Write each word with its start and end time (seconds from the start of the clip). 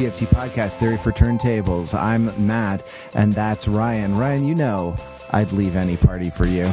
TFT 0.00 0.28
podcast, 0.28 0.78
Theory 0.78 0.96
for 0.96 1.12
Turntables. 1.12 1.92
I'm 1.92 2.30
Matt, 2.46 2.82
and 3.14 3.34
that's 3.34 3.68
Ryan. 3.68 4.14
Ryan, 4.14 4.46
you 4.46 4.54
know 4.54 4.96
I'd 5.28 5.52
leave 5.52 5.76
any 5.76 5.98
party 5.98 6.30
for 6.30 6.46
you. 6.46 6.64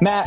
Matt, 0.00 0.26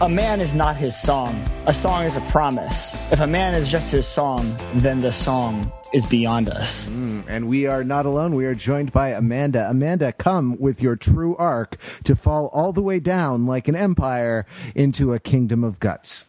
a 0.00 0.08
man 0.08 0.40
is 0.40 0.54
not 0.54 0.74
his 0.74 0.96
song. 0.96 1.38
A 1.66 1.74
song 1.74 2.04
is 2.04 2.16
a 2.16 2.22
promise. 2.22 2.94
If 3.12 3.20
a 3.20 3.26
man 3.26 3.52
is 3.52 3.68
just 3.68 3.92
his 3.92 4.08
song, 4.08 4.56
then 4.76 5.00
the 5.00 5.12
song 5.12 5.70
is 5.92 6.06
beyond 6.06 6.48
us. 6.48 6.88
Mm, 6.88 7.24
and 7.28 7.46
we 7.46 7.66
are 7.66 7.84
not 7.84 8.06
alone. 8.06 8.34
We 8.34 8.46
are 8.46 8.54
joined 8.54 8.92
by 8.92 9.10
Amanda. 9.10 9.68
Amanda, 9.68 10.14
come 10.14 10.58
with 10.58 10.82
your 10.82 10.96
true 10.96 11.36
arc 11.36 11.76
to 12.04 12.16
fall 12.16 12.46
all 12.54 12.72
the 12.72 12.80
way 12.80 13.00
down 13.00 13.44
like 13.44 13.68
an 13.68 13.76
empire 13.76 14.46
into 14.74 15.12
a 15.12 15.18
kingdom 15.18 15.62
of 15.62 15.78
guts. 15.78 16.24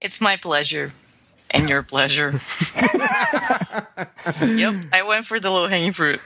It's 0.00 0.20
my 0.20 0.36
pleasure 0.36 0.94
and 1.50 1.68
your 1.68 1.82
pleasure. 1.82 2.40
yep, 4.42 4.74
I 4.92 5.02
went 5.06 5.26
for 5.26 5.40
the 5.40 5.50
low 5.50 5.66
hanging 5.66 5.92
fruit. 5.92 6.20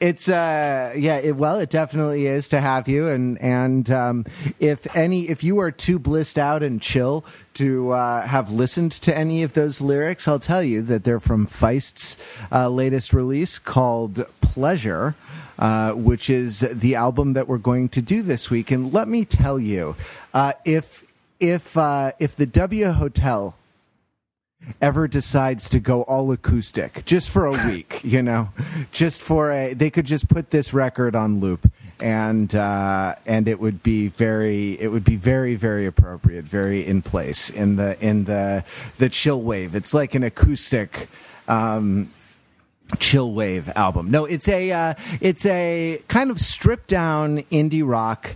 It's 0.00 0.28
uh 0.28 0.92
yeah, 0.96 1.16
it, 1.18 1.36
well, 1.36 1.58
it 1.58 1.70
definitely 1.70 2.26
is 2.26 2.48
to 2.48 2.60
have 2.60 2.88
you 2.88 3.08
and 3.08 3.40
and 3.40 3.90
um, 3.90 4.24
if 4.58 4.94
any 4.96 5.28
if 5.28 5.42
you 5.42 5.58
are 5.60 5.70
too 5.70 5.98
blissed 5.98 6.38
out 6.38 6.62
and 6.62 6.80
chill 6.80 7.24
to 7.54 7.92
uh, 7.92 8.26
have 8.26 8.50
listened 8.50 8.92
to 8.92 9.16
any 9.16 9.42
of 9.42 9.54
those 9.54 9.80
lyrics, 9.80 10.28
I'll 10.28 10.38
tell 10.38 10.62
you 10.62 10.82
that 10.82 11.04
they're 11.04 11.20
from 11.20 11.46
Feist's 11.46 12.18
uh, 12.52 12.68
latest 12.68 13.12
release 13.12 13.58
called 13.58 14.26
Pleasure. 14.40 15.14
Uh, 15.58 15.92
which 15.92 16.28
is 16.28 16.60
the 16.60 16.94
album 16.94 17.32
that 17.32 17.48
we're 17.48 17.56
going 17.56 17.88
to 17.88 18.02
do 18.02 18.20
this 18.20 18.50
week, 18.50 18.70
and 18.70 18.92
let 18.92 19.08
me 19.08 19.24
tell 19.24 19.58
you, 19.58 19.96
uh, 20.34 20.52
if 20.66 21.10
if 21.40 21.78
uh, 21.78 22.12
if 22.18 22.36
the 22.36 22.44
W 22.44 22.90
Hotel 22.90 23.54
ever 24.80 25.06
decides 25.06 25.68
to 25.70 25.80
go 25.80 26.02
all 26.02 26.30
acoustic 26.32 27.04
just 27.04 27.30
for 27.30 27.46
a 27.46 27.50
week, 27.68 28.00
you 28.02 28.22
know, 28.22 28.50
just 28.92 29.20
for 29.20 29.52
a, 29.52 29.74
they 29.74 29.90
could 29.90 30.06
just 30.06 30.28
put 30.28 30.50
this 30.50 30.72
record 30.72 31.14
on 31.14 31.40
loop 31.40 31.70
and, 32.02 32.54
uh, 32.54 33.14
and 33.26 33.48
it 33.48 33.60
would 33.60 33.82
be 33.82 34.08
very, 34.08 34.72
it 34.80 34.88
would 34.88 35.04
be 35.04 35.16
very, 35.16 35.54
very 35.54 35.86
appropriate, 35.86 36.44
very 36.44 36.84
in 36.84 37.02
place 37.02 37.50
in 37.50 37.76
the, 37.76 37.98
in 38.04 38.24
the, 38.24 38.64
the 38.98 39.08
chill 39.08 39.40
wave. 39.40 39.74
It's 39.74 39.94
like 39.94 40.14
an 40.14 40.22
acoustic, 40.22 41.08
um, 41.48 42.10
chill 42.98 43.32
wave 43.32 43.70
album. 43.76 44.10
No, 44.10 44.24
it's 44.24 44.48
a, 44.48 44.70
uh, 44.72 44.94
it's 45.20 45.46
a 45.46 46.00
kind 46.08 46.30
of 46.30 46.40
stripped 46.40 46.88
down 46.88 47.38
indie 47.44 47.86
rock 47.86 48.32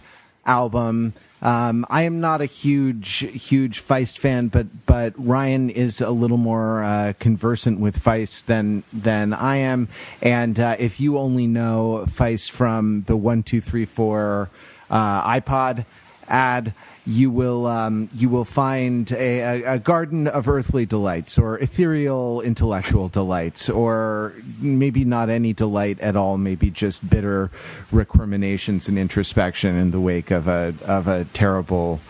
album 0.46 1.12
um, 1.42 1.86
I 1.88 2.02
am 2.02 2.20
not 2.20 2.41
a 2.41 2.46
huge, 2.46 3.19
huge 3.19 3.83
Feist 3.83 4.19
fan, 4.19 4.48
but 4.48 4.66
but 4.86 5.14
Ryan 5.16 5.70
is 5.70 6.00
a 6.00 6.10
little 6.10 6.36
more 6.36 6.82
uh, 6.82 7.12
conversant 7.19 7.80
with 7.80 7.98
Feist 7.98 8.44
than 8.44 8.82
than 8.92 9.32
I 9.32 9.56
am. 9.56 9.88
And 10.20 10.60
uh, 10.60 10.77
if 10.78 11.00
you 11.00 11.16
only 11.19 11.47
know 11.47 12.05
Feist 12.06 12.50
from 12.50 13.05
the 13.06 13.16
one, 13.16 13.42
two, 13.42 13.60
three, 13.60 13.86
four 13.86 14.50
uh, 14.91 15.41
iPod 15.41 15.86
ad, 16.28 16.74
you 17.06 17.31
will 17.31 17.67
um, 17.67 18.09
you 18.15 18.29
will 18.29 18.45
find 18.45 19.11
a, 19.12 19.62
a, 19.62 19.79
garden 19.79 20.27
of 20.27 20.48
earthly 20.48 20.84
delights 20.84 21.39
or 21.39 21.59
ethereal 21.59 22.41
intellectual 22.43 23.09
delights 23.20 23.69
or 23.69 24.34
maybe 24.61 25.05
not 25.05 25.31
any 25.31 25.53
delight 25.53 25.98
at 26.01 26.15
all 26.15 26.37
maybe 26.37 26.71
just 26.71 27.09
bitter 27.09 27.51
recriminations 27.91 28.89
and 28.89 28.98
introspection 28.98 29.77
in 29.77 29.91
the 29.91 30.01
wake 30.01 30.31
of 30.31 30.47
a 30.47 30.75
of 30.87 31.09
a 31.09 31.25
terrible 31.33 32.01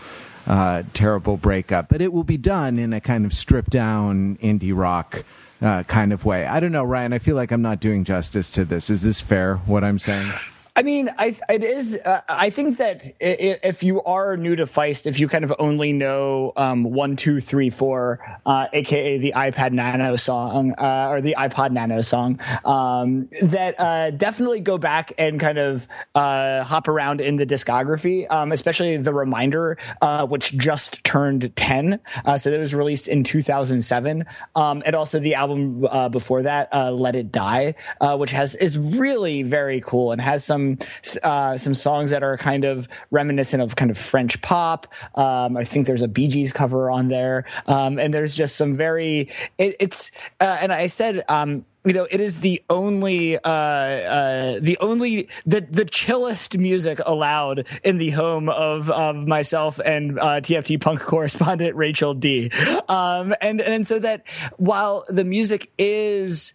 uh, 0.47 0.83
terrible 0.93 1.37
breakup. 1.37 1.89
But 1.89 2.01
it 2.01 2.11
will 2.11 2.23
be 2.23 2.37
done 2.37 2.77
in 2.77 2.93
a 2.93 3.01
kind 3.01 3.25
of 3.25 3.33
stripped 3.33 3.69
down 3.69 4.37
indie 4.37 4.75
rock 4.75 5.23
uh, 5.61 5.83
kind 5.83 6.11
of 6.11 6.25
way. 6.25 6.45
I 6.45 6.59
don't 6.59 6.71
know 6.71 6.83
Ryan 6.83 7.13
I 7.13 7.19
feel 7.19 7.35
like 7.35 7.51
I'm 7.51 7.61
not 7.61 7.79
doing 7.79 8.03
justice 8.03 8.49
to 8.51 8.65
this. 8.65 8.89
Is 8.89 9.03
this 9.03 9.21
fair 9.21 9.57
what 9.57 9.83
I'm 9.83 9.99
saying 9.99 10.31
I 10.75 10.83
mean, 10.83 11.09
I 11.17 11.35
it 11.49 11.63
is. 11.63 11.99
Uh, 11.99 12.21
I 12.29 12.49
think 12.49 12.77
that 12.77 13.03
if 13.19 13.83
you 13.83 14.01
are 14.03 14.37
new 14.37 14.55
to 14.55 14.63
Feist, 14.63 15.05
if 15.05 15.19
you 15.19 15.27
kind 15.27 15.43
of 15.43 15.53
only 15.59 15.91
know 15.91 16.53
um, 16.55 16.85
one, 16.85 17.17
two, 17.17 17.41
three, 17.41 17.69
four, 17.69 18.19
uh, 18.45 18.67
aka 18.71 19.17
the 19.17 19.33
iPad 19.35 19.73
Nano 19.73 20.15
song 20.15 20.73
uh, 20.77 21.09
or 21.09 21.19
the 21.19 21.35
iPod 21.37 21.71
Nano 21.71 22.01
song, 22.01 22.39
um, 22.63 23.27
that 23.41 23.75
uh, 23.79 24.11
definitely 24.11 24.61
go 24.61 24.77
back 24.77 25.11
and 25.17 25.41
kind 25.41 25.57
of 25.57 25.89
uh, 26.15 26.63
hop 26.63 26.87
around 26.87 27.19
in 27.19 27.35
the 27.35 27.45
discography, 27.45 28.31
um, 28.31 28.53
especially 28.53 28.95
the 28.95 29.13
Reminder, 29.13 29.77
uh, 30.01 30.25
which 30.25 30.57
just 30.57 31.03
turned 31.03 31.53
ten. 31.57 31.99
so 32.37 32.49
that 32.49 32.59
was 32.59 32.73
released 32.73 33.09
in 33.09 33.25
2007, 33.25 34.25
um, 34.55 34.83
and 34.85 34.95
also 34.95 35.19
the 35.19 35.35
album 35.35 35.85
before 36.11 36.43
that, 36.43 36.69
Let 36.73 37.17
It 37.17 37.29
Die, 37.29 37.75
which 37.99 38.31
has 38.31 38.55
is 38.55 38.77
really 38.77 39.43
very 39.43 39.81
cool 39.81 40.13
and 40.13 40.21
has 40.21 40.45
some 40.45 40.60
some 40.61 40.77
uh, 41.23 41.57
some 41.57 41.73
songs 41.73 42.11
that 42.11 42.23
are 42.23 42.37
kind 42.37 42.65
of 42.65 42.87
reminiscent 43.09 43.61
of 43.61 43.75
kind 43.75 43.91
of 43.91 43.97
French 43.97 44.41
pop. 44.41 44.87
Um, 45.15 45.57
I 45.57 45.63
think 45.63 45.87
there's 45.87 46.01
a 46.01 46.07
Bee 46.07 46.27
Gees 46.27 46.51
cover 46.51 46.89
on 46.89 47.07
there, 47.07 47.45
um, 47.67 47.99
and 47.99 48.13
there's 48.13 48.33
just 48.33 48.55
some 48.55 48.75
very. 48.75 49.29
It, 49.57 49.75
it's 49.79 50.11
uh, 50.39 50.57
and 50.61 50.71
I 50.71 50.87
said. 50.87 51.23
Um, 51.29 51.65
you 51.83 51.93
know, 51.93 52.05
it 52.11 52.19
is 52.19 52.41
the 52.41 52.61
only, 52.69 53.39
uh, 53.39 53.49
uh, 53.49 54.59
the 54.61 54.77
only, 54.81 55.29
the 55.47 55.61
the 55.61 55.83
chillest 55.83 56.55
music 56.59 56.99
allowed 57.07 57.65
in 57.83 57.97
the 57.97 58.11
home 58.11 58.49
of 58.49 58.91
of 58.91 59.27
myself 59.27 59.79
and 59.83 60.19
uh, 60.19 60.41
TFT 60.41 60.79
punk 60.79 60.99
correspondent 60.99 61.75
Rachel 61.75 62.13
D. 62.13 62.51
Um, 62.87 63.33
and 63.41 63.61
and 63.61 63.87
so 63.87 63.97
that 63.97 64.27
while 64.57 65.05
the 65.09 65.23
music 65.23 65.71
is 65.79 66.53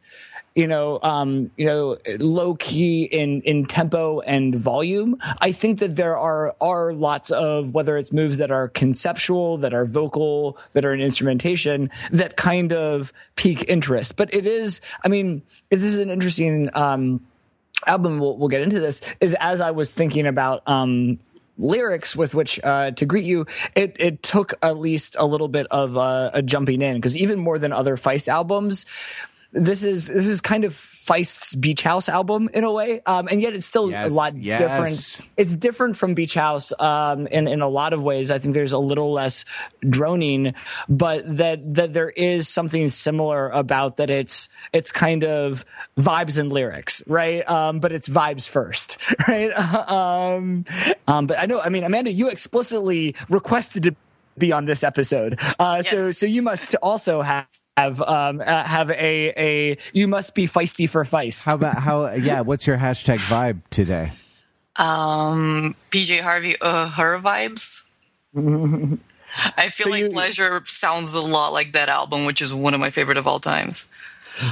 you 0.56 0.66
know, 0.66 0.98
um, 1.02 1.50
you 1.56 1.66
know, 1.66 1.98
low 2.18 2.54
key 2.54 3.04
in 3.04 3.42
in 3.42 3.66
tempo 3.66 4.20
and 4.20 4.54
volume. 4.54 5.18
I 5.40 5.52
think 5.52 5.78
that 5.80 5.96
there 5.96 6.16
are 6.16 6.56
are 6.62 6.94
lots 6.94 7.30
of 7.30 7.74
whether 7.74 7.98
it's 7.98 8.12
moves 8.12 8.38
that 8.38 8.50
are 8.50 8.68
conceptual, 8.68 9.58
that 9.58 9.74
are 9.74 9.84
vocal, 9.84 10.58
that 10.72 10.84
are 10.84 10.94
in 10.94 11.00
instrumentation, 11.00 11.90
that 12.10 12.36
kind 12.38 12.72
of 12.72 13.12
pique 13.36 13.68
interest. 13.68 14.16
But 14.16 14.34
it 14.34 14.46
is, 14.46 14.80
I 15.04 15.08
mean, 15.08 15.42
this 15.68 15.84
is 15.84 15.98
an 15.98 16.10
interesting. 16.10 16.70
Um, 16.74 17.24
album 17.86 18.18
we'll, 18.18 18.38
we'll 18.38 18.48
get 18.48 18.62
into 18.62 18.80
this 18.80 19.02
is 19.20 19.34
as 19.34 19.60
i 19.60 19.70
was 19.70 19.92
thinking 19.92 20.26
about 20.26 20.66
um, 20.66 21.18
lyrics 21.58 22.16
with 22.16 22.34
which 22.34 22.58
uh, 22.64 22.90
to 22.92 23.06
greet 23.06 23.24
you, 23.24 23.46
it, 23.74 23.96
it 23.98 24.22
took 24.22 24.54
at 24.62 24.78
least 24.78 25.16
a 25.18 25.26
little 25.26 25.48
bit 25.48 25.66
of 25.70 25.96
uh, 25.96 26.30
a 26.34 26.42
jumping 26.42 26.82
in 26.82 26.96
because 26.96 27.16
even 27.16 27.38
more 27.38 27.58
than 27.58 27.72
other 27.72 27.96
Feist 27.96 28.28
albums, 28.28 28.86
this 29.52 29.84
is 29.84 30.08
this 30.08 30.26
is 30.26 30.40
kind 30.40 30.64
of 30.64 30.74
Feist's 30.74 31.54
Beach 31.54 31.82
House 31.82 32.08
album 32.08 32.50
in 32.52 32.64
a 32.64 32.72
way, 32.72 33.00
um, 33.06 33.28
and 33.28 33.40
yet 33.40 33.54
it's 33.54 33.66
still 33.66 33.90
yes, 33.90 34.10
a 34.10 34.14
lot 34.14 34.34
yes. 34.36 34.60
different. 34.60 35.32
It's 35.36 35.56
different 35.56 35.96
from 35.96 36.14
Beach 36.14 36.34
House 36.34 36.72
um, 36.80 37.26
in 37.28 37.46
in 37.46 37.60
a 37.60 37.68
lot 37.68 37.92
of 37.92 38.02
ways. 38.02 38.30
I 38.30 38.38
think 38.38 38.54
there's 38.54 38.72
a 38.72 38.78
little 38.78 39.12
less 39.12 39.44
droning, 39.88 40.54
but 40.88 41.22
that 41.36 41.74
that 41.74 41.92
there 41.92 42.10
is 42.10 42.48
something 42.48 42.88
similar 42.88 43.48
about 43.50 43.98
that. 43.98 44.10
It's 44.10 44.48
it's 44.72 44.90
kind 44.90 45.24
of 45.24 45.64
vibes 45.96 46.38
and 46.38 46.50
lyrics, 46.50 47.02
right? 47.06 47.48
Um, 47.48 47.78
but 47.78 47.92
it's 47.92 48.08
vibes 48.08 48.48
first, 48.48 48.98
right? 49.28 49.52
um, 49.88 50.64
um, 51.06 51.26
but 51.26 51.38
I 51.38 51.46
know, 51.46 51.60
I 51.60 51.68
mean, 51.68 51.84
Amanda, 51.84 52.10
you 52.10 52.28
explicitly 52.28 53.14
requested 53.28 53.84
to 53.84 53.96
be 54.38 54.52
on 54.52 54.64
this 54.66 54.82
episode, 54.82 55.38
uh, 55.58 55.82
yes. 55.84 55.90
so 55.90 56.10
so 56.10 56.26
you 56.26 56.42
must 56.42 56.74
also 56.82 57.22
have 57.22 57.46
have 57.76 58.00
um 58.00 58.40
uh, 58.40 58.64
have 58.64 58.90
a 58.90 59.32
a 59.36 59.78
you 59.92 60.08
must 60.08 60.34
be 60.34 60.46
feisty 60.46 60.88
for 60.88 61.04
feist. 61.04 61.44
How 61.44 61.54
about 61.54 61.78
how 61.78 62.12
yeah? 62.14 62.40
What's 62.40 62.66
your 62.66 62.78
hashtag 62.78 63.18
vibe 63.18 63.60
today? 63.70 64.12
Um, 64.76 65.74
PJ 65.90 66.20
Harvey, 66.20 66.56
uh, 66.60 66.88
her 66.90 67.18
vibes. 67.18 67.82
I 69.56 69.68
feel 69.68 69.86
so 69.86 69.90
like 69.90 70.02
you, 70.04 70.10
Pleasure 70.10 70.62
sounds 70.66 71.14
a 71.14 71.20
lot 71.20 71.52
like 71.52 71.72
that 71.72 71.88
album, 71.88 72.24
which 72.24 72.40
is 72.40 72.54
one 72.54 72.74
of 72.74 72.80
my 72.80 72.90
favorite 72.90 73.18
of 73.18 73.26
all 73.26 73.38
times. 73.38 73.92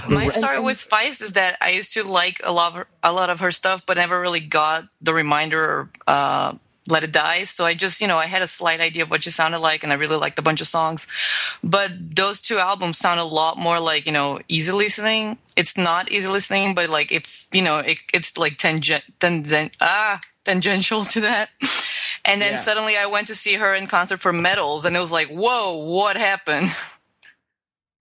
My 0.09 0.29
story 0.29 0.61
with 0.61 0.79
Feist 0.79 1.21
is 1.21 1.35
that 1.35 1.59
I 1.61 1.71
used 1.71 1.93
to 1.95 2.05
like 2.05 2.41
a 2.43 2.53
lot 2.53 2.69
of 2.69 2.75
her, 2.75 2.87
a 3.03 3.13
lot 3.13 3.29
of 3.29 3.41
her 3.41 3.51
stuff, 3.51 3.85
but 3.85 3.99
never 3.99 4.19
really 4.19 4.41
got 4.41 4.85
the 5.03 5.13
reminder 5.13 5.91
uh, 6.07 6.55
let 6.89 7.05
It 7.05 7.13
Die. 7.13 7.45
So 7.45 7.65
I 7.65 7.75
just, 7.75 8.01
you 8.01 8.07
know, 8.07 8.19
I 8.19 8.27
had 8.27 8.43
a 8.43 8.47
slight 8.47 8.81
idea 8.81 9.03
of 9.03 9.11
what 9.11 9.25
she 9.25 9.31
sounded 9.31 9.61
like 9.61 9.83
and 9.83 9.93
I 9.93 9.97
really 9.97 10.17
liked 10.17 10.39
a 10.39 10.43
bunch 10.43 10.61
of 10.61 10.67
songs. 10.67 11.07
But 11.63 12.17
those 12.17 12.41
two 12.41 12.59
albums 12.59 12.99
sound 12.99 13.21
a 13.21 13.25
lot 13.25 13.57
more 13.57 13.81
like, 13.81 14.07
you 14.07 14.13
know, 14.13 14.41
easy 14.49 14.73
listening. 14.73 15.39
It's 15.57 15.79
not 15.79 16.11
easy 16.11 16.29
listening, 16.29 16.75
but 16.75 16.91
like 16.91 17.11
if, 17.11 17.49
you 17.53 17.63
know, 17.63 17.79
it, 17.79 17.99
it's 18.13 18.37
like 18.37 18.59
tangent, 18.59 19.05
tangent, 19.19 19.73
ah, 19.81 20.21
tangential 20.45 21.05
to 21.05 21.21
that. 21.23 21.51
And 22.27 22.41
then 22.41 22.53
yeah. 22.53 22.59
suddenly 22.59 22.97
I 22.97 23.05
went 23.05 23.27
to 23.27 23.35
see 23.35 23.57
her 23.57 23.75
in 23.75 23.87
concert 23.87 24.19
for 24.19 24.33
Metals 24.33 24.87
and 24.87 24.97
it 24.97 24.99
was 24.99 25.13
like, 25.13 25.29
whoa, 25.29 25.77
what 25.77 26.17
happened? 26.17 26.69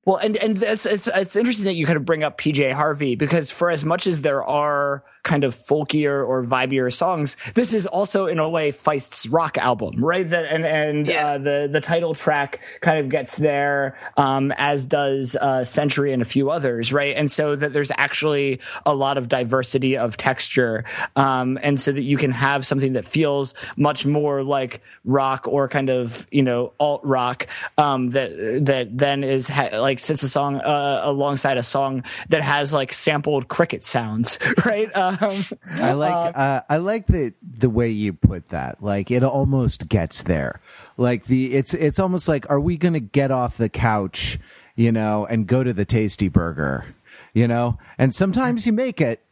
Well, 0.06 0.18
and 0.18 0.36
and 0.36 0.62
it's 0.62 0.86
it's 0.86 1.08
it's 1.08 1.38
interesting 1.38 1.66
that 1.66 1.76
you 1.76 1.86
kind 1.86 1.96
of 1.96 2.04
bring 2.04 2.26
up 2.26 2.38
PJ 2.38 2.74
Harvey 2.74 3.16
because 3.16 3.52
for 3.52 3.72
as 3.72 3.86
much 3.86 4.06
as 4.06 4.22
there 4.22 4.44
are 4.44 5.04
kind 5.24 5.44
of 5.44 5.56
folkier 5.56 6.28
or 6.28 6.44
vibier 6.44 6.94
songs, 6.94 7.38
this 7.54 7.74
is 7.74 7.88
also 7.88 8.28
in 8.28 8.40
a 8.40 8.50
way 8.50 8.72
Feist's 8.72 9.28
rock 9.28 9.58
album, 9.58 10.04
right? 10.04 10.28
That 10.28 10.46
and 10.46 10.66
and 10.66 11.08
yeah. 11.08 11.28
uh, 11.28 11.38
the 11.38 11.70
the 11.72 11.82
title 11.82 12.14
track 12.14 12.60
kind 12.82 13.00
of 13.00 13.10
gets 13.10 13.38
there, 13.38 13.98
um, 14.18 14.52
as 14.58 14.86
does 14.86 15.36
uh, 15.36 15.64
Century 15.64 16.14
and 16.14 16.22
a 16.22 16.26
few 16.26 16.50
others, 16.50 16.92
right? 16.92 17.16
And 17.16 17.32
so 17.32 17.56
that 17.56 17.74
there's 17.74 17.92
actually 17.98 18.60
a 18.86 18.94
lot 18.94 19.18
of 19.18 19.30
diversity 19.30 19.98
of 19.98 20.18
texture, 20.18 20.84
um, 21.16 21.58
and 21.64 21.80
so 21.80 21.92
that 21.92 22.04
you 22.04 22.18
can 22.18 22.32
have 22.32 22.66
something 22.66 22.94
that 22.94 23.06
feels 23.06 23.54
much 23.78 24.06
more 24.06 24.44
like 24.44 24.82
rock 25.06 25.48
or 25.48 25.68
kind 25.70 25.90
of 25.90 26.28
you 26.32 26.42
know 26.42 26.74
alt 26.80 27.02
rock 27.04 27.48
um, 27.78 28.10
that 28.10 28.66
that 28.66 28.98
then 28.98 29.24
is 29.24 29.48
ha- 29.48 29.80
like 29.80 30.00
sits 30.00 30.24
a 30.24 30.30
song 30.30 30.58
uh, 30.58 31.02
alongside 31.04 31.58
a 31.58 31.64
song 31.64 32.04
that 32.30 32.42
has 32.42 32.74
like 32.74 32.92
sampled 32.92 33.48
cricket 33.48 33.84
sounds, 33.84 34.38
right? 34.66 34.94
Um, 34.96 35.13
I 35.22 35.94
like 35.94 36.36
uh, 36.36 36.38
uh, 36.38 36.62
I 36.70 36.78
like 36.78 37.08
the 37.08 37.34
the 37.42 37.70
way 37.70 37.90
you 37.90 38.14
put 38.14 38.50
that. 38.50 38.84
Like 38.84 39.12
it 39.12 39.24
almost 39.24 39.90
gets 39.90 40.24
there. 40.24 40.62
Like 40.98 41.26
the 41.26 41.56
it's 41.56 41.74
it's 41.74 42.00
almost 42.00 42.28
like 42.28 42.50
are 42.50 42.60
we 42.60 42.78
going 42.78 42.94
to 42.94 43.00
get 43.00 43.32
off 43.32 43.58
the 43.58 43.70
couch, 43.70 44.40
you 44.76 44.92
know, 44.92 45.26
and 45.26 45.48
go 45.48 45.64
to 45.64 45.74
the 45.74 45.86
Tasty 45.86 46.28
Burger, 46.30 46.96
you 47.34 47.48
know? 47.48 47.78
And 47.98 48.14
sometimes 48.14 48.66
you 48.66 48.74
make 48.74 49.02
it 49.02 49.24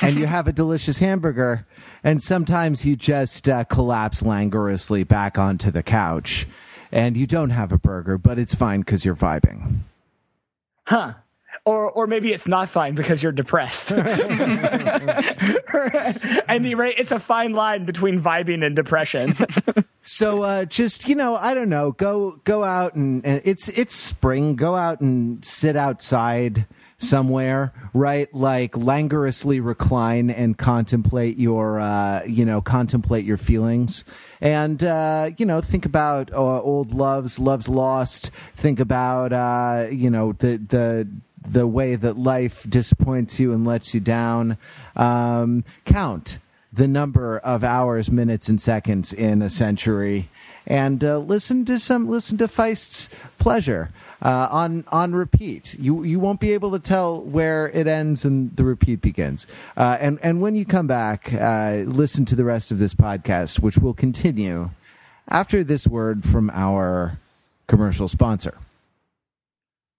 and 0.00 0.16
you 0.16 0.26
have 0.26 0.48
a 0.48 0.52
delicious 0.52 0.98
hamburger 0.98 1.66
and 2.02 2.22
sometimes 2.22 2.84
you 2.84 2.96
just 2.96 3.48
uh, 3.48 3.64
collapse 3.64 4.22
languorously 4.22 5.06
back 5.06 5.38
onto 5.38 5.70
the 5.70 5.82
couch 5.82 6.46
and 6.90 7.16
you 7.16 7.26
don't 7.26 7.50
have 7.50 7.72
a 7.72 7.78
burger, 7.78 8.18
but 8.18 8.38
it's 8.38 8.54
fine 8.54 8.80
because 8.80 9.04
you're 9.04 9.16
vibing. 9.16 9.78
Huh. 10.86 11.14
Or, 11.64 11.92
or 11.92 12.08
maybe 12.08 12.32
it's 12.32 12.48
not 12.48 12.68
fine 12.68 12.96
because 12.96 13.22
you're 13.22 13.30
depressed. 13.30 13.92
and 13.92 14.08
right, 16.76 16.94
it's 16.98 17.12
a 17.12 17.20
fine 17.20 17.52
line 17.52 17.84
between 17.84 18.20
vibing 18.20 18.66
and 18.66 18.74
depression. 18.74 19.34
so, 20.02 20.42
uh, 20.42 20.64
just 20.64 21.08
you 21.08 21.14
know, 21.14 21.36
I 21.36 21.54
don't 21.54 21.68
know, 21.68 21.92
go 21.92 22.40
go 22.42 22.64
out 22.64 22.96
and, 22.96 23.24
and 23.24 23.40
it's 23.44 23.68
it's 23.68 23.94
spring. 23.94 24.56
Go 24.56 24.74
out 24.74 25.00
and 25.00 25.44
sit 25.44 25.76
outside 25.76 26.66
somewhere, 27.02 27.72
right? 27.92 28.32
Like 28.34 28.72
languorously 28.72 29.64
recline 29.64 30.30
and 30.30 30.56
contemplate 30.56 31.36
your, 31.36 31.80
uh, 31.80 32.22
you 32.24 32.44
know, 32.44 32.60
contemplate 32.60 33.24
your 33.24 33.36
feelings, 33.36 34.04
and 34.40 34.82
uh, 34.82 35.30
you 35.36 35.46
know, 35.46 35.60
think 35.60 35.84
about 35.84 36.32
uh, 36.32 36.60
old 36.62 36.92
loves, 36.92 37.38
loves 37.38 37.68
lost. 37.68 38.30
Think 38.54 38.80
about, 38.80 39.32
uh, 39.32 39.88
you 39.90 40.10
know, 40.10 40.32
the 40.32 40.56
the 40.56 41.08
the 41.46 41.66
way 41.66 41.96
that 41.96 42.18
life 42.18 42.68
disappoints 42.68 43.38
you 43.40 43.52
and 43.52 43.66
lets 43.66 43.94
you 43.94 44.00
down. 44.00 44.56
Um, 44.96 45.64
count 45.84 46.38
the 46.72 46.88
number 46.88 47.38
of 47.38 47.62
hours, 47.62 48.10
minutes, 48.10 48.48
and 48.48 48.60
seconds 48.60 49.12
in 49.12 49.42
a 49.42 49.50
century, 49.50 50.28
and 50.66 51.04
uh, 51.04 51.18
listen 51.18 51.64
to 51.66 51.78
some 51.78 52.08
listen 52.08 52.38
to 52.38 52.48
Feist's 52.48 53.08
pleasure 53.38 53.90
uh, 54.22 54.48
on 54.50 54.84
on 54.90 55.14
repeat. 55.14 55.74
You 55.78 56.02
you 56.04 56.18
won't 56.18 56.40
be 56.40 56.52
able 56.52 56.70
to 56.72 56.78
tell 56.78 57.20
where 57.20 57.68
it 57.70 57.86
ends 57.86 58.24
and 58.24 58.56
the 58.56 58.64
repeat 58.64 59.02
begins. 59.02 59.46
Uh, 59.76 59.98
and 60.00 60.18
and 60.22 60.40
when 60.40 60.54
you 60.54 60.64
come 60.64 60.86
back, 60.86 61.32
uh, 61.32 61.82
listen 61.86 62.24
to 62.26 62.36
the 62.36 62.44
rest 62.44 62.70
of 62.70 62.78
this 62.78 62.94
podcast, 62.94 63.60
which 63.60 63.76
will 63.76 63.94
continue 63.94 64.70
after 65.28 65.62
this 65.62 65.86
word 65.86 66.24
from 66.24 66.50
our 66.50 67.18
commercial 67.66 68.08
sponsor. 68.08 68.56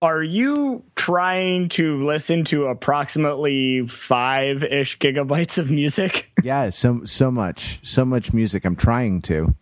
Are 0.03 0.21
you 0.21 0.83
trying 0.95 1.69
to 1.69 2.05
listen 2.05 2.43
to 2.45 2.65
approximately 2.65 3.87
five 3.87 4.61
ish 4.61 4.99
gigabytes 4.99 5.57
of 5.57 5.71
music? 5.71 6.29
Yeah, 6.43 6.71
so 6.71 7.05
so 7.05 7.31
much, 7.31 7.79
so 7.83 8.03
much 8.03 8.33
music. 8.33 8.65
I'm 8.65 8.75
trying 8.75 9.21
to. 9.23 9.55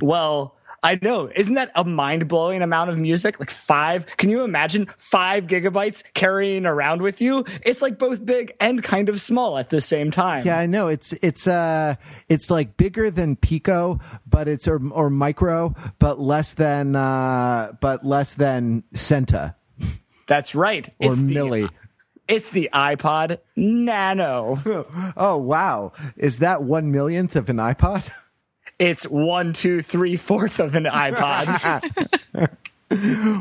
Well, 0.00 0.53
I 0.84 0.98
know. 1.00 1.30
Isn't 1.34 1.54
that 1.54 1.70
a 1.74 1.82
mind 1.82 2.28
blowing 2.28 2.60
amount 2.60 2.90
of 2.90 2.98
music? 2.98 3.40
Like 3.40 3.50
five. 3.50 4.06
Can 4.18 4.28
you 4.28 4.42
imagine 4.42 4.86
five 4.98 5.46
gigabytes 5.46 6.04
carrying 6.12 6.66
around 6.66 7.00
with 7.00 7.22
you? 7.22 7.46
It's 7.62 7.80
like 7.80 7.98
both 7.98 8.24
big 8.26 8.54
and 8.60 8.82
kind 8.82 9.08
of 9.08 9.18
small 9.18 9.56
at 9.56 9.70
the 9.70 9.80
same 9.80 10.10
time. 10.10 10.44
Yeah, 10.44 10.58
I 10.58 10.66
know. 10.66 10.88
It's 10.88 11.14
it's 11.14 11.46
uh 11.46 11.94
it's 12.28 12.50
like 12.50 12.76
bigger 12.76 13.10
than 13.10 13.36
Pico, 13.36 13.98
but 14.28 14.46
it's 14.46 14.68
or 14.68 14.78
or 14.90 15.08
micro, 15.08 15.74
but 15.98 16.20
less 16.20 16.52
than 16.52 16.94
uh 16.94 17.72
but 17.80 18.04
less 18.04 18.34
than 18.34 18.84
Centa. 18.92 19.54
That's 20.26 20.54
right. 20.54 20.86
Or 20.98 21.12
it's 21.12 21.20
Milli. 21.20 21.62
The, 21.62 21.70
it's 22.28 22.50
the 22.50 22.68
iPod 22.74 23.38
Nano. 23.56 24.60
oh 25.16 25.38
wow! 25.38 25.92
Is 26.18 26.40
that 26.40 26.62
one 26.62 26.92
millionth 26.92 27.36
of 27.36 27.48
an 27.48 27.56
iPod? 27.56 28.10
it's 28.78 29.06
one, 29.06 29.52
two, 29.52 29.82
three 29.82 30.16
fourth 30.16 30.58
of 30.60 30.74
an 30.74 30.84
iPod. 30.84 32.50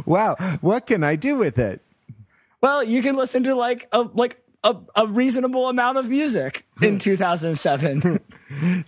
wow, 0.06 0.36
what 0.62 0.86
can 0.86 1.04
I 1.04 1.16
do 1.16 1.36
with 1.38 1.58
it? 1.58 1.82
Well, 2.62 2.84
you 2.84 3.02
can 3.02 3.16
listen 3.16 3.44
to 3.44 3.56
like 3.56 3.88
a 3.92 4.02
like 4.14 4.42
a, 4.64 4.78
a 4.96 5.08
reasonable 5.08 5.70
amount 5.70 5.98
of 5.98 6.10
music 6.10 6.66
in 6.82 6.98
2007. 7.00 8.20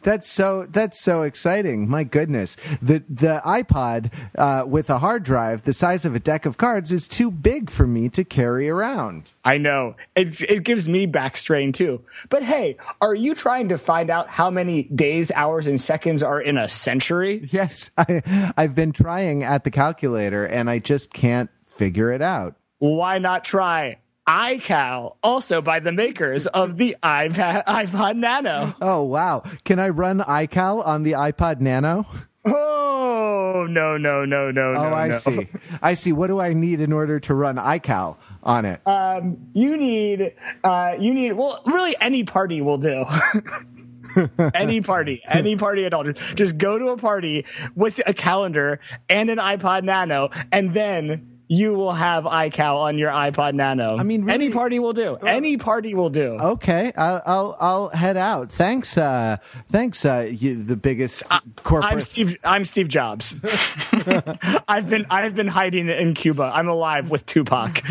That's 0.01 0.29
so 0.29 0.65
that's 0.69 0.99
so 0.99 1.21
exciting. 1.23 1.89
My 1.89 2.03
goodness, 2.03 2.55
the 2.81 3.03
the 3.09 3.41
iPod 3.45 4.11
uh, 4.37 4.65
with 4.67 4.89
a 4.89 4.99
hard 4.99 5.23
drive 5.23 5.63
the 5.63 5.73
size 5.73 6.05
of 6.05 6.15
a 6.15 6.19
deck 6.19 6.45
of 6.45 6.57
cards 6.57 6.91
is 6.91 7.07
too 7.07 7.31
big 7.31 7.69
for 7.69 7.87
me 7.87 8.09
to 8.09 8.23
carry 8.23 8.69
around. 8.69 9.33
I 9.43 9.57
know 9.57 9.95
it 10.15 10.41
it 10.43 10.63
gives 10.63 10.87
me 10.87 11.05
back 11.05 11.37
strain 11.37 11.71
too. 11.71 12.01
But 12.29 12.43
hey, 12.43 12.77
are 13.01 13.15
you 13.15 13.35
trying 13.35 13.69
to 13.69 13.77
find 13.77 14.09
out 14.09 14.29
how 14.29 14.49
many 14.49 14.83
days, 14.83 15.31
hours, 15.31 15.67
and 15.67 15.79
seconds 15.79 16.23
are 16.23 16.41
in 16.41 16.57
a 16.57 16.69
century? 16.69 17.47
Yes, 17.51 17.91
I, 17.97 18.53
I've 18.57 18.75
been 18.75 18.91
trying 18.91 19.43
at 19.43 19.63
the 19.63 19.71
calculator 19.71 20.45
and 20.45 20.69
I 20.69 20.79
just 20.79 21.13
can't 21.13 21.49
figure 21.65 22.11
it 22.11 22.21
out. 22.21 22.55
Why 22.79 23.17
not 23.19 23.43
try 23.43 23.97
iCal, 24.27 25.17
also 25.21 25.61
by 25.61 25.79
the 25.79 25.91
makers 25.91 26.47
of 26.47 26.77
the 26.77 26.95
iPad, 27.03 27.63
iPod 27.65 28.17
Nano. 28.17 28.75
Oh, 28.81 29.03
wow. 29.03 29.43
Can 29.63 29.79
I 29.79 29.89
run 29.89 30.19
iCal 30.19 30.85
on 30.85 31.03
the 31.03 31.13
iPod 31.13 31.61
Nano? 31.61 32.07
Oh, 32.47 33.65
no, 33.69 33.97
no, 33.97 34.25
no, 34.25 34.51
no, 34.51 34.69
oh, 34.69 34.73
no. 34.73 34.79
I 34.79 35.07
no. 35.07 35.17
see. 35.17 35.47
I 35.81 35.93
see. 35.93 36.11
What 36.11 36.27
do 36.27 36.39
I 36.39 36.53
need 36.53 36.79
in 36.79 36.91
order 36.91 37.19
to 37.21 37.33
run 37.33 37.55
iCal 37.57 38.17
on 38.43 38.65
it? 38.65 38.85
Um, 38.87 39.49
you 39.53 39.77
need, 39.77 40.33
uh, 40.63 40.95
you 40.99 41.13
need, 41.13 41.33
well, 41.33 41.61
really 41.65 41.95
any 41.99 42.23
party 42.23 42.61
will 42.61 42.77
do. 42.77 43.05
any 44.53 44.81
party, 44.81 45.21
any 45.27 45.55
party 45.55 45.85
at 45.85 45.93
all. 45.93 46.03
Just 46.03 46.57
go 46.57 46.77
to 46.77 46.89
a 46.89 46.97
party 46.97 47.45
with 47.75 48.01
a 48.07 48.13
calendar 48.13 48.79
and 49.09 49.29
an 49.29 49.37
iPod 49.37 49.83
Nano, 49.83 50.29
and 50.51 50.73
then 50.73 51.34
you 51.47 51.73
will 51.73 51.91
have 51.91 52.23
iCal 52.23 52.77
on 52.77 52.97
your 52.97 53.11
iPod 53.11 53.53
Nano. 53.53 53.97
I 53.97 54.03
mean, 54.03 54.21
really? 54.23 54.33
any 54.33 54.49
party 54.49 54.79
will 54.79 54.93
do. 54.93 55.15
Any 55.17 55.57
party 55.57 55.93
will 55.93 56.09
do. 56.09 56.37
Okay, 56.39 56.91
I'll 56.97 57.21
I'll, 57.25 57.57
I'll 57.59 57.89
head 57.89 58.17
out. 58.17 58.51
Thanks, 58.51 58.97
uh, 58.97 59.37
thanks, 59.69 60.05
uh, 60.05 60.29
you, 60.31 60.61
the 60.61 60.75
biggest 60.75 61.23
corporate. 61.63 61.93
I'm 61.93 61.99
Steve. 61.99 62.37
I'm 62.43 62.65
Steve 62.65 62.87
Jobs. 62.87 63.35
I've 64.67 64.89
been 64.89 65.05
I've 65.09 65.35
been 65.35 65.47
hiding 65.47 65.89
in 65.89 66.13
Cuba. 66.13 66.51
I'm 66.53 66.67
alive 66.67 67.09
with 67.09 67.25
Tupac. 67.25 67.81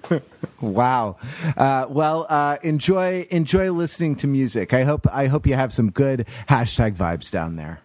wow. 0.60 1.16
Uh, 1.56 1.86
well, 1.88 2.26
uh, 2.28 2.58
enjoy 2.62 3.26
enjoy 3.30 3.72
listening 3.72 4.16
to 4.16 4.26
music. 4.26 4.72
I 4.72 4.84
hope 4.84 5.06
I 5.12 5.26
hope 5.26 5.46
you 5.46 5.54
have 5.54 5.72
some 5.72 5.90
good 5.90 6.26
hashtag 6.48 6.94
vibes 6.94 7.30
down 7.30 7.56
there. 7.56 7.80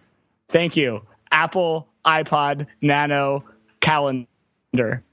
Thank 0.48 0.76
you. 0.76 1.02
Apple, 1.30 1.88
iPod, 2.04 2.66
Nano, 2.80 3.44
calendar. 3.80 4.26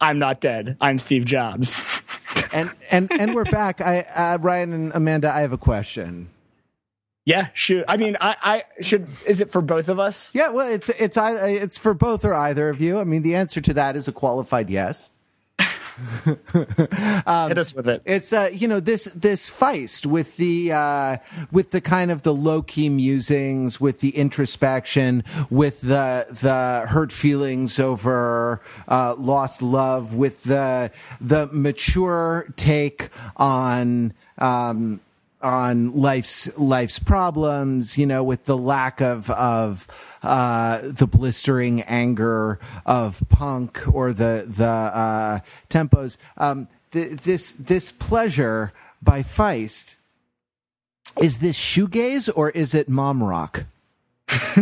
I'm 0.02 0.20
not 0.20 0.42
dead. 0.42 0.78
I'm 0.82 1.00
Steve 1.00 1.26
Jobs. 1.26 2.02
and 2.54 2.70
and 2.92 3.12
and 3.12 3.34
we're 3.34 3.46
back. 3.46 3.82
I 3.82 4.02
uh, 4.02 4.38
Ryan 4.42 4.74
and 4.74 4.92
Amanda, 4.94 5.34
I 5.34 5.42
have 5.42 5.54
a 5.54 5.58
question. 5.58 6.30
Yeah, 7.26 7.48
shoot. 7.56 7.86
I 7.88 7.98
mean, 7.98 8.18
I, 8.22 8.36
I 8.44 8.84
should. 8.84 9.08
Is 9.26 9.42
it 9.42 9.50
for 9.50 9.62
both 9.62 9.90
of 9.90 9.98
us? 10.00 10.30
Yeah, 10.34 10.50
well, 10.50 10.70
it's 10.70 10.90
it's 10.90 11.18
I 11.18 11.48
it's 11.48 11.78
for 11.78 11.94
both 11.94 12.24
or 12.24 12.34
either 12.34 12.70
of 12.70 12.80
you. 12.80 13.00
I 13.00 13.04
mean, 13.04 13.24
the 13.24 13.34
answer 13.36 13.62
to 13.62 13.74
that 13.74 13.96
is 13.96 14.08
a 14.08 14.12
qualified 14.12 14.70
yes. 14.70 15.12
um, 17.26 17.48
Hit 17.48 17.58
us 17.58 17.74
with 17.74 17.88
it. 17.88 18.02
It's 18.06 18.34
uh, 18.34 18.50
you 18.52 18.68
know 18.68 18.80
this 18.80 19.06
this 19.06 19.50
feist 19.50 20.06
with 20.06 20.36
the 20.38 20.72
uh, 20.74 21.18
with 21.52 21.72
the 21.72 21.80
kind 21.80 22.12
of 22.12 22.24
the 22.24 22.34
low 22.34 22.62
key 22.62 22.90
musings, 22.90 23.80
with 23.80 24.02
the 24.02 24.10
introspection, 24.10 25.24
with 25.50 25.82
the 25.82 26.28
the 26.30 26.88
hurt 26.88 27.12
feelings 27.12 27.80
over 27.80 28.62
uh, 28.88 29.16
lost 29.18 29.62
love, 29.62 30.14
with 30.16 30.44
the 30.44 30.92
the 31.22 31.48
mature 31.52 32.48
take 32.58 33.10
on. 33.38 34.14
Um, 34.38 35.00
on 35.42 35.94
life's 35.94 36.58
life's 36.58 36.98
problems, 36.98 38.00
you 38.00 38.06
know, 38.08 38.24
with 38.24 38.46
the 38.46 38.58
lack 38.58 39.00
of 39.00 39.30
of 39.30 39.88
uh, 40.26 40.82
the 40.84 41.08
blistering 41.08 41.82
anger 41.84 42.60
of 42.86 43.24
punk 43.30 43.84
or 43.94 44.14
the 44.14 44.46
the 44.48 44.66
uh, 44.66 45.40
tempos. 45.70 46.18
Um, 46.38 46.68
th- 46.92 47.22
this 47.22 47.54
this 47.54 47.92
pleasure 47.92 48.74
by 49.02 49.22
Feist 49.22 49.96
Is 51.22 51.40
this 51.40 51.58
shoegaze 51.58 52.30
or 52.36 52.50
is 52.50 52.74
it 52.74 52.90
mom 52.90 53.24
rock? 53.24 53.66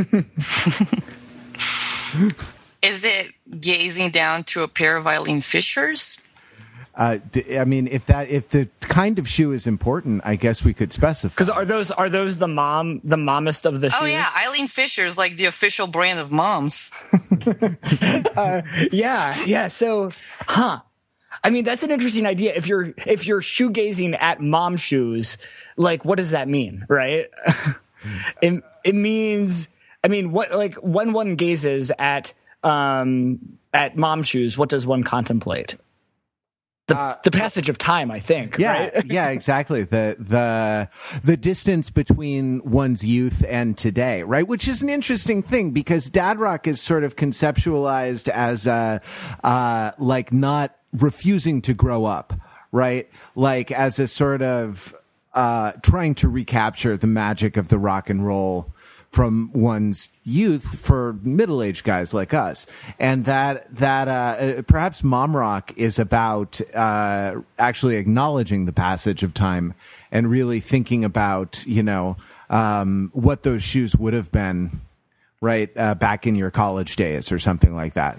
is 2.81 3.03
it 3.05 3.33
gazing 3.59 4.11
down 4.11 4.43
to 4.43 4.61
a 4.63 4.67
pair 4.67 4.97
of 4.97 5.07
Eileen 5.07 5.41
Fishers? 5.41 6.22
Uh, 6.95 7.17
I 7.57 7.65
mean, 7.65 7.87
if 7.87 8.05
that 8.05 8.29
if 8.29 8.49
the 8.49 8.69
kind 8.81 9.17
of 9.17 9.27
shoe 9.27 9.51
is 9.51 9.65
important, 9.65 10.21
I 10.25 10.35
guess 10.35 10.63
we 10.63 10.75
could 10.75 10.93
specify. 10.93 11.33
Because 11.33 11.49
are 11.49 11.65
those 11.65 11.89
are 11.89 12.07
those 12.07 12.37
the 12.37 12.47
mom 12.47 13.01
the 13.03 13.17
mommest 13.17 13.65
of 13.65 13.81
the 13.81 13.89
shoes? 13.89 13.99
Oh 13.99 14.05
yeah, 14.05 14.29
Eileen 14.37 14.67
Fisher 14.67 15.03
is 15.03 15.17
like 15.17 15.37
the 15.37 15.45
official 15.45 15.87
brand 15.87 16.19
of 16.19 16.31
moms. 16.31 16.91
uh, 18.35 18.61
yeah, 18.91 19.35
yeah. 19.47 19.69
So, 19.69 20.11
huh? 20.47 20.81
I 21.43 21.49
mean, 21.49 21.63
that's 21.63 21.81
an 21.81 21.89
interesting 21.89 22.27
idea. 22.27 22.53
If 22.55 22.67
you're 22.67 22.93
if 23.07 23.25
you're 23.25 23.41
shoegazing 23.41 24.15
at 24.21 24.39
mom 24.39 24.77
shoes, 24.77 25.39
like 25.77 26.05
what 26.05 26.17
does 26.17 26.29
that 26.29 26.47
mean, 26.47 26.85
right? 26.89 27.25
it 28.41 28.63
it 28.85 28.95
means. 28.95 29.69
I 30.03 30.09
mean, 30.09 30.31
what 30.31 30.51
like 30.51 30.75
when 30.75 31.11
one 31.13 31.37
gazes 31.37 31.91
at 31.97 32.33
um 32.61 33.57
at 33.73 33.97
mom 33.97 34.21
shoes, 34.21 34.59
what 34.59 34.69
does 34.69 34.85
one 34.85 35.03
contemplate? 35.03 35.75
The, 36.87 36.97
uh, 36.97 37.17
the 37.23 37.31
passage 37.31 37.69
of 37.69 37.77
time, 37.77 38.11
I 38.11 38.19
think. 38.19 38.57
Yeah, 38.57 38.71
right? 38.73 39.05
yeah, 39.11 39.29
exactly. 39.29 39.83
The 39.83 40.17
the 40.19 40.89
the 41.23 41.37
distance 41.37 41.89
between 41.89 42.61
one's 42.69 43.05
youth 43.05 43.43
and 43.47 43.77
today, 43.77 44.23
right? 44.23 44.47
Which 44.47 44.67
is 44.67 44.81
an 44.81 44.89
interesting 44.89 45.43
thing 45.43 45.71
because 45.71 46.09
dad 46.09 46.39
rock 46.39 46.67
is 46.67 46.81
sort 46.81 47.03
of 47.03 47.15
conceptualized 47.15 48.27
as 48.27 48.67
uh, 48.67 48.99
uh, 49.43 49.91
like 49.97 50.33
not 50.33 50.75
refusing 50.91 51.61
to 51.61 51.73
grow 51.73 52.03
up, 52.05 52.33
right? 52.71 53.09
Like 53.35 53.71
as 53.71 53.97
a 53.99 54.07
sort 54.07 54.41
of 54.41 54.93
uh, 55.33 55.71
trying 55.83 56.15
to 56.15 56.27
recapture 56.27 56.97
the 56.97 57.07
magic 57.07 57.55
of 57.55 57.69
the 57.69 57.77
rock 57.77 58.09
and 58.09 58.25
roll 58.25 58.72
from 59.13 59.51
one's 59.53 60.09
youth 60.25 60.79
for 60.79 61.13
middle-aged 61.21 61.83
guys 61.83 62.15
like 62.15 62.33
us. 62.33 62.65
And 62.97 63.25
that 63.25 63.73
that 63.75 64.07
uh, 64.07 64.63
perhaps 64.63 65.03
mom 65.03 65.37
rock 65.37 65.71
is 65.77 65.99
about 65.99 66.59
uh, 66.75 67.41
actually 67.59 67.97
acknowledging 67.97 68.65
the 68.65 68.73
passage 68.73 69.21
of 69.21 69.33
time 69.35 69.75
and 70.11 70.29
really 70.29 70.59
thinking 70.59 71.05
about 71.05 71.63
you 71.67 71.83
know 71.83 72.17
um, 72.49 73.11
what 73.13 73.43
those 73.43 73.61
shoes 73.63 73.95
would 73.95 74.15
have 74.15 74.31
been 74.31 74.81
right 75.41 75.69
uh, 75.77 75.93
back 75.93 76.25
in 76.25 76.33
your 76.33 76.49
college 76.49 76.95
days 76.95 77.31
or 77.31 77.37
something 77.37 77.75
like 77.75 77.93
that. 77.93 78.17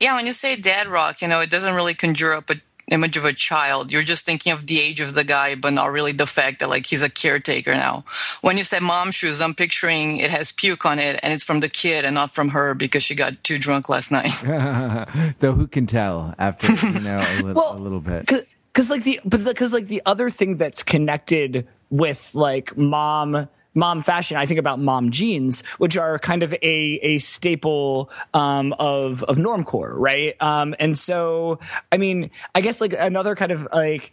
Yeah 0.00 0.16
when 0.16 0.26
you 0.26 0.32
say 0.32 0.56
dad 0.56 0.88
rock 0.88 1.22
you 1.22 1.28
know 1.28 1.40
it 1.40 1.50
doesn't 1.50 1.74
really 1.74 1.94
conjure 1.94 2.32
up 2.32 2.50
a 2.50 2.56
image 2.90 3.16
of 3.16 3.24
a 3.24 3.32
child. 3.32 3.90
You're 3.90 4.02
just 4.02 4.24
thinking 4.24 4.52
of 4.52 4.66
the 4.66 4.80
age 4.80 5.00
of 5.00 5.14
the 5.14 5.24
guy, 5.24 5.54
but 5.54 5.72
not 5.72 5.90
really 5.90 6.12
the 6.12 6.26
fact 6.26 6.60
that 6.60 6.68
like 6.68 6.86
he's 6.86 7.02
a 7.02 7.10
caretaker 7.10 7.74
now. 7.74 8.04
When 8.40 8.56
you 8.56 8.64
say 8.64 8.80
mom 8.80 9.10
shoes, 9.10 9.40
I'm 9.40 9.54
picturing 9.54 10.18
it 10.18 10.30
has 10.30 10.52
puke 10.52 10.84
on 10.84 10.98
it 10.98 11.18
and 11.22 11.32
it's 11.32 11.44
from 11.44 11.60
the 11.60 11.68
kid 11.68 12.04
and 12.04 12.14
not 12.14 12.30
from 12.30 12.50
her 12.50 12.74
because 12.74 13.02
she 13.02 13.14
got 13.14 13.42
too 13.44 13.58
drunk 13.58 13.88
last 13.88 14.10
night. 14.10 14.32
Though 15.40 15.52
who 15.52 15.66
can 15.66 15.86
tell 15.86 16.34
after 16.38 16.72
you 16.72 17.00
know 17.00 17.16
a, 17.18 17.42
li- 17.42 17.52
well, 17.52 17.76
a 17.76 17.78
little 17.78 18.00
bit. 18.00 18.26
Because 18.26 18.90
like 18.90 19.02
the 19.04 19.20
but 19.24 19.44
because 19.44 19.72
like 19.72 19.86
the 19.86 20.02
other 20.06 20.30
thing 20.30 20.56
that's 20.56 20.82
connected 20.82 21.66
with 21.90 22.34
like 22.34 22.76
mom 22.76 23.48
mom 23.74 24.00
fashion, 24.00 24.36
I 24.36 24.46
think 24.46 24.60
about 24.60 24.78
mom 24.78 25.10
jeans, 25.10 25.62
which 25.78 25.96
are 25.96 26.18
kind 26.18 26.42
of 26.42 26.52
a 26.54 26.98
a 27.02 27.18
staple 27.18 28.10
um, 28.34 28.72
of 28.78 29.22
of 29.24 29.36
normcore, 29.36 29.92
right? 29.94 30.34
Um, 30.40 30.74
and 30.78 30.96
so, 30.96 31.58
I 31.90 31.96
mean, 31.96 32.30
I 32.54 32.60
guess 32.60 32.80
like 32.80 32.94
another 32.98 33.34
kind 33.34 33.52
of 33.52 33.66
like 33.72 34.12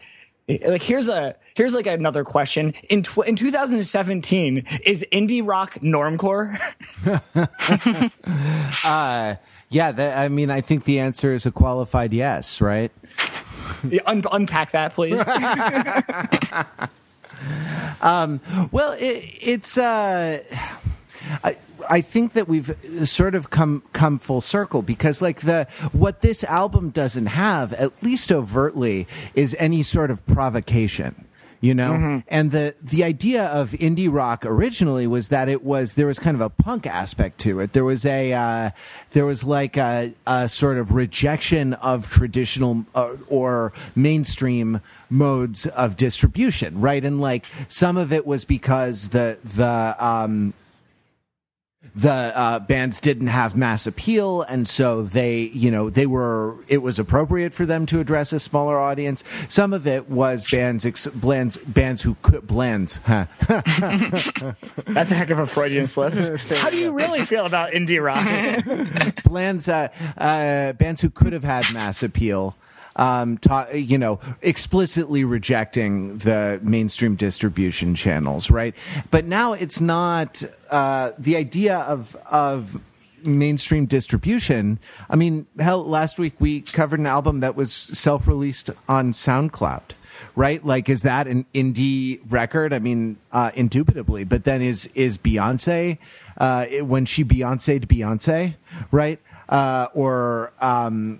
like 0.65 0.81
here's 0.81 1.09
a 1.09 1.35
here's 1.55 1.75
like 1.75 1.87
another 1.87 2.23
question. 2.23 2.73
In 2.89 3.03
tw- 3.03 3.27
in 3.27 3.35
2017 3.35 4.65
is 4.85 5.05
indie 5.11 5.45
rock 5.45 5.73
normcore 5.75 6.57
uh 8.85 9.35
yeah 9.69 9.91
that, 9.91 10.17
i 10.17 10.27
mean 10.27 10.49
i 10.49 10.61
think 10.61 10.83
the 10.85 10.99
answer 10.99 11.33
is 11.33 11.45
a 11.45 11.51
qualified 11.51 12.13
yes 12.13 12.61
right? 12.61 12.91
Un- 14.07 14.23
unpack 14.31 14.71
that 14.71 14.93
please 14.93 15.19
um, 18.01 18.41
well, 18.71 18.93
it, 18.93 19.29
it's. 19.41 19.77
Uh, 19.77 20.43
I, 21.43 21.57
I 21.89 22.01
think 22.01 22.33
that 22.33 22.47
we've 22.47 22.75
sort 23.07 23.35
of 23.35 23.49
come 23.49 23.83
come 23.93 24.19
full 24.19 24.41
circle 24.41 24.81
because 24.81 25.21
like 25.21 25.41
the 25.41 25.67
what 25.91 26.21
this 26.21 26.43
album 26.43 26.89
doesn't 26.89 27.27
have 27.27 27.73
at 27.73 28.03
least 28.03 28.31
overtly 28.31 29.07
is 29.33 29.55
any 29.59 29.83
sort 29.83 30.11
of 30.11 30.25
provocation 30.27 31.25
you 31.61 31.73
know? 31.73 31.91
Mm-hmm. 31.91 32.17
and 32.27 32.51
the 32.51 32.75
the 32.81 33.03
idea 33.03 33.45
of 33.45 33.71
indie 33.71 34.11
rock 34.11 34.45
originally 34.45 35.07
was 35.07 35.29
that 35.29 35.49
it 35.49 35.63
was 35.63 35.95
there 35.95 36.07
was 36.07 36.19
kind 36.19 36.35
of 36.35 36.41
a 36.41 36.49
punk 36.49 36.85
aspect 36.87 37.39
to 37.39 37.59
it. 37.59 37.73
There 37.73 37.85
was 37.85 38.05
a 38.05 38.33
uh, 38.33 38.69
there 39.11 39.25
was 39.25 39.43
like 39.43 39.77
a, 39.77 40.13
a, 40.25 40.49
sort 40.49 40.77
of 40.77 40.93
rejection 40.93 41.73
of 41.73 42.09
traditional 42.09 42.85
uh, 42.95 43.15
or 43.27 43.73
mainstream 43.95 44.81
modes 45.09 45.65
of 45.67 45.97
distribution 45.97 46.79
right? 46.79 47.03
And 47.03 47.19
like 47.19 47.45
some 47.67 47.97
of 47.97 48.11
it 48.13 48.25
was 48.25 48.45
because 48.45 49.09
the 49.09 49.37
the 49.43 49.95
um 49.99 50.53
the 51.95 52.11
uh, 52.11 52.59
bands 52.59 53.01
didn't 53.01 53.27
have 53.27 53.55
mass 53.55 53.87
appeal, 53.87 54.41
and 54.43 54.67
so 54.67 55.03
they, 55.03 55.41
you 55.41 55.71
know, 55.71 55.89
they 55.89 56.05
were. 56.05 56.55
It 56.67 56.79
was 56.79 56.99
appropriate 56.99 57.53
for 57.53 57.65
them 57.65 57.85
to 57.87 57.99
address 57.99 58.33
a 58.33 58.39
smaller 58.39 58.79
audience. 58.79 59.23
Some 59.47 59.73
of 59.73 59.87
it 59.87 60.09
was 60.09 60.49
bands, 60.49 60.85
ex- 60.85 61.07
bands, 61.07 61.57
bands 61.57 62.01
who 62.01 62.15
could 62.21 62.47
blends. 62.47 62.99
Huh. 63.09 63.25
That's 64.87 65.11
a 65.11 65.15
heck 65.15 65.31
of 65.31 65.39
a 65.39 65.47
Freudian 65.47 65.87
slip. 65.87 66.13
How 66.13 66.69
do 66.69 66.77
you 66.77 66.93
really 66.93 67.25
feel 67.25 67.45
about 67.47 67.71
indie 67.71 68.03
rock? 68.03 69.23
blends, 69.23 69.67
uh, 69.67 69.87
uh, 70.15 70.73
bands 70.73 71.01
who 71.01 71.09
could 71.09 71.33
have 71.33 71.43
had 71.43 71.65
mass 71.73 72.03
appeal 72.03 72.55
um, 72.99 73.37
ta- 73.37 73.69
you 73.73 73.97
know, 73.97 74.19
explicitly 74.41 75.23
rejecting 75.23 76.17
the 76.17 76.59
mainstream 76.61 77.15
distribution 77.15 77.95
channels, 77.95 78.51
right? 78.51 78.75
But 79.09 79.25
now 79.25 79.53
it's 79.53 79.79
not 79.79 80.43
uh, 80.69 81.13
the 81.17 81.37
idea 81.37 81.77
of 81.77 82.15
of 82.29 82.83
mainstream 83.25 83.85
distribution. 83.85 84.79
I 85.09 85.15
mean, 85.15 85.47
hell, 85.57 85.83
last 85.83 86.19
week 86.19 86.33
we 86.39 86.61
covered 86.61 86.99
an 86.99 87.05
album 87.05 87.39
that 87.39 87.55
was 87.55 87.71
self 87.71 88.27
released 88.27 88.69
on 88.87 89.13
SoundCloud. 89.13 89.95
Right, 90.35 90.63
like, 90.63 90.89
is 90.89 91.01
that 91.01 91.27
an 91.27 91.45
indie 91.53 92.19
record? 92.29 92.71
I 92.71 92.79
mean, 92.79 93.17
uh, 93.31 93.51
indubitably. 93.55 94.25
But 94.25 94.43
then 94.43 94.61
is 94.61 94.87
is 94.87 95.17
Beyonce 95.17 95.97
uh, 96.37 96.65
when 96.81 97.05
she 97.05 97.23
Beyonce'd 97.23 97.87
Beyonce, 97.87 98.55
right? 98.91 99.19
Uh, 99.49 99.87
or 99.93 100.53
um, 100.61 101.19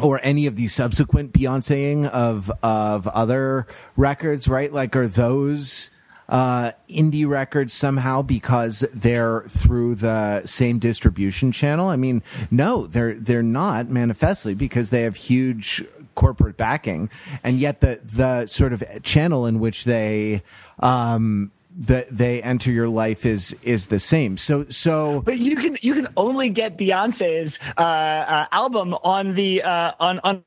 or 0.00 0.20
any 0.22 0.46
of 0.46 0.56
the 0.56 0.68
subsequent 0.68 1.32
Beyonceing 1.32 2.06
of 2.08 2.50
of 2.62 3.06
other 3.08 3.66
records, 3.96 4.48
right? 4.48 4.72
Like, 4.72 4.94
are 4.94 5.08
those 5.08 5.90
uh, 6.28 6.72
indie 6.88 7.26
records 7.26 7.72
somehow 7.72 8.22
because 8.22 8.80
they're 8.92 9.42
through 9.48 9.96
the 9.96 10.46
same 10.46 10.78
distribution 10.78 11.52
channel? 11.52 11.88
I 11.88 11.96
mean, 11.96 12.22
no, 12.50 12.86
they're 12.86 13.14
they're 13.14 13.42
not 13.42 13.88
manifestly 13.88 14.54
because 14.54 14.90
they 14.90 15.02
have 15.02 15.16
huge 15.16 15.84
corporate 16.14 16.56
backing, 16.56 17.10
and 17.42 17.58
yet 17.58 17.80
the 17.80 18.00
the 18.04 18.46
sort 18.46 18.72
of 18.72 18.84
channel 19.02 19.46
in 19.46 19.58
which 19.58 19.84
they 19.84 20.42
um, 20.80 21.50
that 21.78 22.08
they 22.10 22.42
enter 22.42 22.70
your 22.70 22.88
life 22.88 23.24
is 23.24 23.56
is 23.62 23.86
the 23.86 23.98
same. 23.98 24.36
So 24.36 24.66
so. 24.68 25.22
But 25.22 25.38
you 25.38 25.56
can 25.56 25.76
you 25.80 25.94
can 25.94 26.08
only 26.16 26.50
get 26.50 26.76
Beyonce's 26.76 27.58
uh, 27.76 27.80
uh, 27.80 28.46
album 28.50 28.94
on 28.94 29.34
the 29.34 29.62
uh, 29.62 29.92
on 30.00 30.20
on 30.20 30.44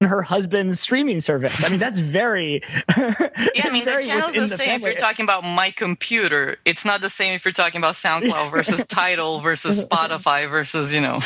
her 0.00 0.22
husband's 0.22 0.80
streaming 0.80 1.20
service. 1.20 1.64
I 1.64 1.70
mean, 1.70 1.80
that's 1.80 1.98
very. 1.98 2.62
yeah, 2.96 3.30
I 3.64 3.70
mean, 3.70 3.84
the 3.84 4.00
channel's 4.00 4.34
the, 4.34 4.42
the 4.42 4.48
same 4.48 4.66
family. 4.66 4.90
if 4.90 4.94
you're 4.94 5.08
talking 5.08 5.24
about 5.24 5.42
my 5.42 5.70
computer. 5.72 6.58
It's 6.64 6.84
not 6.84 7.00
the 7.00 7.10
same 7.10 7.34
if 7.34 7.44
you're 7.44 7.52
talking 7.52 7.80
about 7.80 7.94
SoundCloud 7.94 8.50
versus 8.50 8.86
Tidal 8.86 9.40
versus 9.40 9.84
Spotify 9.84 10.48
versus, 10.48 10.94
you 10.94 11.00
know. 11.00 11.18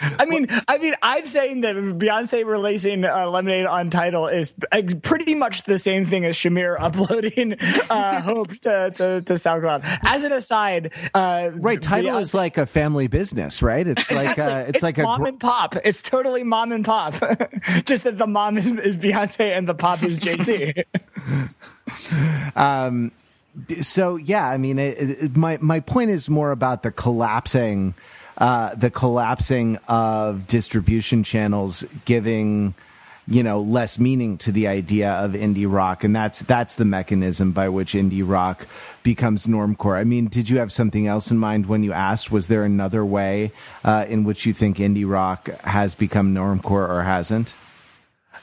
I 0.00 0.24
mean, 0.26 0.46
I 0.66 0.78
mean, 0.78 0.94
I'm 1.02 1.24
saying 1.24 1.60
that 1.62 1.76
Beyonce 1.76 2.44
releasing 2.46 3.04
uh, 3.04 3.28
Lemonade 3.28 3.66
on 3.66 3.90
Tidal 3.90 4.28
is 4.28 4.54
pretty 5.02 5.34
much 5.34 5.64
the 5.64 5.78
same 5.78 6.04
thing 6.06 6.24
as 6.24 6.36
Shamir 6.36 6.76
uploading 6.78 7.56
uh, 7.90 8.20
Hope 8.30 8.48
to, 8.60 8.90
to, 8.90 9.22
to, 9.22 9.32
SoundCloud. 9.34 9.82
As 10.02 10.24
an 10.24 10.32
aside, 10.32 10.92
uh, 11.14 11.50
right? 11.54 11.80
Tidal 11.80 12.12
Beyonce, 12.12 12.22
is 12.22 12.34
like 12.34 12.58
a 12.58 12.66
family 12.66 13.08
business, 13.08 13.62
right? 13.62 13.86
It's 13.86 14.10
like 14.10 14.38
uh, 14.38 14.64
it's, 14.68 14.76
it's 14.76 14.82
like 14.82 14.98
mom 14.98 15.20
a 15.20 15.24
gr- 15.24 15.28
and 15.28 15.40
pop. 15.40 15.76
It's 15.84 16.02
totally 16.02 16.44
mom 16.44 16.72
and 16.72 16.84
pop. 16.84 17.14
Just 17.84 18.04
that 18.04 18.18
the 18.18 18.26
mom 18.26 18.56
is, 18.56 18.70
is 18.70 18.96
Beyonce 18.96 19.56
and 19.56 19.68
the 19.68 19.74
pop 19.74 20.02
is 20.02 20.18
Jay 20.18 20.36
Z. 20.36 20.74
um. 22.56 23.12
So 23.80 24.14
yeah, 24.16 24.48
I 24.48 24.58
mean, 24.58 24.78
it, 24.78 24.96
it, 24.98 25.36
my 25.36 25.58
my 25.60 25.80
point 25.80 26.10
is 26.10 26.30
more 26.30 26.52
about 26.52 26.82
the 26.82 26.92
collapsing 26.92 27.94
uh, 28.40 28.74
the 28.74 28.90
collapsing 28.90 29.76
of 29.86 30.46
distribution 30.46 31.22
channels 31.22 31.84
giving 32.04 32.74
you 33.28 33.42
know 33.42 33.60
less 33.60 33.98
meaning 33.98 34.36
to 34.38 34.50
the 34.50 34.66
idea 34.66 35.10
of 35.10 35.32
indie 35.32 35.70
rock, 35.70 36.02
and 36.02 36.14
that's 36.14 36.40
that's 36.40 36.74
the 36.74 36.84
mechanism 36.84 37.52
by 37.52 37.68
which 37.68 37.92
indie 37.92 38.26
rock 38.26 38.66
becomes 39.02 39.46
normcore. 39.46 39.96
I 39.96 40.04
mean, 40.04 40.26
did 40.26 40.50
you 40.50 40.58
have 40.58 40.72
something 40.72 41.06
else 41.06 41.30
in 41.30 41.38
mind 41.38 41.66
when 41.66 41.84
you 41.84 41.92
asked? 41.92 42.32
Was 42.32 42.48
there 42.48 42.64
another 42.64 43.04
way 43.04 43.52
uh, 43.84 44.06
in 44.08 44.24
which 44.24 44.46
you 44.46 44.52
think 44.52 44.78
indie 44.78 45.08
rock 45.08 45.48
has 45.62 45.94
become 45.94 46.34
normcore 46.34 46.88
or 46.88 47.02
hasn't? 47.02 47.54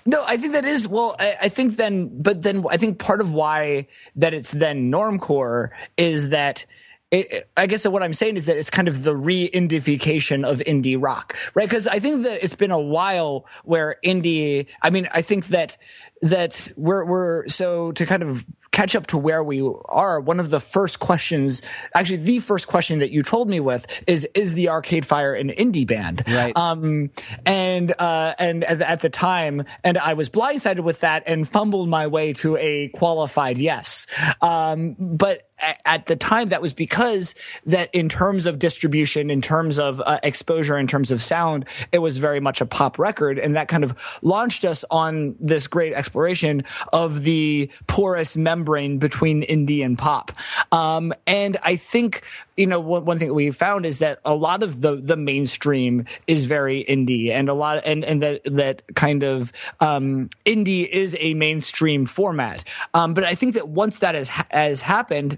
No, 0.06 0.24
I 0.26 0.38
think 0.38 0.54
that 0.54 0.64
is 0.64 0.88
well. 0.88 1.18
I, 1.20 1.36
I, 1.44 1.50
think 1.50 1.76
then, 1.76 2.22
but 2.22 2.42
then 2.42 2.64
I 2.70 2.78
think 2.78 2.98
part 2.98 3.20
of 3.20 3.34
why 3.34 3.88
that 4.16 4.34
it's 4.34 4.54
then 4.54 4.92
normcore 4.92 5.72
is 5.98 6.30
that. 6.30 6.66
It, 7.10 7.50
I 7.56 7.68
guess 7.68 7.88
what 7.88 8.04
I'm 8.04 8.14
saying 8.14 8.36
is 8.36 8.48
that 8.48 8.58
it's 8.58 8.70
kind 8.70 8.90
of 8.90 9.04
the 9.04 9.16
re-indification 9.16 10.44
of 10.44 10.60
indie 10.60 10.98
rock, 11.00 11.38
right? 11.56 11.68
Because 11.68 11.88
I 11.88 12.00
think 12.00 12.24
that 12.24 12.44
it's 12.44 12.56
been 12.56 12.72
a 12.72 12.80
while 12.80 13.46
where 13.64 13.96
indie. 14.04 14.68
I 14.82 14.90
mean, 14.90 15.08
I 15.14 15.22
think 15.22 15.48
that 15.48 15.78
that 16.22 16.72
we're 16.76 17.06
we're 17.06 17.48
so 17.48 17.92
to 17.94 18.06
kind 18.06 18.24
of 18.24 18.46
catch 18.78 18.96
up 18.96 19.08
to 19.08 19.18
where 19.18 19.44
we 19.44 19.68
are, 19.90 20.20
one 20.20 20.40
of 20.40 20.52
the 20.52 20.60
first 20.60 21.00
questions, 21.00 21.64
actually 21.96 22.18
the 22.18 22.38
first 22.38 22.68
question 22.68 23.00
that 23.00 23.10
you 23.10 23.24
told 23.24 23.50
me 23.50 23.60
with 23.60 24.04
is, 24.08 24.26
is 24.36 24.54
the 24.54 24.70
Arcade 24.70 25.04
Fire 25.04 25.34
an 25.34 25.50
indie 25.50 25.88
band? 25.88 26.24
Right. 26.28 26.56
Um, 26.56 27.10
and, 27.46 27.92
uh, 28.00 28.36
and 28.38 28.64
at, 28.64 28.82
at 28.82 29.00
the 29.00 29.10
time, 29.10 29.64
and 29.84 29.98
I 29.98 30.14
was 30.14 30.30
blindsided 30.30 30.82
with 30.82 31.00
that 31.02 31.24
and 31.26 31.50
fumbled 31.50 31.90
my 31.90 32.06
way 32.06 32.34
to 32.34 32.56
a 32.58 32.90
qualified 32.90 33.58
yes. 33.58 34.06
Um, 34.44 34.96
but 35.00 35.50
at 35.86 36.06
the 36.06 36.16
time 36.16 36.50
that 36.50 36.62
was 36.62 36.76
because 36.76 37.34
that 37.66 37.90
in 37.94 38.10
terms 38.10 38.46
of 38.46 38.60
distribution 38.60 39.32
in 39.32 39.42
terms 39.42 39.80
of 39.80 40.00
uh, 40.06 40.20
exposure 40.22 40.78
in 40.78 40.86
terms 40.86 41.10
of 41.10 41.22
sound 41.22 41.66
it 41.92 41.98
was 41.98 42.20
very 42.20 42.40
much 42.40 42.62
a 42.62 42.66
pop 42.68 43.00
record 43.00 43.40
and 43.40 43.56
that 43.56 43.68
kind 43.68 43.84
of 43.84 44.20
launched 44.22 44.64
us 44.64 44.86
on 44.92 45.36
this 45.40 45.66
great 45.66 45.94
exploration 46.08 46.64
of 46.94 47.24
the 47.24 47.70
porous 47.88 48.38
membrane 48.38 48.98
between 48.98 49.44
indie 49.44 49.84
and 49.84 49.98
pop. 49.98 50.32
Um, 50.72 51.14
and 51.26 51.58
i 51.64 51.76
think 51.76 52.24
you 52.56 52.66
know 52.66 52.80
one, 52.80 53.06
one 53.06 53.20
thing 53.20 53.28
that 53.28 53.34
we 53.34 53.52
found 53.52 53.86
is 53.86 54.00
that 54.00 54.20
a 54.24 54.34
lot 54.34 54.64
of 54.64 54.82
the 54.82 54.96
the 54.96 55.18
mainstream 55.18 56.06
is 56.26 56.46
very 56.46 56.84
indie 56.86 57.30
and 57.30 57.50
a 57.50 57.54
lot 57.54 57.82
and 57.86 58.06
and 58.06 58.22
that 58.22 58.42
that 58.46 58.82
kind 58.96 59.24
of 59.24 59.52
um, 59.80 60.30
indie 60.46 60.88
is 60.88 61.16
a 61.20 61.34
mainstream 61.34 62.06
format. 62.06 62.64
Um, 62.94 63.14
but 63.14 63.24
i 63.24 63.36
think 63.36 63.54
that 63.54 63.68
once 63.68 64.00
that 64.00 64.16
has 64.16 64.30
has 64.52 64.82
happened 64.82 65.38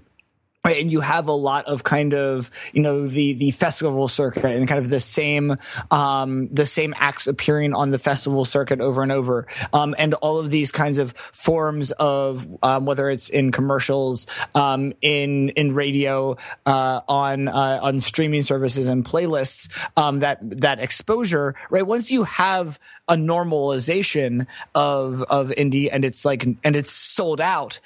And 0.62 0.92
you 0.92 1.00
have 1.00 1.26
a 1.26 1.32
lot 1.32 1.64
of 1.64 1.84
kind 1.84 2.12
of 2.12 2.50
you 2.74 2.82
know 2.82 3.06
the 3.06 3.32
the 3.32 3.50
festival 3.52 4.08
circuit 4.08 4.44
and 4.44 4.68
kind 4.68 4.78
of 4.78 4.90
the 4.90 5.00
same 5.00 5.56
um, 5.90 6.48
the 6.52 6.66
same 6.66 6.92
acts 6.98 7.26
appearing 7.26 7.72
on 7.72 7.90
the 7.90 7.98
festival 7.98 8.44
circuit 8.44 8.78
over 8.78 9.02
and 9.02 9.10
over, 9.10 9.46
um, 9.72 9.94
and 9.98 10.12
all 10.14 10.38
of 10.38 10.50
these 10.50 10.70
kinds 10.70 10.98
of 10.98 11.12
forms 11.12 11.92
of 11.92 12.46
um, 12.62 12.84
whether 12.84 13.08
it's 13.08 13.30
in 13.30 13.52
commercials, 13.52 14.26
um, 14.54 14.92
in 15.00 15.48
in 15.50 15.72
radio, 15.72 16.36
uh, 16.66 17.00
on 17.08 17.48
uh, 17.48 17.80
on 17.82 17.98
streaming 17.98 18.42
services 18.42 18.86
and 18.86 19.02
playlists, 19.02 19.70
um, 19.96 20.18
that 20.18 20.40
that 20.42 20.78
exposure. 20.78 21.54
Right, 21.70 21.86
once 21.86 22.10
you 22.10 22.24
have 22.24 22.78
a 23.08 23.14
normalization 23.14 24.46
of 24.74 25.22
of 25.22 25.48
indie 25.56 25.88
and 25.90 26.04
it's 26.04 26.26
like 26.26 26.44
and 26.44 26.76
it's 26.76 26.92
sold 26.92 27.40
out 27.40 27.80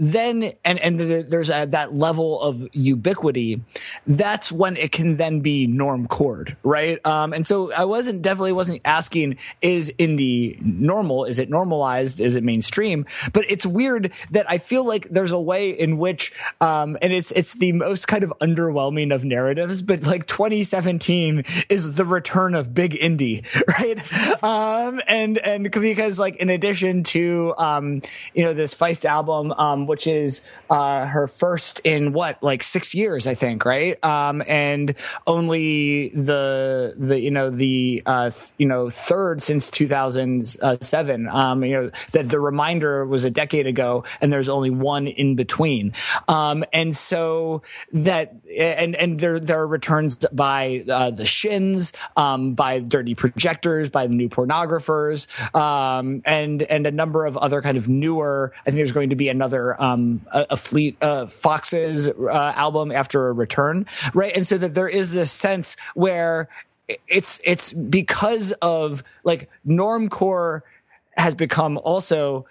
then 0.00 0.52
and 0.64 0.78
and 0.78 0.98
there's 0.98 1.50
a, 1.50 1.66
that 1.66 1.94
level 1.94 2.40
of 2.40 2.66
ubiquity 2.72 3.62
that's 4.06 4.50
when 4.50 4.76
it 4.78 4.90
can 4.92 5.18
then 5.18 5.40
be 5.40 5.68
normcore 5.68 6.56
right? 6.62 6.98
Um, 7.06 7.32
and 7.34 7.46
so 7.46 7.72
i 7.74 7.84
wasn't 7.84 8.22
definitely 8.22 8.52
wasn't 8.52 8.80
asking 8.84 9.36
is 9.60 9.92
indie 9.98 10.60
normal? 10.62 11.26
Is 11.26 11.38
it 11.38 11.50
normalized? 11.50 12.20
Is 12.20 12.34
it 12.34 12.42
mainstream? 12.42 13.04
But 13.32 13.44
it's 13.48 13.66
weird 13.66 14.10
that 14.30 14.48
i 14.48 14.56
feel 14.56 14.86
like 14.86 15.08
there's 15.10 15.32
a 15.32 15.40
way 15.40 15.70
in 15.70 15.98
which 15.98 16.32
um, 16.60 16.96
and 17.02 17.12
it's 17.12 17.30
it's 17.32 17.54
the 17.54 17.72
most 17.72 18.08
kind 18.08 18.24
of 18.24 18.32
underwhelming 18.40 19.14
of 19.14 19.24
narratives 19.24 19.82
but 19.82 20.04
like 20.04 20.26
2017 20.26 21.44
is 21.68 21.94
the 21.94 22.04
return 22.06 22.54
of 22.54 22.72
big 22.72 22.92
indie 22.92 23.44
right? 23.68 24.42
Um, 24.42 25.00
and 25.06 25.38
and 25.38 25.70
because 25.70 26.18
like 26.18 26.36
in 26.36 26.48
addition 26.48 27.02
to 27.04 27.54
um, 27.58 28.02
you 28.34 28.44
know 28.44 28.54
this 28.54 28.74
feist 28.74 29.04
album 29.04 29.52
um, 29.52 29.86
which 29.90 30.06
is 30.06 30.46
uh, 30.70 31.04
her 31.04 31.26
first 31.26 31.80
in 31.80 32.12
what 32.12 32.40
like 32.44 32.62
six 32.62 32.94
years, 32.94 33.26
I 33.26 33.34
think, 33.34 33.64
right? 33.64 34.02
Um, 34.04 34.40
and 34.46 34.94
only 35.26 36.10
the 36.10 36.94
the 36.96 37.20
you 37.20 37.32
know 37.32 37.50
the 37.50 38.02
uh, 38.06 38.30
th- 38.30 38.52
you 38.56 38.66
know 38.66 38.88
third 38.88 39.42
since 39.42 39.68
2007. 39.68 41.28
Um, 41.28 41.64
you 41.64 41.72
know 41.72 41.90
that 42.12 42.28
the 42.28 42.38
reminder 42.38 43.04
was 43.04 43.24
a 43.24 43.30
decade 43.30 43.66
ago, 43.66 44.04
and 44.20 44.32
there's 44.32 44.48
only 44.48 44.70
one 44.70 45.08
in 45.08 45.34
between. 45.34 45.92
Um, 46.28 46.64
and 46.72 46.94
so 46.96 47.62
that 47.92 48.34
and 48.56 48.94
and 48.94 49.18
there 49.18 49.40
there 49.40 49.60
are 49.60 49.66
returns 49.66 50.18
by 50.32 50.84
uh, 50.88 51.10
the 51.10 51.26
Shins, 51.26 51.92
um, 52.16 52.54
by 52.54 52.78
Dirty 52.78 53.16
Projectors, 53.16 53.88
by 53.88 54.06
the 54.06 54.14
New 54.14 54.28
Pornographers, 54.28 55.26
um, 55.54 56.22
and 56.24 56.62
and 56.62 56.86
a 56.86 56.92
number 56.92 57.26
of 57.26 57.36
other 57.36 57.60
kind 57.60 57.76
of 57.76 57.88
newer. 57.88 58.52
I 58.60 58.64
think 58.66 58.76
there's 58.76 58.92
going 58.92 59.10
to 59.10 59.16
be 59.16 59.28
another 59.28 59.79
um, 59.80 60.26
a, 60.32 60.46
a, 60.50 60.56
Fleet 60.56 60.96
uh, 61.02 61.26
Foxes 61.26 62.08
uh, 62.08 62.52
album 62.56 62.92
after 62.92 63.28
a 63.28 63.32
return, 63.32 63.86
right? 64.14 64.34
And 64.36 64.46
so 64.46 64.58
that 64.58 64.74
there 64.74 64.88
is 64.88 65.12
this 65.12 65.32
sense 65.32 65.76
where 65.94 66.48
it's 67.08 67.40
it's 67.44 67.72
because 67.72 68.52
of 68.62 69.02
like 69.24 69.48
normcore 69.66 70.62
has 71.16 71.34
become 71.34 71.78
also 71.78 72.46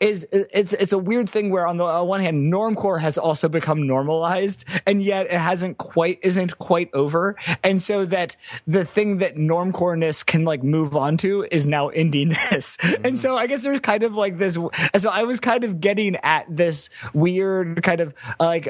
is 0.00 0.26
it's 0.32 0.72
it's 0.72 0.92
a 0.92 0.98
weird 0.98 1.28
thing 1.28 1.50
where 1.50 1.66
on 1.66 1.76
the 1.76 1.84
on 1.84 2.06
one 2.06 2.20
hand 2.20 2.52
normcore 2.52 3.00
has 3.00 3.16
also 3.18 3.48
become 3.48 3.86
normalized 3.86 4.64
and 4.86 5.02
yet 5.02 5.26
it 5.26 5.32
hasn't 5.32 5.78
quite 5.78 6.18
isn't 6.22 6.58
quite 6.58 6.90
over. 6.92 7.36
And 7.62 7.80
so 7.80 8.04
that 8.06 8.36
the 8.66 8.84
thing 8.84 9.18
that 9.18 9.36
normcoreness 9.36 10.24
can 10.24 10.44
like 10.44 10.62
move 10.62 10.96
on 10.96 11.16
to 11.18 11.46
is 11.50 11.66
now 11.66 11.90
indiness 11.90 12.76
mm-hmm. 12.78 13.04
and 13.04 13.18
so 13.18 13.36
i 13.36 13.46
guess 13.46 13.62
there's 13.62 13.80
kind 13.80 14.02
of 14.02 14.14
like 14.14 14.38
this 14.38 14.54
so 14.54 15.10
i 15.10 15.22
was 15.22 15.40
kind 15.40 15.64
of 15.64 15.80
getting 15.80 16.16
at 16.22 16.44
this 16.48 16.90
weird 17.14 17.82
kind 17.82 18.00
of 18.00 18.14
like 18.40 18.68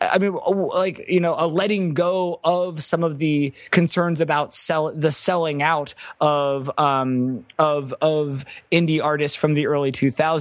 I 0.00 0.18
mean, 0.18 0.34
like 0.34 1.04
you 1.08 1.20
know, 1.20 1.34
a 1.38 1.46
letting 1.46 1.94
go 1.94 2.38
of 2.44 2.82
some 2.82 3.02
of 3.02 3.18
the 3.18 3.52
concerns 3.70 4.20
about 4.20 4.52
sell 4.52 4.94
the 4.94 5.10
selling 5.10 5.62
out 5.62 5.94
of 6.20 6.70
um, 6.78 7.46
of 7.58 7.92
of 7.94 8.44
indie 8.70 9.02
artists 9.02 9.36
from 9.36 9.54
the 9.54 9.66
early 9.66 9.92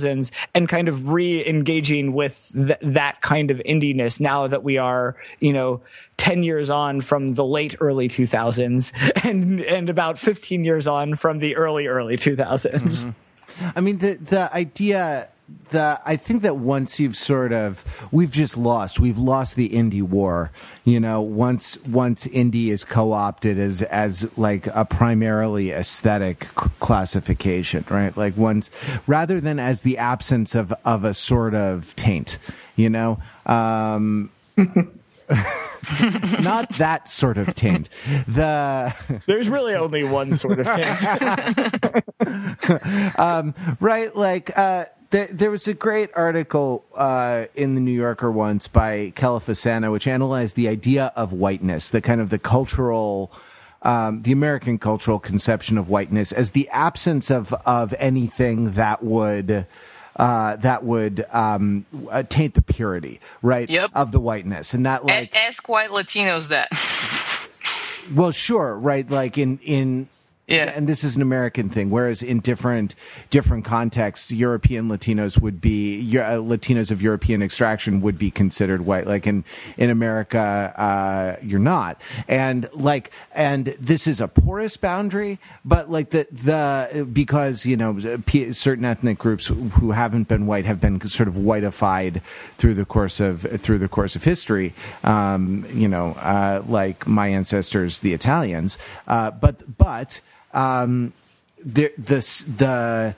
2000s, 0.05 0.31
and 0.53 0.69
kind 0.69 0.87
of 0.87 1.09
re-engaging 1.09 2.13
with 2.13 2.51
th- 2.53 2.79
that 2.81 3.21
kind 3.21 3.51
of 3.51 3.59
indiness 3.65 4.19
now 4.19 4.47
that 4.47 4.63
we 4.63 4.77
are, 4.77 5.15
you 5.39 5.53
know, 5.53 5.81
10 6.17 6.43
years 6.43 6.69
on 6.69 7.01
from 7.01 7.33
the 7.33 7.45
late 7.45 7.75
early 7.79 8.07
2000s, 8.07 8.93
and 9.25 9.61
and 9.61 9.89
about 9.89 10.17
15 10.17 10.63
years 10.63 10.87
on 10.87 11.15
from 11.15 11.39
the 11.39 11.55
early 11.55 11.87
early 11.87 12.17
2000s. 12.17 12.69
Mm-hmm. 12.71 13.69
I 13.75 13.81
mean, 13.81 13.99
the 13.99 14.15
the 14.15 14.53
idea 14.53 15.29
the 15.69 15.99
I 16.05 16.15
think 16.15 16.41
that 16.41 16.57
once 16.57 16.99
you've 16.99 17.15
sort 17.15 17.53
of 17.53 18.07
we've 18.11 18.31
just 18.31 18.57
lost 18.57 18.99
we've 18.99 19.17
lost 19.17 19.55
the 19.55 19.69
indie 19.69 20.01
war 20.01 20.51
you 20.83 20.99
know 20.99 21.21
once 21.21 21.77
once 21.85 22.25
indie 22.27 22.69
is 22.69 22.83
co-opted 22.83 23.59
as 23.59 23.81
as 23.83 24.37
like 24.37 24.67
a 24.67 24.85
primarily 24.85 25.71
aesthetic 25.71 26.39
classification 26.79 27.85
right 27.89 28.15
like 28.17 28.35
once 28.37 28.71
rather 29.05 29.39
than 29.39 29.59
as 29.59 29.83
the 29.83 29.97
absence 29.97 30.55
of 30.55 30.73
of 30.83 31.03
a 31.03 31.13
sort 31.13 31.53
of 31.53 31.95
taint 31.95 32.39
you 32.75 32.89
know 32.89 33.19
um 33.45 34.31
not 36.43 36.69
that 36.77 37.07
sort 37.07 37.37
of 37.37 37.53
taint. 37.55 37.89
The 38.27 38.93
there's 39.25 39.49
really 39.49 39.75
only 39.75 40.03
one 40.03 40.33
sort 40.33 40.59
of 40.59 40.67
taint. 40.67 40.89
um, 43.19 43.55
right, 43.79 44.15
like 44.15 44.57
uh, 44.57 44.85
there, 45.09 45.27
there 45.27 45.51
was 45.51 45.67
a 45.67 45.73
great 45.73 46.09
article 46.15 46.85
uh, 46.95 47.45
in 47.55 47.75
the 47.75 47.81
New 47.81 47.91
Yorker 47.91 48.31
once 48.31 48.67
by 48.67 49.13
Kelefa 49.15 49.55
Sanneh, 49.55 49.91
which 49.91 50.07
analyzed 50.07 50.55
the 50.55 50.67
idea 50.67 51.11
of 51.15 51.33
whiteness, 51.33 51.89
the 51.89 52.01
kind 52.01 52.21
of 52.21 52.29
the 52.29 52.39
cultural. 52.39 53.31
Um, 53.81 54.23
the 54.23 54.31
American 54.31 54.79
cultural 54.79 55.19
conception 55.19 55.77
of 55.77 55.89
whiteness 55.89 56.31
as 56.31 56.51
the 56.51 56.67
absence 56.69 57.29
of 57.29 57.53
of 57.67 57.93
anything 57.99 58.71
that 58.71 59.03
would 59.03 59.67
uh, 60.15 60.55
that 60.55 60.83
would 60.83 61.25
um, 61.31 61.85
uh, 62.09 62.23
taint 62.23 62.55
the 62.55 62.61
purity, 62.61 63.19
right? 63.43 63.69
Yep. 63.69 63.91
Of 63.93 64.11
the 64.11 64.19
whiteness, 64.19 64.73
and 64.73 64.87
that 64.87 65.05
like 65.05 65.35
ask 65.35 65.69
white 65.69 65.89
Latinos 65.89 66.49
that. 66.49 66.69
well, 68.15 68.31
sure, 68.31 68.75
right? 68.75 69.07
Like 69.07 69.37
in 69.37 69.59
in 69.59 70.07
Yeah. 70.47 70.71
and 70.75 70.87
this 70.87 71.03
is 71.03 71.15
an 71.15 71.21
American 71.21 71.69
thing. 71.69 71.89
Whereas 71.89 72.21
in 72.21 72.39
different 72.39 72.93
different 73.29 73.65
contexts, 73.65 74.31
European 74.31 74.89
Latinos 74.89 75.39
would 75.41 75.59
be 75.59 75.99
uh, 76.17 76.37
Latinos 76.37 76.91
of 76.91 77.01
European 77.01 77.41
extraction 77.41 78.01
would 78.01 78.19
be 78.19 78.29
considered 78.29 78.85
white. 78.85 79.07
Like 79.07 79.25
in 79.25 79.43
in 79.77 79.89
America, 79.89 80.73
uh, 80.77 81.39
you're 81.41 81.59
not. 81.59 81.99
And 82.27 82.69
like, 82.73 83.11
and 83.33 83.65
this 83.79 84.05
is 84.05 84.21
a 84.21 84.27
porous 84.27 84.77
boundary, 84.77 85.39
but 85.63 85.89
like 85.89 86.11
the 86.11 86.27
the 86.31 87.07
because 87.11 87.65
you 87.65 87.77
know 87.77 87.97
certain 88.51 88.85
ethnic 88.85 89.17
groups 89.17 89.47
who 89.47 89.91
haven't 89.91 90.27
been 90.27 90.45
white 90.45 90.65
have 90.65 90.79
been 90.79 91.01
sort 91.07 91.27
of 91.27 91.35
whiteified 91.35 92.21
through 92.57 92.75
the 92.75 92.85
course 92.85 93.19
of 93.19 93.41
through 93.41 93.79
the 93.79 93.89
course 93.89 94.15
of 94.15 94.23
history. 94.23 94.73
Um, 95.03 95.65
you 95.73 95.87
know, 95.87 96.11
uh, 96.19 96.63
like 96.67 97.07
my 97.07 97.29
ancestors, 97.29 98.01
the 98.01 98.13
Italians. 98.13 98.77
Uh, 99.07 99.31
but 99.31 99.77
but 99.77 100.21
um, 100.55 101.13
the 101.63 101.91
the 101.97 102.19
the 102.57 103.15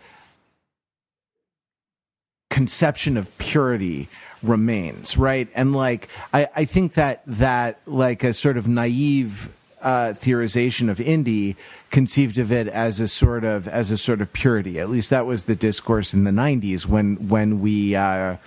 conception 2.50 3.15
of 3.15 3.36
purity 3.38 4.10
remains 4.41 5.17
right 5.17 5.47
and 5.54 5.73
like 5.73 6.08
i 6.34 6.47
i 6.56 6.65
think 6.65 6.93
that 6.93 7.21
that 7.26 7.80
like 7.86 8.23
a 8.23 8.34
sort 8.34 8.58
of 8.58 8.67
naive 8.67 9.54
uh, 9.82 10.13
theorization 10.13 10.89
of 10.89 10.97
indie 10.97 11.56
conceived 11.91 12.38
of 12.39 12.52
it 12.52 12.67
as 12.67 13.00
a 13.00 13.08
sort 13.08 13.43
of 13.43 13.67
as 13.67 13.91
a 13.91 13.97
sort 13.97 14.21
of 14.21 14.34
purity. 14.34 14.80
At 14.80 14.89
least 14.89 15.10
that 15.12 15.26
was 15.26 15.45
the 15.45 15.56
discourse 15.56 16.13
in 16.13 16.23
the 16.23 16.32
'90s 16.32 16.86
when 16.86 17.30
when 17.30 17.62
we. 17.62 17.95
Uh, 17.95 18.38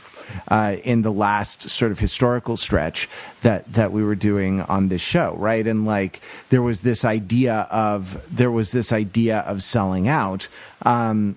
uh, 0.48 0.76
in 0.84 1.02
the 1.02 1.12
last 1.12 1.68
sort 1.68 1.92
of 1.92 1.98
historical 1.98 2.56
stretch 2.56 3.08
that 3.42 3.72
that 3.72 3.92
we 3.92 4.02
were 4.02 4.14
doing 4.14 4.60
on 4.62 4.88
this 4.88 5.02
show, 5.02 5.34
right? 5.38 5.66
And 5.66 5.86
like 5.86 6.20
there 6.50 6.62
was 6.62 6.82
this 6.82 7.04
idea 7.04 7.68
of 7.70 8.24
there 8.34 8.50
was 8.50 8.72
this 8.72 8.92
idea 8.92 9.40
of 9.40 9.62
selling 9.62 10.08
out, 10.08 10.48
um, 10.82 11.36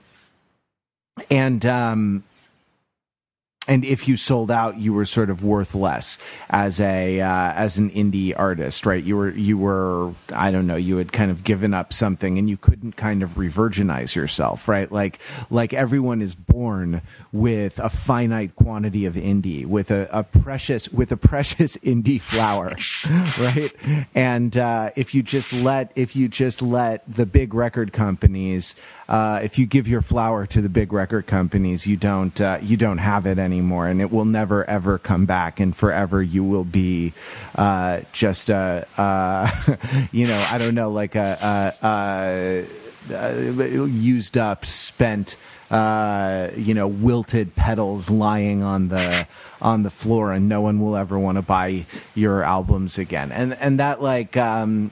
and 1.29 1.65
um, 1.65 2.23
and 3.65 3.85
if 3.85 4.09
you 4.09 4.17
sold 4.17 4.51
out, 4.51 4.77
you 4.77 4.93
were 4.93 5.05
sort 5.05 5.29
of 5.29 5.43
worth 5.43 5.73
less 5.73 6.17
as 6.49 6.81
a 6.81 7.21
uh, 7.21 7.53
as 7.53 7.77
an 7.77 7.89
indie 7.91 8.33
artist, 8.37 8.85
right? 8.85 9.01
You 9.01 9.15
were 9.15 9.29
you 9.29 9.57
were 9.57 10.11
I 10.33 10.51
don't 10.51 10.67
know, 10.67 10.75
you 10.75 10.97
had 10.97 11.13
kind 11.13 11.31
of 11.31 11.45
given 11.45 11.73
up 11.73 11.93
something, 11.93 12.37
and 12.37 12.49
you 12.49 12.57
couldn't 12.57 12.97
kind 12.97 13.23
of 13.23 13.31
revirginize 13.31 14.15
yourself, 14.15 14.67
right? 14.67 14.91
Like 14.91 15.19
like 15.49 15.73
everyone 15.73 16.21
is 16.21 16.35
born 16.35 17.01
with 17.31 17.79
a 17.79 17.89
finite 17.89 18.55
quantity 18.57 19.05
of 19.05 19.15
indie, 19.15 19.65
with 19.65 19.91
a, 19.91 20.09
a 20.11 20.23
precious 20.23 20.89
with 20.89 21.13
a 21.13 21.17
precious 21.33 21.77
indie 21.77 22.19
flower, 22.19 22.75
right? 23.39 24.07
And 24.13 24.57
uh, 24.57 24.91
if 24.97 25.15
you 25.15 25.23
just 25.23 25.53
let 25.53 25.93
if 25.95 26.17
you 26.17 26.27
just 26.27 26.61
let 26.61 27.01
the 27.07 27.25
big 27.25 27.53
record 27.53 27.93
companies 27.93 28.75
uh, 29.07 29.39
if 29.43 29.59
you 29.59 29.65
give 29.65 29.87
your 29.87 30.01
flower 30.01 30.45
to 30.47 30.61
the 30.61 30.69
big 30.69 30.93
record 30.93 31.27
companies, 31.27 31.85
you 31.85 31.97
don't 31.97 32.39
uh, 32.39 32.57
you 32.61 32.77
don't 32.77 32.99
have 32.99 33.25
it 33.25 33.37
anymore, 33.37 33.52
and 33.61 34.01
it 34.01 34.11
will 34.11 34.25
never 34.25 34.67
ever 34.69 34.97
come 34.97 35.25
back, 35.25 35.59
and 35.59 35.75
forever 35.75 36.21
you 36.21 36.43
will 36.43 36.63
be 36.63 37.13
uh, 37.55 38.01
just 38.11 38.49
a 38.49 38.85
you 40.11 40.27
know 40.27 40.47
I 40.51 40.57
don't 40.57 40.75
know 40.75 40.91
like 40.91 41.15
a, 41.15 41.73
a 41.81 42.65
used 43.85 44.37
up 44.37 44.65
spent. 44.65 45.35
Uh, 45.71 46.51
you 46.55 46.75
know, 46.75 46.87
wilted 46.87 47.55
petals 47.55 48.11
lying 48.11 48.61
on 48.61 48.89
the 48.89 49.27
on 49.59 49.81
the 49.81 49.89
floor, 49.89 50.31
and 50.31 50.47
no 50.47 50.61
one 50.61 50.79
will 50.79 50.95
ever 50.95 51.17
want 51.17 51.35
to 51.37 51.41
buy 51.41 51.83
your 52.13 52.43
albums 52.43 52.99
again. 52.99 53.31
And 53.31 53.55
and 53.55 53.79
that 53.79 53.99
like 53.99 54.37
um, 54.37 54.91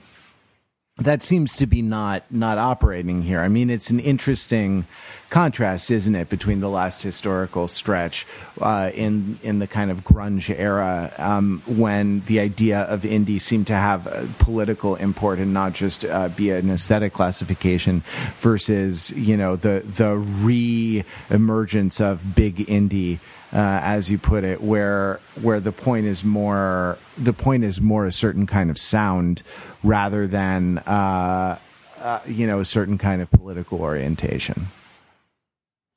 that 0.96 1.22
seems 1.22 1.56
to 1.56 1.66
be 1.66 1.82
not 1.82 2.24
not 2.30 2.58
operating 2.58 3.22
here. 3.22 3.40
I 3.40 3.48
mean, 3.48 3.70
it's 3.70 3.90
an 3.90 4.00
interesting 4.00 4.84
contrast, 5.32 5.90
isn't 5.90 6.14
it, 6.14 6.28
between 6.28 6.60
the 6.60 6.68
last 6.68 7.02
historical 7.02 7.66
stretch 7.66 8.26
uh, 8.60 8.90
in 8.94 9.38
in 9.42 9.58
the 9.58 9.66
kind 9.66 9.90
of 9.90 10.04
grunge 10.04 10.54
era 10.56 11.10
um, 11.18 11.62
when 11.66 12.20
the 12.26 12.38
idea 12.38 12.80
of 12.80 13.02
indie 13.02 13.40
seemed 13.40 13.66
to 13.66 13.74
have 13.74 14.06
a 14.06 14.28
political 14.38 14.94
import 14.96 15.38
and 15.38 15.54
not 15.54 15.72
just 15.72 16.04
uh, 16.04 16.28
be 16.28 16.50
an 16.50 16.70
aesthetic 16.70 17.14
classification, 17.14 18.02
versus 18.40 19.10
you 19.16 19.36
know 19.36 19.56
the 19.56 19.82
the 19.96 20.16
re-emergence 20.16 21.98
of 21.98 22.36
big 22.36 22.56
indie 22.66 23.18
uh, 23.54 23.80
as 23.82 24.10
you 24.10 24.18
put 24.18 24.44
it, 24.44 24.60
where 24.60 25.18
where 25.40 25.60
the 25.60 25.72
point 25.72 26.04
is 26.04 26.22
more 26.22 26.98
the 27.16 27.32
point 27.32 27.64
is 27.64 27.80
more 27.80 28.04
a 28.04 28.12
certain 28.12 28.46
kind 28.46 28.68
of 28.70 28.76
sound 28.78 29.42
rather 29.82 30.26
than 30.26 30.76
uh, 30.78 31.58
uh, 32.00 32.20
you 32.26 32.46
know 32.46 32.60
a 32.60 32.66
certain 32.66 32.98
kind 32.98 33.22
of 33.22 33.30
political 33.30 33.80
orientation. 33.80 34.66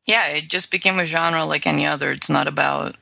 Yeah, 0.08 0.28
it 0.28 0.50
just 0.50 0.72
became 0.72 1.00
a 1.00 1.06
genre 1.06 1.46
like 1.46 1.65
any 1.65 1.86
other. 1.86 2.12
It's 2.12 2.30
not 2.30 2.48
about 2.48 2.96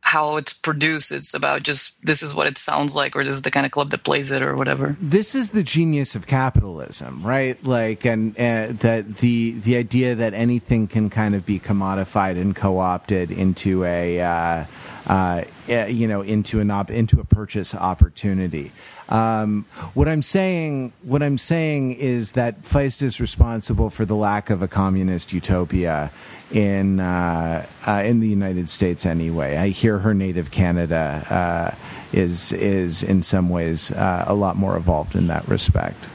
how 0.00 0.36
it's 0.36 0.52
produced. 0.52 1.12
It's 1.12 1.34
about 1.34 1.62
just 1.62 1.94
this 2.04 2.22
is 2.22 2.34
what 2.34 2.46
it 2.46 2.56
sounds 2.56 2.96
like, 2.96 3.14
or 3.14 3.24
this 3.24 3.34
is 3.34 3.42
the 3.42 3.50
kind 3.50 3.66
of 3.66 3.72
club 3.72 3.90
that 3.90 4.04
plays 4.04 4.30
it, 4.30 4.42
or 4.42 4.56
whatever. 4.56 4.96
This 5.00 5.34
is 5.34 5.50
the 5.50 5.62
genius 5.62 6.14
of 6.14 6.26
capitalism, 6.26 7.22
right? 7.22 7.62
Like, 7.62 8.06
and 8.06 8.32
uh, 8.36 8.68
that 8.80 9.18
the 9.18 9.52
the 9.52 9.76
idea 9.76 10.14
that 10.14 10.34
anything 10.34 10.88
can 10.88 11.10
kind 11.10 11.34
of 11.34 11.44
be 11.44 11.60
commodified 11.60 12.40
and 12.40 12.56
co 12.56 12.78
opted 12.78 13.30
into 13.30 13.84
a. 13.84 14.20
Uh, 14.20 14.64
uh, 15.06 15.42
you 15.68 16.06
know, 16.06 16.20
into 16.20 16.60
an 16.60 16.70
op- 16.70 16.90
into 16.90 17.18
a 17.18 17.24
purchase 17.24 17.74
opportunity. 17.74 18.70
Um, 19.08 19.64
what 19.94 20.06
I'm 20.06 20.20
saying, 20.20 20.92
what 21.02 21.22
I'm 21.22 21.38
saying 21.38 21.92
is 21.94 22.32
that 22.32 22.62
Feist 22.62 23.02
is 23.02 23.18
responsible 23.18 23.88
for 23.88 24.04
the 24.04 24.14
lack 24.14 24.50
of 24.50 24.60
a 24.60 24.68
communist 24.68 25.32
utopia 25.32 26.10
in 26.52 27.00
uh, 27.00 27.66
uh, 27.86 28.02
in 28.04 28.20
the 28.20 28.28
United 28.28 28.68
States. 28.68 29.06
Anyway, 29.06 29.56
I 29.56 29.68
hear 29.68 29.98
her 29.98 30.14
native 30.14 30.50
Canada 30.50 31.24
uh, 31.30 31.76
is 32.12 32.52
is 32.52 33.02
in 33.02 33.22
some 33.22 33.48
ways 33.50 33.90
uh, 33.92 34.24
a 34.26 34.34
lot 34.34 34.56
more 34.56 34.76
evolved 34.76 35.14
in 35.14 35.26
that 35.28 35.46
respect 35.48 36.08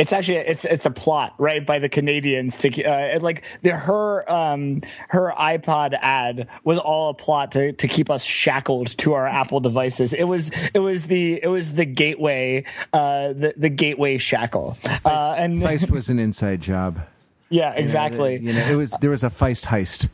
it's 0.00 0.14
actually 0.14 0.38
it's 0.38 0.64
it's 0.64 0.86
a 0.86 0.90
plot 0.90 1.34
right 1.36 1.64
by 1.64 1.78
the 1.78 1.88
Canadians 1.88 2.56
to 2.58 2.84
uh, 2.84 3.20
like 3.20 3.44
the 3.60 3.72
her 3.72 4.30
um 4.32 4.80
her 5.08 5.30
iPod 5.36 5.92
ad 5.92 6.48
was 6.64 6.78
all 6.78 7.10
a 7.10 7.14
plot 7.14 7.52
to 7.52 7.72
to 7.72 7.86
keep 7.86 8.08
us 8.08 8.24
shackled 8.24 8.96
to 8.98 9.12
our 9.12 9.26
Apple 9.26 9.60
devices. 9.60 10.14
It 10.14 10.24
was 10.24 10.50
it 10.72 10.78
was 10.78 11.06
the 11.08 11.42
it 11.42 11.48
was 11.48 11.74
the 11.74 11.84
gateway 11.84 12.64
uh 12.94 13.34
the 13.34 13.52
the 13.56 13.68
gateway 13.68 14.16
shackle. 14.16 14.78
Feist, 14.82 15.00
uh, 15.04 15.34
and 15.36 15.60
Feist 15.60 15.90
was 15.90 16.08
an 16.08 16.18
inside 16.18 16.62
job. 16.62 16.98
Yeah, 17.50 17.72
exactly. 17.74 18.34
You 18.34 18.40
know, 18.40 18.52
you 18.52 18.58
know, 18.58 18.72
it 18.72 18.76
was 18.76 18.90
there 19.00 19.10
was 19.10 19.24
a 19.24 19.30
Feist 19.30 19.66
heist. 19.66 20.08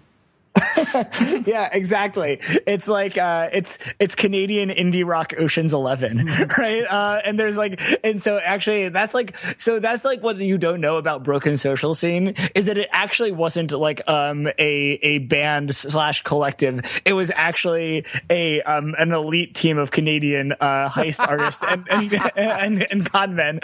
yeah, 1.47 1.69
exactly. 1.73 2.39
It's 2.67 2.89
like 2.89 3.19
uh, 3.19 3.49
it's 3.53 3.79
it's 3.99 4.15
Canadian 4.15 4.71
indie 4.71 5.07
rock 5.07 5.35
Ocean's 5.39 5.75
11 5.75 6.19
mm-hmm. 6.19 6.61
right? 6.61 6.85
Uh, 6.89 7.21
and 7.25 7.39
there's 7.39 7.59
like, 7.59 7.81
and 8.05 8.23
so 8.23 8.39
actually, 8.43 8.89
that's 8.89 9.15
like, 9.15 9.37
so 9.59 9.81
that's 9.81 10.05
like 10.05 10.23
what 10.23 10.37
you 10.39 10.59
don't 10.59 10.81
know 10.81 10.97
about 10.97 11.23
Broken 11.25 11.57
Social 11.57 11.95
Scene 11.95 12.35
is 12.55 12.67
that 12.67 12.79
it 12.79 12.89
actually 12.91 13.33
wasn't 13.33 13.73
like 13.73 14.09
um 14.09 14.47
a 14.59 14.99
a 15.03 15.19
band 15.19 15.75
slash 15.75 16.23
collective. 16.23 17.03
It 17.05 17.13
was 17.13 17.31
actually 17.31 18.07
a 18.31 18.63
um 18.63 18.95
an 18.99 19.13
elite 19.13 19.55
team 19.55 19.79
of 19.79 19.91
Canadian 19.91 20.53
uh, 20.53 20.89
heist 20.89 21.21
artists 21.29 21.65
and 21.65 21.87
and, 21.91 22.13
and 22.37 22.87
and 22.91 23.05
conmen. 23.05 23.59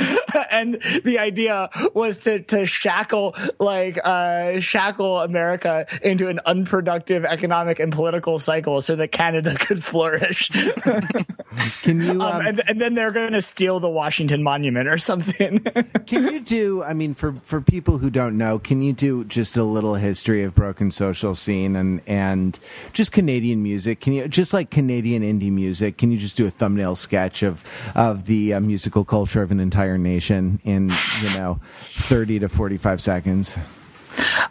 and 0.51 0.75
the 1.05 1.19
idea 1.19 1.71
was 1.95 2.19
to 2.19 2.43
to 2.43 2.67
shackle 2.67 3.35
like 3.59 3.99
uh 4.05 4.61
shackle 4.61 5.21
America 5.21 5.87
into 6.03 6.29
an 6.29 6.41
unpredictable 6.45 6.82
productive 6.83 7.25
economic 7.25 7.79
and 7.79 7.93
political 7.93 8.41
cycle 8.41 8.81
so 8.81 8.97
that 8.97 9.13
Canada 9.13 9.55
could 9.59 9.85
flourish. 9.85 10.49
Can 11.83 12.01
you? 12.01 12.11
Um, 12.11 12.21
um, 12.21 12.41
and, 12.41 12.63
and, 12.67 12.81
then 12.81 12.95
they're 12.95 13.13
going 13.13 13.33
to 13.33 13.41
steal 13.41 13.79
the 13.79 13.89
Washington 13.89 14.43
Monument 14.43 14.89
or 14.89 14.99
something. 14.99 15.59
can 16.07 16.33
you 16.33 16.41
do? 16.41 16.83
I 16.83 16.95
mean, 16.95 17.15
for 17.15 17.35
for 17.43 17.61
people 17.61 17.99
who 17.99 18.11
don't 18.11 18.39
know, 18.39 18.59
can 18.59 18.83
you 18.83 18.93
do 18.93 19.25
just 19.25 19.57
a 19.57 19.63
little 19.63 19.97
history 19.97 20.43
of 20.45 20.55
Broken 20.55 20.91
Social 20.91 21.35
Scene 21.35 21.77
and 21.77 22.01
and 22.07 22.59
just 22.93 23.13
Canadian 23.13 23.63
music? 23.63 24.01
Can 24.01 24.15
you 24.15 24.29
just 24.29 24.55
like 24.55 24.71
Canadian 24.71 25.23
indie 25.23 25.53
music? 25.53 25.99
Can 25.99 26.11
you 26.11 26.19
just 26.19 26.37
do 26.37 26.47
a 26.47 26.51
thumbnail 26.51 26.97
sketch 26.97 27.43
of 27.43 27.65
of 27.95 28.25
the 28.25 28.55
uh, 28.55 28.61
musical 28.61 29.05
culture 29.05 29.43
of 29.43 29.53
an 29.53 29.61
entire 29.61 29.99
nation 29.99 30.59
in 30.65 30.89
you 30.89 31.39
know 31.39 31.61
thirty 31.83 32.39
to 32.39 32.49
forty 32.49 32.79
five 32.79 33.01
seconds? 33.01 33.59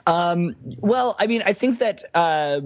Um, 0.07 0.55
well, 0.79 1.15
I 1.19 1.27
mean, 1.27 1.41
I 1.45 1.53
think 1.53 1.79
that. 1.79 2.03
Uh, 2.13 2.61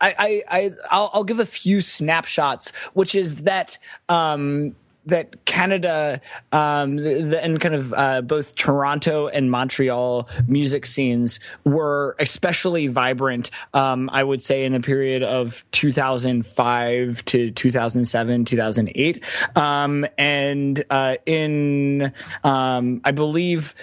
I, 0.00 0.42
I, 0.48 0.70
I, 0.90 1.08
will 1.12 1.24
give 1.24 1.38
a 1.38 1.44
few 1.44 1.82
snapshots, 1.82 2.74
which 2.94 3.14
is 3.14 3.42
that, 3.42 3.76
um, 4.08 4.74
that 5.06 5.44
Canada 5.44 6.20
um, 6.52 6.96
the, 6.96 7.40
and 7.42 7.60
kind 7.60 7.74
of 7.74 7.92
uh, 7.94 8.22
both 8.22 8.56
Toronto 8.56 9.28
and 9.28 9.50
Montreal 9.50 10.28
music 10.46 10.86
scenes 10.86 11.40
were 11.64 12.14
especially 12.18 12.86
vibrant. 12.86 13.50
Um, 13.74 14.10
I 14.12 14.22
would 14.24 14.42
say 14.42 14.64
in 14.64 14.72
the 14.72 14.80
period 14.80 15.22
of 15.22 15.62
2005 15.72 17.24
to 17.26 17.50
2007, 17.50 18.44
2008, 18.44 19.56
um, 19.56 20.06
and 20.18 20.84
uh, 20.90 21.16
in 21.26 22.12
um, 22.44 23.00
I 23.04 23.10
believe 23.10 23.74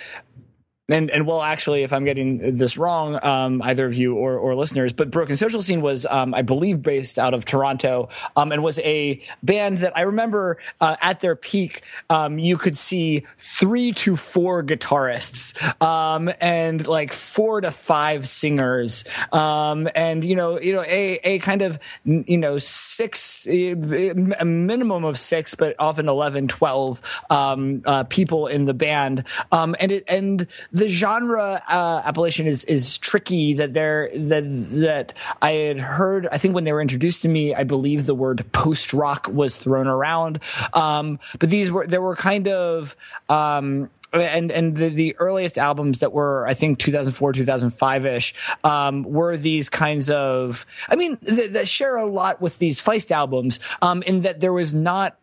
and 0.89 1.09
and 1.09 1.27
well, 1.27 1.41
actually, 1.41 1.83
if 1.83 1.91
I'm 1.91 2.05
getting 2.05 2.55
this 2.55 2.77
wrong, 2.77 3.19
um, 3.23 3.61
either 3.61 3.85
of 3.85 3.95
you 3.95 4.15
or, 4.15 4.37
or 4.37 4.55
listeners, 4.55 4.93
but 4.93 5.11
Broken 5.11 5.35
Social 5.35 5.61
Scene 5.61 5.81
was, 5.81 6.05
um, 6.05 6.33
I 6.33 6.43
believe, 6.43 6.81
based 6.81 7.19
out 7.19 7.33
of 7.33 7.43
Toronto, 7.43 8.07
um, 8.37 8.53
and 8.53 8.63
was 8.63 8.79
a 8.79 9.21
band 9.43 9.77
that 9.77 9.97
I 9.97 10.01
remember 10.01 10.57
uh, 10.79 10.95
at 11.01 11.19
their 11.19 11.35
peak. 11.35 11.81
Um, 12.09 12.39
you 12.39 12.57
could 12.57 12.77
see 12.77 13.25
three 13.37 13.91
to 13.93 14.15
four 14.15 14.63
guitarists, 14.63 15.59
um, 15.81 16.29
and 16.39 16.87
like 16.87 17.11
four 17.11 17.59
to 17.59 17.71
five 17.71 18.25
singers, 18.25 19.03
um, 19.33 19.89
and 19.93 20.23
you 20.23 20.35
know, 20.35 20.57
you 20.57 20.71
know, 20.71 20.83
a 20.83 21.19
a 21.25 21.39
kind 21.39 21.63
of 21.63 21.79
you 22.05 22.37
know 22.37 22.59
six, 22.59 23.45
a 23.45 23.75
minimum 23.75 25.03
of 25.03 25.19
six, 25.19 25.53
but 25.53 25.75
often 25.79 26.07
11, 26.07 26.47
12 26.47 27.23
uh, 27.29 28.03
people 28.05 28.47
in 28.47 28.63
the 28.63 28.73
band, 28.73 29.25
and 29.51 29.91
it 29.91 30.05
and 30.07 30.47
the 30.77 30.89
genre 30.89 31.59
uh, 31.69 32.01
appellation 32.05 32.47
is 32.47 32.63
is 32.65 32.97
tricky. 32.97 33.53
That 33.53 33.73
there 33.73 34.09
that 34.15 34.43
that 34.81 35.13
I 35.41 35.51
had 35.51 35.79
heard. 35.79 36.27
I 36.27 36.37
think 36.37 36.55
when 36.55 36.63
they 36.63 36.73
were 36.73 36.81
introduced 36.81 37.21
to 37.23 37.29
me, 37.29 37.55
I 37.55 37.63
believe 37.63 38.05
the 38.05 38.15
word 38.15 38.49
post 38.51 38.93
rock 38.93 39.27
was 39.31 39.57
thrown 39.57 39.87
around. 39.87 40.39
Um, 40.73 41.19
but 41.39 41.49
these 41.49 41.71
were 41.71 41.87
there 41.87 42.01
were 42.01 42.15
kind 42.15 42.47
of 42.47 42.95
um, 43.29 43.89
and 44.13 44.51
and 44.51 44.77
the, 44.77 44.89
the 44.89 45.15
earliest 45.17 45.57
albums 45.57 45.99
that 45.99 46.13
were 46.13 46.47
I 46.47 46.53
think 46.53 46.79
2004 46.79 47.33
2005 47.33 48.05
ish 48.05 48.33
um, 48.63 49.03
were 49.03 49.35
these 49.35 49.69
kinds 49.69 50.09
of 50.09 50.65
I 50.89 50.95
mean 50.95 51.17
that 51.21 51.67
share 51.67 51.97
a 51.97 52.05
lot 52.05 52.39
with 52.39 52.59
these 52.59 52.81
Feist 52.81 53.11
albums 53.11 53.59
um, 53.81 54.03
in 54.03 54.21
that 54.21 54.39
there 54.39 54.53
was 54.53 54.73
not 54.73 55.17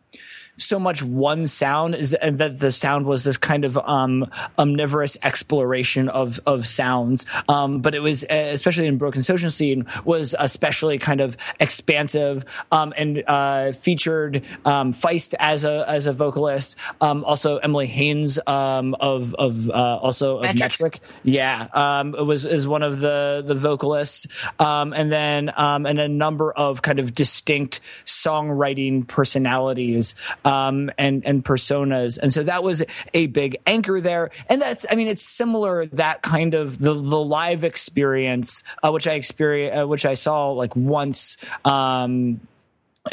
so 0.57 0.79
much 0.79 1.03
one 1.03 1.47
sound 1.47 1.95
is 1.95 2.15
and 2.15 2.39
that 2.39 2.59
the 2.59 2.73
sound 2.73 3.07
was 3.07 3.25
this 3.25 3.37
kind 3.37 3.65
of 3.65 3.77
um, 3.79 4.31
omnivorous 4.59 5.17
exploration 5.23 6.09
of 6.09 6.41
of 6.47 6.67
sounds. 6.67 7.27
Um, 7.49 7.81
but 7.81 7.95
it 7.95 8.01
was 8.01 8.25
especially 8.31 8.87
in 8.87 8.99
Broken 8.99 9.23
Social 9.23 9.51
Scene 9.51 9.87
was 10.05 10.35
especially 10.39 10.99
kind 10.99 11.21
of 11.21 11.37
expansive 11.61 12.45
um, 12.71 12.93
and 12.97 13.23
uh, 13.27 13.73
featured 13.73 14.43
um, 14.65 14.93
Feist 14.93 15.35
as 15.39 15.65
a 15.65 15.85
as 15.89 16.07
a 16.07 16.13
vocalist. 16.13 16.79
Um, 17.01 17.25
also 17.25 17.59
Emily 17.59 17.87
Haines 17.87 18.39
um, 18.47 18.95
of 19.01 19.35
of 19.35 19.69
uh, 19.71 19.99
also 20.01 20.39
of 20.39 20.43
Metric. 20.43 20.61
Metric. 20.61 21.01
Yeah, 21.25 22.03
it 22.17 22.27
was 22.27 22.45
is 22.45 22.67
one 22.69 22.83
of 22.83 23.01
the 23.01 23.43
the 23.45 23.55
vocalists. 23.55 24.27
and 24.59 25.11
then 25.11 25.49
and 25.49 25.99
a 25.99 26.09
number 26.09 26.53
of 26.53 26.83
kind 26.83 26.99
of 26.99 27.13
distinct 27.15 27.81
songwriting 28.05 29.07
personalities 29.07 30.15
um, 30.45 30.91
and 30.99 31.25
and 31.25 31.45
personas, 31.45 32.19
and 32.19 32.33
so 32.33 32.43
that 32.43 32.63
was 32.63 32.83
a 33.13 33.27
big 33.27 33.57
anchor 33.67 34.01
there. 34.01 34.31
And 34.49 34.61
that's, 34.61 34.87
I 34.91 34.95
mean, 34.95 35.09
it's 35.09 35.25
similar 35.25 35.87
that 35.87 36.23
kind 36.23 36.55
of 36.55 36.79
the 36.79 36.95
the 36.95 37.21
live 37.21 37.65
experience, 37.65 38.63
uh, 38.83 38.91
which 38.91 39.07
I 39.07 39.15
experienced, 39.15 39.79
uh, 39.79 39.87
which 39.87 40.05
I 40.05 40.15
saw 40.15 40.51
like 40.51 40.75
once. 40.77 41.37
Um, 41.65 42.41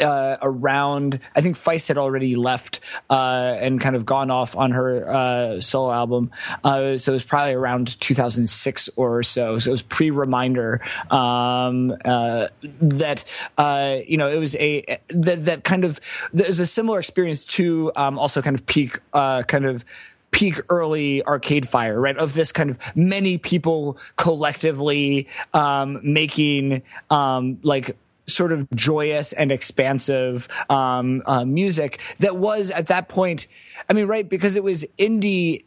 uh, 0.00 0.36
around 0.40 1.20
I 1.34 1.40
think 1.40 1.56
Feist 1.56 1.88
had 1.88 1.98
already 1.98 2.36
left 2.36 2.80
uh, 3.10 3.56
and 3.58 3.80
kind 3.80 3.96
of 3.96 4.06
gone 4.06 4.30
off 4.30 4.56
on 4.56 4.70
her 4.72 5.08
uh, 5.08 5.60
solo 5.60 5.92
album, 5.92 6.30
uh, 6.64 6.96
so 6.96 7.12
it 7.12 7.16
was 7.16 7.24
probably 7.24 7.54
around 7.54 8.00
2006 8.00 8.90
or 8.96 9.22
so. 9.22 9.58
So 9.58 9.70
it 9.70 9.72
was 9.72 9.82
pre 9.82 10.10
reminder 10.10 10.80
um, 11.10 11.94
uh, 12.04 12.48
that 12.80 13.24
uh, 13.58 13.98
you 14.06 14.16
know 14.16 14.28
it 14.28 14.38
was 14.38 14.56
a 14.56 14.98
that, 15.08 15.44
that 15.44 15.64
kind 15.64 15.84
of 15.84 16.00
there's 16.32 16.60
a 16.60 16.66
similar 16.66 16.98
experience 16.98 17.46
to 17.46 17.92
um, 17.96 18.18
also 18.18 18.40
kind 18.42 18.56
of 18.56 18.66
peak 18.66 18.98
kind 19.12 19.66
of 19.66 19.84
peak 20.30 20.58
early 20.70 21.22
arcade 21.24 21.68
fire, 21.68 22.00
right? 22.00 22.16
Of 22.16 22.32
this 22.32 22.52
kind 22.52 22.70
of 22.70 22.78
many 22.96 23.38
people 23.38 23.98
collectively 24.16 25.28
um, 25.52 26.00
making 26.02 26.82
um, 27.10 27.58
like 27.62 27.96
sort 28.34 28.52
of 28.52 28.68
joyous 28.70 29.32
and 29.32 29.52
expansive 29.52 30.48
um, 30.70 31.22
uh, 31.26 31.44
music 31.44 32.00
that 32.18 32.36
was 32.36 32.70
at 32.70 32.86
that 32.86 33.08
point. 33.08 33.46
I 33.88 33.92
mean, 33.92 34.06
right? 34.06 34.28
Because 34.28 34.56
it 34.56 34.64
was 34.64 34.84
indie. 34.98 35.64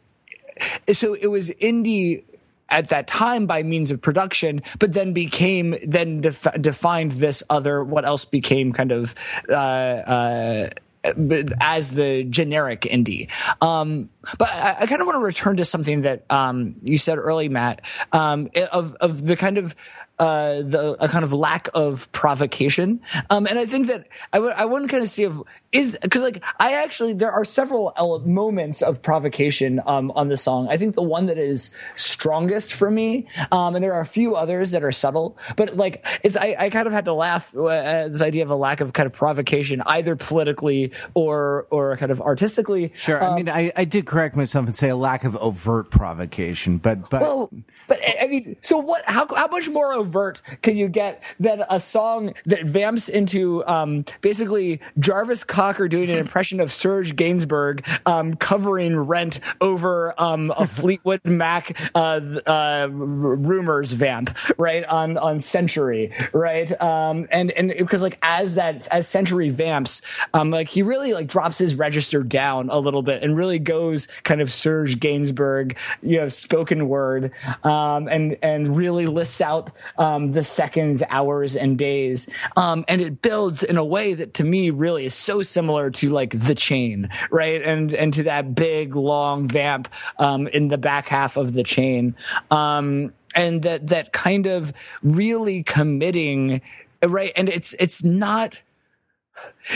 So 0.92 1.14
it 1.14 1.26
was 1.26 1.50
indie 1.50 2.24
at 2.68 2.88
that 2.88 3.06
time 3.06 3.46
by 3.46 3.62
means 3.62 3.90
of 3.90 4.00
production, 4.00 4.60
but 4.78 4.92
then 4.92 5.12
became 5.12 5.76
then 5.86 6.20
def- 6.20 6.46
defined 6.60 7.12
this 7.12 7.42
other 7.48 7.84
what 7.84 8.04
else 8.04 8.24
became 8.24 8.72
kind 8.72 8.92
of 8.92 9.14
uh, 9.48 9.52
uh, 9.52 10.70
as 11.60 11.90
the 11.90 12.24
generic 12.24 12.82
indie. 12.82 13.30
Um, 13.62 14.10
but 14.38 14.48
I, 14.50 14.76
I 14.80 14.86
kind 14.86 15.00
of 15.00 15.06
want 15.06 15.16
to 15.16 15.24
return 15.24 15.56
to 15.58 15.64
something 15.64 16.02
that 16.02 16.30
um, 16.30 16.76
you 16.82 16.98
said 16.98 17.18
early, 17.18 17.48
Matt, 17.48 17.82
um, 18.12 18.48
of 18.72 18.94
of 18.96 19.26
the 19.26 19.36
kind 19.36 19.58
of 19.58 19.76
uh, 20.18 20.62
the 20.62 20.96
a 21.00 21.08
kind 21.08 21.24
of 21.24 21.32
lack 21.32 21.68
of 21.74 22.10
provocation. 22.12 23.00
Um, 23.28 23.46
and 23.46 23.58
I 23.58 23.66
think 23.66 23.88
that 23.88 24.08
I 24.32 24.38
would 24.38 24.54
I 24.54 24.64
want 24.64 24.84
to 24.84 24.88
kind 24.88 25.02
of 25.02 25.08
see 25.08 25.24
if 25.24 25.34
is 25.72 25.98
because 26.00 26.22
like 26.22 26.42
I 26.58 26.72
actually 26.72 27.12
there 27.12 27.30
are 27.30 27.44
several 27.44 27.92
moments 28.24 28.82
of 28.82 29.02
provocation 29.02 29.80
um, 29.86 30.10
on 30.12 30.28
the 30.28 30.36
song. 30.36 30.68
I 30.70 30.78
think 30.78 30.94
the 30.94 31.02
one 31.02 31.26
that 31.26 31.36
is 31.36 31.74
strongest 31.96 32.72
for 32.72 32.90
me, 32.90 33.26
um, 33.52 33.74
and 33.74 33.84
there 33.84 33.92
are 33.92 34.00
a 34.00 34.06
few 34.06 34.36
others 34.36 34.70
that 34.70 34.82
are 34.82 34.92
subtle, 34.92 35.36
but 35.54 35.76
like 35.76 36.04
it's 36.22 36.36
I, 36.36 36.56
I 36.58 36.70
kind 36.70 36.86
of 36.86 36.94
had 36.94 37.04
to 37.04 37.12
laugh 37.12 37.54
at 37.54 38.12
this 38.12 38.22
idea 38.22 38.42
of 38.42 38.50
a 38.50 38.56
lack 38.56 38.80
of 38.80 38.94
kind 38.94 39.06
of 39.06 39.12
provocation, 39.12 39.82
either 39.86 40.16
politically 40.16 40.92
or 41.12 41.66
or 41.70 41.96
kind 41.98 42.10
of 42.10 42.22
artistically. 42.22 42.92
Sure, 42.94 43.22
I 43.22 43.26
um, 43.26 43.34
mean 43.34 43.48
I, 43.50 43.70
I 43.76 43.84
did 43.84 44.06
correct 44.06 44.34
myself 44.34 44.64
and 44.64 44.74
say 44.74 44.88
a 44.88 44.96
lack 44.96 45.24
of 45.24 45.36
overt 45.36 45.90
provocation, 45.90 46.78
but 46.78 47.10
but. 47.10 47.20
Well, 47.20 47.50
but 47.86 47.98
I 48.20 48.28
mean, 48.28 48.56
so 48.62 48.78
what? 48.78 49.02
How 49.06 49.26
how 49.34 49.48
much 49.48 49.68
more 49.68 49.92
overt 49.92 50.05
can 50.62 50.76
you 50.76 50.88
get 50.88 51.22
than 51.38 51.64
a 51.68 51.80
song 51.80 52.34
that 52.44 52.64
vamps 52.64 53.08
into 53.08 53.66
um, 53.66 54.04
basically 54.20 54.80
Jarvis 54.98 55.44
Cocker 55.44 55.88
doing 55.88 56.10
an 56.10 56.18
impression 56.26 56.60
of 56.60 56.72
Serge 56.72 57.16
Gainsbourg 57.16 57.86
um, 58.06 58.34
covering 58.34 58.96
Rent 58.98 59.40
over 59.60 60.14
um, 60.20 60.52
a 60.56 60.66
Fleetwood 60.76 61.24
Mac 61.24 61.76
uh, 61.94 62.20
uh, 62.46 62.88
rumors 62.90 63.92
vamp, 63.92 64.36
right 64.58 64.84
on 64.84 65.18
on 65.18 65.40
Century, 65.40 66.12
right? 66.32 66.70
Um, 66.80 67.26
and 67.30 67.50
and 67.52 67.72
because 67.76 68.02
like 68.02 68.18
as 68.22 68.54
that 68.54 68.86
as 68.88 69.08
Century 69.08 69.50
vamps, 69.50 70.02
um, 70.34 70.50
like 70.50 70.68
he 70.68 70.82
really 70.82 71.12
like 71.12 71.26
drops 71.26 71.58
his 71.58 71.74
register 71.74 72.22
down 72.22 72.68
a 72.70 72.78
little 72.78 73.02
bit 73.02 73.22
and 73.22 73.36
really 73.36 73.58
goes 73.58 74.06
kind 74.22 74.40
of 74.40 74.52
Serge 74.52 74.98
Gainsbourg, 74.98 75.76
you 76.02 76.18
know, 76.18 76.28
spoken 76.28 76.88
word. 76.88 77.32
Um, 77.64 78.08
and 78.08 78.36
and 78.42 78.76
really 78.76 79.06
lists 79.06 79.40
out 79.40 79.70
um, 79.98 80.32
the 80.32 80.44
seconds, 80.44 81.02
hours, 81.08 81.56
and 81.56 81.78
days, 81.78 82.28
um, 82.56 82.84
and 82.88 83.00
it 83.00 83.22
builds 83.22 83.62
in 83.62 83.76
a 83.76 83.84
way 83.84 84.14
that 84.14 84.34
to 84.34 84.44
me 84.44 84.70
really 84.70 85.04
is 85.04 85.14
so 85.14 85.42
similar 85.42 85.90
to 85.90 86.10
like 86.10 86.30
the 86.38 86.54
chain, 86.54 87.08
right? 87.30 87.62
And 87.62 87.92
and 87.92 88.12
to 88.14 88.24
that 88.24 88.54
big 88.54 88.94
long 88.94 89.48
vamp 89.48 89.88
um, 90.18 90.46
in 90.48 90.68
the 90.68 90.78
back 90.78 91.08
half 91.08 91.36
of 91.36 91.52
the 91.52 91.62
chain, 91.62 92.14
um, 92.50 93.12
and 93.34 93.62
that 93.62 93.88
that 93.88 94.12
kind 94.12 94.46
of 94.46 94.72
really 95.02 95.62
committing, 95.62 96.60
right? 97.02 97.32
And 97.36 97.48
it's 97.48 97.74
it's 97.74 98.04
not 98.04 98.60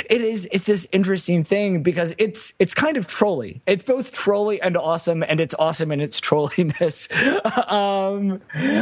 it 0.09 0.21
is 0.21 0.49
it's 0.53 0.67
this 0.67 0.87
interesting 0.93 1.43
thing 1.43 1.83
because 1.83 2.15
it's 2.19 2.53
it's 2.59 2.75
kind 2.75 2.97
of 2.97 3.07
trolly 3.09 3.61
it's 3.67 3.83
both 3.83 4.13
trolly 4.13 4.61
and 4.63 4.77
awesome 4.77 5.23
and 5.25 5.41
it's 5.41 5.55
awesome 5.59 5.91
in 5.91 6.01
its 6.01 6.21
trolliness 6.21 7.09
um 7.69 8.41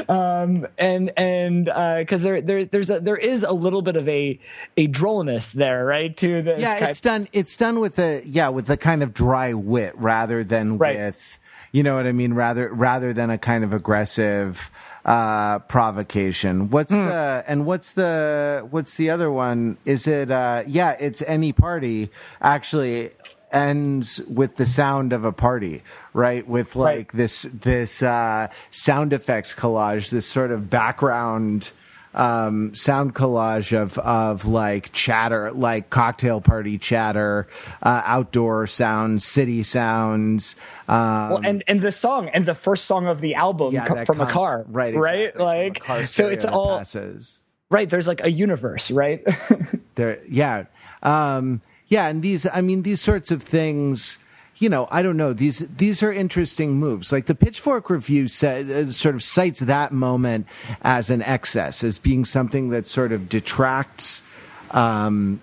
um 0.09 0.67
and 0.77 1.11
and 1.17 1.65
because 1.99 2.25
uh, 2.25 2.29
there 2.29 2.43
there 2.43 2.65
there's 2.65 2.91
a 2.91 3.01
there 3.01 3.17
is 3.17 3.43
a 3.43 3.53
little 3.53 3.83
bit 3.83 3.97
of 3.97 4.09
a 4.09 4.39
a 4.77 4.87
drollness 4.89 5.53
there 5.53 5.85
right 5.85 6.17
to 6.17 6.43
this 6.43 6.61
yeah 6.61 6.85
it's 6.85 7.01
done 7.01 7.27
it's 7.33 7.57
done 7.57 7.81
with 7.81 7.99
a 7.99 8.23
yeah 8.27 8.49
with 8.49 8.69
a 8.69 8.77
kind 8.77 9.03
of 9.03 9.15
dry 9.15 9.55
wit 9.55 9.95
rather 9.97 10.45
than 10.45 10.77
right. 10.77 10.97
with 10.97 11.39
you 11.73 11.83
know 11.83 11.97
what 11.97 12.07
i 12.07 12.13
mean 12.13 12.35
rather 12.35 12.73
rather 12.73 13.13
than 13.13 13.31
a 13.31 13.39
kind 13.39 13.65
of 13.65 13.73
aggressive 13.73 14.71
uh, 15.09 15.59
provocation. 15.61 16.69
What's 16.69 16.93
mm. 16.93 17.09
the 17.09 17.43
and 17.49 17.65
what's 17.65 17.93
the 17.93 18.67
what's 18.71 18.97
the 18.97 19.09
other 19.09 19.33
one? 19.33 19.79
Is 19.87 20.07
it 20.07 20.31
uh, 20.31 20.65
yeah? 20.67 20.97
It's 21.01 21.23
any 21.23 21.55
party 21.55 22.11
actually 22.43 23.13
ends 23.51 24.21
with 24.29 24.57
the 24.57 24.67
sound 24.67 25.15
of 25.15 25.25
a 25.25 25.33
party, 25.33 25.83
right? 26.13 26.47
With 26.47 26.77
like 26.77 26.97
right. 26.97 27.09
this 27.15 27.43
this 27.43 28.03
uh, 28.03 28.49
sound 28.71 29.15
effects 29.15 29.55
collage, 29.55 30.11
this 30.11 30.27
sort 30.27 30.51
of 30.51 30.69
background 30.69 31.73
um, 32.15 32.75
sound 32.75 33.15
collage 33.15 33.77
of 33.77 33.99
of 33.99 34.47
like 34.47 34.93
chatter, 34.93 35.53
like 35.53 35.91
cocktail 35.91 36.41
party 36.41 36.79
chatter, 36.79 37.47
uh, 37.83 38.03
outdoor 38.05 38.67
sounds, 38.67 39.25
city 39.25 39.63
sounds. 39.63 40.57
Um, 40.89 41.31
well, 41.31 41.41
and 41.45 41.63
and 41.69 41.81
the 41.81 41.93
song 41.93 42.29
and 42.29 42.47
the 42.47 42.55
first 42.55 42.87
song 42.87 43.07
of 43.07 43.21
the 43.21 43.35
album 43.35 43.75
yeah, 43.75 44.05
from 44.05 44.21
a 44.21 44.27
car, 44.27 44.65
right? 44.69 44.95
Exactly, 44.95 45.01
right, 45.01 45.39
like 45.39 45.85
car 45.85 46.05
so 46.05 46.29
it's 46.29 46.45
all 46.45 46.79
passes. 46.79 47.45
right. 47.71 47.89
There's 47.89 48.09
like 48.09 48.25
a 48.25 48.31
universe, 48.31 48.91
right? 48.91 49.27
there, 49.95 50.21
yeah, 50.29 50.65
um, 51.03 51.61
yeah, 51.89 52.09
and 52.09 52.23
these, 52.23 52.47
I 52.53 52.61
mean, 52.61 52.83
these 52.83 53.01
sorts 53.01 53.31
of 53.31 53.43
things 53.43 54.19
you 54.59 54.69
know, 54.69 54.89
I 54.91 55.03
don't 55.03 55.17
know. 55.17 55.33
These 55.33 55.61
these 55.77 56.03
are 56.03 56.13
interesting 56.13 56.73
moves. 56.73 57.13
Like 57.13 57.27
the 57.27 57.35
Pitchfork 57.35 57.91
review 57.91 58.29
said, 58.29 58.71
uh, 58.71 58.91
sort 58.91 59.15
of 59.15 59.23
cites 59.23 59.61
that 59.61 59.93
moment 59.93 60.47
as 60.83 61.11
an 61.11 61.23
excess, 61.23 61.85
as 61.85 61.99
being 61.99 62.25
something 62.25 62.71
that 62.71 62.87
sort 62.87 63.13
of 63.13 63.29
detracts. 63.29 64.27
Um, 64.73 65.41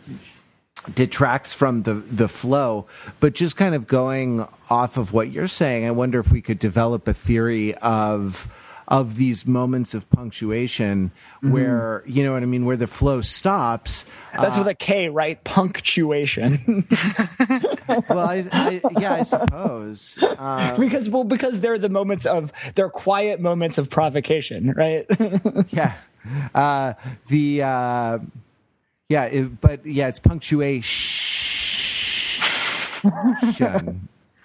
detracts 0.93 1.51
from 1.51 1.82
the 1.82 1.95
the 1.95 2.28
flow 2.28 2.86
but 3.19 3.34
just 3.34 3.58
kind 3.58 3.73
of 3.73 3.88
going 3.88 4.47
off 4.69 4.97
of 4.97 5.13
what 5.13 5.32
you're 5.32 5.47
saying 5.47 5.84
i 5.84 5.89
wonder 5.89 6.19
if 6.19 6.32
we 6.32 6.43
could 6.43 6.60
develop 6.60 7.08
a 7.08 7.13
theory 7.13 7.73
of 7.78 8.47
of 8.88 9.15
these 9.15 9.45
moments 9.48 9.93
of 9.93 10.10
punctuation 10.10 11.10
mm-hmm. 11.38 11.52
where 11.52 12.04
you 12.06 12.24
know 12.24 12.34
what 12.34 12.43
I 12.43 12.45
mean, 12.45 12.65
where 12.65 12.78
the 12.78 12.88
flow 12.88 13.21
stops. 13.21 14.06
That's 14.38 14.58
uh, 14.58 14.60
with 14.60 14.67
a 14.67 14.76
K, 14.76 15.10
right? 15.10 15.43
Punctuation. 15.43 16.86
well, 18.10 18.19
I, 18.19 18.45
I, 18.52 18.82
yeah, 19.00 19.13
I 19.13 19.24
suppose 19.24 20.19
uh, 20.21 20.78
because 20.80 21.10
well, 21.10 21.24
because 21.24 21.62
they're 21.62 21.78
the 21.78 21.89
moments 21.89 22.26
of 22.26 22.54
they're 22.76 22.89
quiet 22.89 23.39
moments 23.39 23.78
of 23.78 23.89
provocation, 23.89 24.71
right? 24.71 25.06
yeah, 25.69 25.93
uh, 26.54 26.93
the 27.28 27.63
uh, 27.63 28.19
yeah, 29.10 29.26
it, 29.26 29.62
but 29.62 29.86
yeah, 29.86 30.08
it's 30.08 30.19
punctuation. 30.19 31.13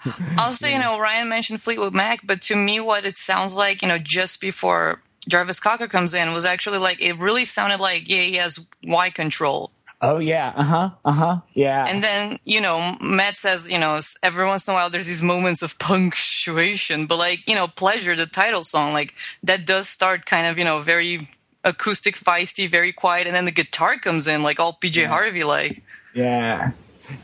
also, 0.38 0.66
you 0.66 0.78
know, 0.78 0.98
Ryan 0.98 1.28
mentioned 1.28 1.60
Fleetwood 1.60 1.94
Mac, 1.94 2.20
but 2.24 2.42
to 2.42 2.56
me, 2.56 2.80
what 2.80 3.04
it 3.04 3.16
sounds 3.16 3.56
like, 3.56 3.82
you 3.82 3.88
know, 3.88 3.98
just 3.98 4.40
before 4.40 5.02
Jarvis 5.28 5.60
Cocker 5.60 5.88
comes 5.88 6.14
in 6.14 6.32
was 6.32 6.44
actually 6.44 6.78
like, 6.78 7.00
it 7.00 7.18
really 7.18 7.44
sounded 7.44 7.80
like, 7.80 8.08
yeah, 8.08 8.22
he 8.22 8.34
has 8.36 8.66
Y 8.82 9.10
control. 9.10 9.70
Oh, 10.02 10.18
yeah. 10.18 10.52
Uh 10.56 10.64
huh. 10.64 10.90
Uh 11.04 11.12
huh. 11.12 11.40
Yeah. 11.52 11.84
And 11.86 12.02
then, 12.02 12.38
you 12.44 12.60
know, 12.60 12.96
Matt 13.02 13.36
says, 13.36 13.70
you 13.70 13.78
know, 13.78 14.00
every 14.22 14.46
once 14.46 14.66
in 14.66 14.72
a 14.72 14.74
while 14.74 14.88
there's 14.88 15.06
these 15.06 15.22
moments 15.22 15.62
of 15.62 15.78
punctuation, 15.78 17.06
but 17.06 17.18
like, 17.18 17.46
you 17.46 17.54
know, 17.54 17.68
Pleasure, 17.68 18.16
the 18.16 18.26
title 18.26 18.64
song, 18.64 18.92
like 18.92 19.14
that 19.42 19.66
does 19.66 19.88
start 19.88 20.24
kind 20.24 20.46
of, 20.46 20.58
you 20.58 20.64
know, 20.64 20.80
very 20.80 21.28
acoustic, 21.64 22.14
feisty, 22.14 22.68
very 22.68 22.92
quiet. 22.92 23.26
And 23.26 23.36
then 23.36 23.44
the 23.44 23.52
guitar 23.52 23.98
comes 23.98 24.26
in, 24.26 24.42
like 24.42 24.58
all 24.58 24.78
PJ 24.80 25.02
yeah. 25.02 25.08
Harvey 25.08 25.44
like. 25.44 25.82
Yeah. 26.14 26.72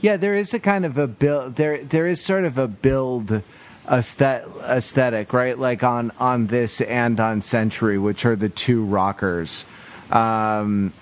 Yeah, 0.00 0.16
there 0.16 0.34
is 0.34 0.54
a 0.54 0.60
kind 0.60 0.84
of 0.84 0.98
a 0.98 1.06
build. 1.06 1.56
There, 1.56 1.82
there 1.82 2.06
is 2.06 2.20
sort 2.20 2.44
of 2.44 2.58
a 2.58 2.68
build 2.68 3.42
aesthetic, 3.90 5.32
right? 5.32 5.58
Like 5.58 5.82
on 5.82 6.12
on 6.18 6.48
this 6.48 6.80
and 6.80 7.18
on 7.20 7.42
Century, 7.42 7.98
which 7.98 8.24
are 8.24 8.36
the 8.36 8.48
two 8.48 8.84
rockers. 8.84 9.64
Um, 10.10 10.92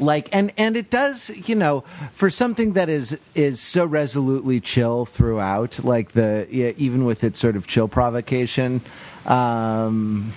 like 0.00 0.28
and 0.32 0.52
and 0.56 0.76
it 0.76 0.90
does 0.90 1.30
you 1.48 1.54
know 1.54 1.80
for 2.12 2.28
something 2.28 2.72
that 2.74 2.88
is 2.88 3.18
is 3.34 3.60
so 3.60 3.84
resolutely 3.84 4.60
chill 4.60 5.06
throughout 5.06 5.82
like 5.84 6.12
the 6.12 6.46
yeah, 6.50 6.72
even 6.76 7.04
with 7.04 7.24
its 7.24 7.38
sort 7.38 7.56
of 7.56 7.66
chill 7.66 7.88
provocation 7.88 8.80
um 9.26 10.32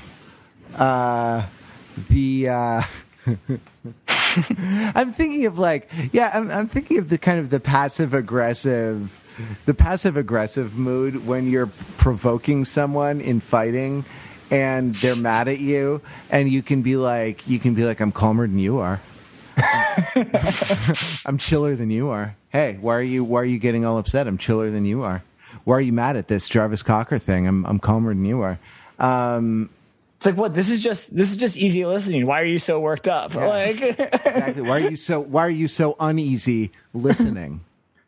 uh 0.77 1.45
the 2.09 2.47
uh 2.47 2.81
I'm 4.95 5.13
thinking 5.13 5.45
of 5.45 5.59
like, 5.59 5.89
yeah, 6.11 6.31
I'm, 6.33 6.49
I'm 6.51 6.67
thinking 6.67 6.97
of 6.97 7.09
the 7.09 7.17
kind 7.17 7.39
of 7.39 7.49
the 7.49 7.59
passive 7.59 8.13
aggressive, 8.13 9.61
the 9.65 9.73
passive 9.73 10.17
aggressive 10.17 10.77
mood 10.77 11.25
when 11.25 11.49
you're 11.49 11.69
provoking 11.97 12.65
someone 12.65 13.21
in 13.21 13.39
fighting 13.39 14.05
and 14.51 14.93
they're 14.95 15.15
mad 15.15 15.47
at 15.47 15.59
you 15.59 16.01
and 16.31 16.49
you 16.49 16.61
can 16.61 16.81
be 16.81 16.95
like, 16.95 17.47
you 17.47 17.59
can 17.59 17.73
be 17.73 17.85
like, 17.85 17.99
I'm 17.99 18.11
calmer 18.11 18.47
than 18.47 18.59
you 18.59 18.79
are. 18.79 18.99
I'm 21.25 21.37
chiller 21.37 21.75
than 21.75 21.89
you 21.89 22.09
are. 22.09 22.35
Hey, 22.49 22.77
why 22.79 22.95
are 22.95 23.01
you 23.01 23.23
why 23.23 23.41
are 23.41 23.45
you 23.45 23.59
getting 23.59 23.85
all 23.85 23.97
upset? 23.97 24.27
I'm 24.27 24.37
chiller 24.37 24.71
than 24.71 24.85
you 24.85 25.03
are. 25.03 25.21
Why 25.65 25.75
are 25.75 25.81
you 25.81 25.93
mad 25.93 26.15
at 26.15 26.27
this 26.27 26.47
Jarvis 26.47 26.81
Cocker 26.81 27.19
thing? 27.19 27.47
I'm 27.47 27.65
I'm 27.65 27.79
calmer 27.79 28.13
than 28.13 28.25
you 28.25 28.41
are. 28.41 28.57
Um, 28.97 29.69
it's 30.19 30.25
like 30.25 30.35
what 30.35 30.53
this 30.53 30.69
is 30.69 30.83
just 30.83 31.15
this 31.15 31.29
is 31.29 31.37
just 31.37 31.55
easy 31.55 31.85
listening. 31.85 32.25
Why 32.25 32.41
are 32.41 32.45
you 32.45 32.57
so 32.57 32.77
worked 32.77 33.07
up? 33.07 33.33
Yeah. 33.33 33.47
Like 33.47 33.81
exactly. 33.81 34.61
Why 34.61 34.81
are 34.81 34.89
you 34.89 34.97
so 34.97 35.21
why 35.21 35.45
are 35.45 35.49
you 35.49 35.69
so 35.69 35.95
uneasy 35.97 36.71
listening 36.93 37.61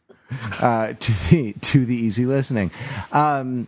uh, 0.61 0.91
to 0.91 1.29
the 1.29 1.53
to 1.53 1.85
the 1.85 1.95
easy 1.95 2.25
listening? 2.25 2.69
Um, 3.13 3.67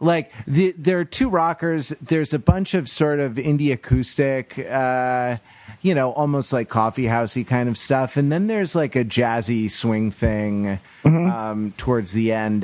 like 0.00 0.30
the, 0.46 0.74
there 0.76 0.98
are 0.98 1.06
two 1.06 1.30
rockers. 1.30 1.88
There's 1.88 2.34
a 2.34 2.38
bunch 2.38 2.74
of 2.74 2.90
sort 2.90 3.20
of 3.20 3.36
indie 3.36 3.72
acoustic. 3.72 4.58
Uh, 4.58 5.38
you 5.82 5.94
know, 5.94 6.12
almost 6.12 6.52
like 6.52 6.68
coffee 6.68 7.04
housey 7.04 7.46
kind 7.46 7.68
of 7.68 7.78
stuff. 7.78 8.16
And 8.16 8.32
then 8.32 8.46
there's 8.46 8.74
like 8.74 8.96
a 8.96 9.04
jazzy 9.04 9.70
swing 9.70 10.10
thing 10.10 10.78
mm-hmm. 11.04 11.30
um, 11.30 11.72
towards 11.76 12.12
the 12.12 12.32
end. 12.32 12.62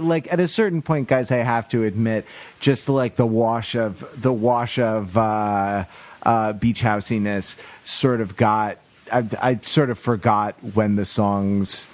Like 0.00 0.32
at 0.32 0.40
a 0.40 0.48
certain 0.48 0.82
point, 0.82 1.08
guys, 1.08 1.30
I 1.30 1.38
have 1.38 1.68
to 1.70 1.84
admit, 1.84 2.24
just 2.60 2.88
like 2.88 3.16
the 3.16 3.26
wash 3.26 3.74
of 3.74 4.20
the 4.20 4.32
wash 4.32 4.78
of 4.78 5.16
uh, 5.16 5.84
uh, 6.22 6.52
beach 6.54 6.80
housiness 6.80 7.56
sort 7.84 8.20
of 8.20 8.36
got. 8.36 8.78
I, 9.12 9.24
I 9.40 9.56
sort 9.56 9.90
of 9.90 9.98
forgot 9.98 10.56
when 10.74 10.96
the 10.96 11.04
songs 11.04 11.88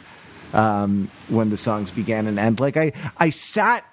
um, 0.55 1.09
when 1.29 1.51
the 1.51 1.57
songs 1.57 1.91
began 1.91 2.27
and 2.27 2.39
end. 2.39 2.61
Like 2.61 2.77
I, 2.77 2.93
I 3.19 3.31
sat 3.31 3.85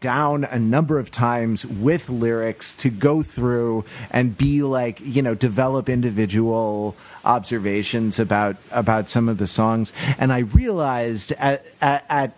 down 0.00 0.44
a 0.44 0.58
number 0.58 0.98
of 0.98 1.10
times 1.10 1.64
with 1.66 2.08
lyrics 2.08 2.74
to 2.74 2.90
go 2.90 3.22
through 3.22 3.84
and 4.10 4.36
be 4.36 4.62
like 4.62 4.98
you 5.00 5.22
know 5.22 5.34
develop 5.34 5.88
individual 5.88 6.96
observations 7.24 8.18
about 8.18 8.56
about 8.70 9.08
some 9.08 9.28
of 9.28 9.38
the 9.38 9.46
songs. 9.46 9.92
And 10.18 10.32
i 10.32 10.38
realized 10.40 11.32
at, 11.32 11.64
at, 11.80 12.04
at 12.08 12.36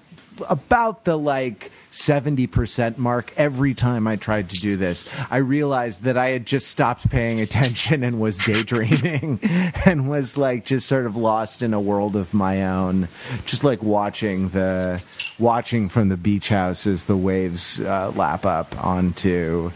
about 0.48 1.05
the 1.05 1.16
like 1.16 1.70
70% 1.92 2.96
mark 2.96 3.33
every 3.37 3.74
time 3.74 4.07
I 4.07 4.16
tried 4.16 4.50
to 4.50 4.57
do 4.57 4.76
this. 4.76 5.09
I 5.31 5.37
realized 5.37 6.05
that 6.05 6.16
I 6.16 6.31
had 6.31 6.46
just 6.46 6.68
stopped 6.68 7.09
paying 7.11 7.40
attention 7.46 8.02
and 8.02 8.18
was 8.18 8.38
daydreaming 8.38 9.38
and 9.87 10.09
was 10.09 10.37
like 10.37 10.64
just 10.64 10.88
sort 10.88 11.07
of 11.07 11.16
lost 11.16 11.62
in 11.62 11.74
a 11.74 11.81
world 11.81 12.16
of 12.16 12.35
my 12.35 12.64
own, 12.66 13.09
just 13.44 13.62
like 13.62 13.83
watching 13.83 14.48
the 14.48 15.02
watching 15.38 15.88
from 15.88 16.09
the 16.09 16.16
beach 16.16 16.48
house 16.48 16.87
as 16.87 17.05
the 17.05 17.16
waves 17.16 17.81
uh, 17.81 18.11
lap 18.16 18.46
up 18.46 18.85
onto 18.85 19.70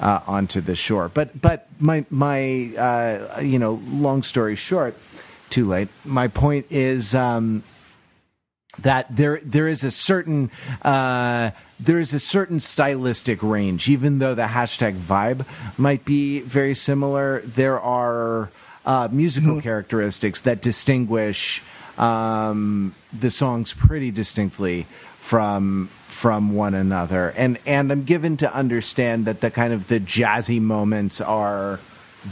uh, 0.00 0.20
onto 0.26 0.60
the 0.60 0.76
shore. 0.76 1.08
But 1.08 1.40
but 1.40 1.66
my 1.80 2.04
my 2.10 2.72
uh, 2.76 3.40
you 3.40 3.58
know 3.58 3.80
long 3.88 4.22
story 4.22 4.56
short, 4.56 4.94
too 5.48 5.66
late. 5.66 5.88
My 6.04 6.28
point 6.28 6.66
is. 6.70 7.14
Um, 7.14 7.62
that 8.78 9.14
there 9.14 9.40
there 9.42 9.68
is 9.68 9.84
a 9.84 9.90
certain 9.90 10.50
uh, 10.82 11.50
there 11.78 11.98
is 11.98 12.14
a 12.14 12.20
certain 12.20 12.60
stylistic 12.60 13.42
range, 13.42 13.88
even 13.88 14.18
though 14.18 14.34
the 14.34 14.42
hashtag 14.42 14.94
vibe 14.94 15.46
might 15.78 16.04
be 16.04 16.40
very 16.40 16.74
similar. 16.74 17.40
There 17.40 17.78
are 17.78 18.50
uh, 18.86 19.08
musical 19.12 19.52
mm-hmm. 19.52 19.60
characteristics 19.60 20.40
that 20.42 20.62
distinguish 20.62 21.62
um, 21.98 22.94
the 23.12 23.30
songs 23.30 23.74
pretty 23.74 24.10
distinctly 24.10 24.86
from 25.18 25.88
from 26.06 26.54
one 26.54 26.74
another, 26.74 27.34
and 27.36 27.58
and 27.66 27.92
I'm 27.92 28.04
given 28.04 28.36
to 28.38 28.54
understand 28.54 29.26
that 29.26 29.40
the 29.40 29.50
kind 29.50 29.72
of 29.72 29.88
the 29.88 30.00
jazzy 30.00 30.60
moments 30.60 31.20
are 31.20 31.78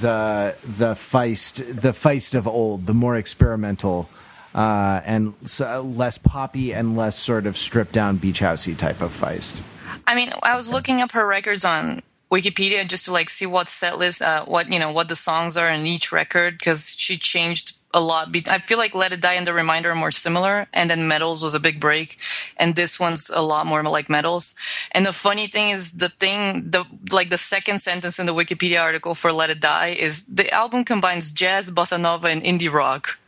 the 0.01 0.55
the 0.65 0.95
feist 0.95 1.81
the 1.81 1.93
feist 1.93 2.35
of 2.35 2.49
old, 2.49 2.87
the 2.87 2.95
more 2.95 3.17
experimental 3.17 4.09
uh, 4.55 5.01
and 5.05 5.35
so 5.45 5.83
less 5.83 6.19
poppy 6.19 6.73
and 6.73 6.97
less 6.97 7.17
sort 7.17 7.47
of 7.47 7.57
stripped 7.57 7.93
down 7.93 8.17
beach 8.17 8.41
housey 8.41 8.77
type 8.77 9.01
of 9.01 9.13
feist. 9.13 9.61
I 10.07 10.15
mean, 10.15 10.33
I 10.43 10.57
was 10.57 10.73
looking 10.73 11.01
up 11.03 11.13
her 11.13 11.27
records 11.27 11.65
on 11.65 12.03
Wikipedia 12.31 12.87
just 12.87 13.07
to 13.07 13.13
like 13.13 13.31
see 13.31 13.47
what 13.47 13.69
set 13.69 13.99
list, 13.99 14.23
uh, 14.23 14.45
what 14.45 14.73
you 14.73 14.79
know, 14.79 14.93
what 14.93 15.09
the 15.09 15.17
songs 15.17 15.57
are 15.57 15.71
in 15.71 15.87
each 15.87 16.13
record 16.13 16.59
because 16.59 16.95
she 16.97 17.17
changed 17.17 17.77
a 17.93 18.01
lot. 18.01 18.29
I 18.49 18.59
feel 18.59 18.79
like 18.79 18.95
Let 18.95 19.13
It 19.13 19.21
Die 19.21 19.33
and 19.33 19.47
The 19.47 19.53
Reminder 19.53 19.91
are 19.91 19.97
more 19.97 20.13
similar, 20.13 20.69
and 20.73 20.89
then 20.89 21.09
Metals 21.09 21.43
was 21.43 21.55
a 21.55 21.61
big 21.61 21.81
break, 21.81 22.19
and 22.57 22.77
this 22.77 23.01
one's 23.01 23.31
a 23.31 23.43
lot 23.43 23.67
more 23.67 23.83
like 23.83 24.09
Metals. 24.09 24.55
And 24.93 25.05
the 25.05 25.13
funny 25.13 25.49
thing 25.49 25.71
is, 25.71 25.93
the 25.93 26.09
thing, 26.09 26.71
the 26.71 26.85
like 27.11 27.31
the 27.31 27.39
second 27.39 27.81
sentence 27.81 28.19
in 28.19 28.27
the 28.27 28.35
Wikipedia 28.35 28.81
article 28.81 29.15
for 29.15 29.33
Let 29.33 29.51
It 29.51 29.61
Die 29.61 29.89
is 29.89 30.25
the 30.27 30.51
album 30.53 30.85
combines 30.85 31.31
jazz, 31.33 31.71
bossa 31.71 32.01
nova, 32.01 32.29
and 32.29 32.43
indie 32.43 32.73
rock. 32.73 33.19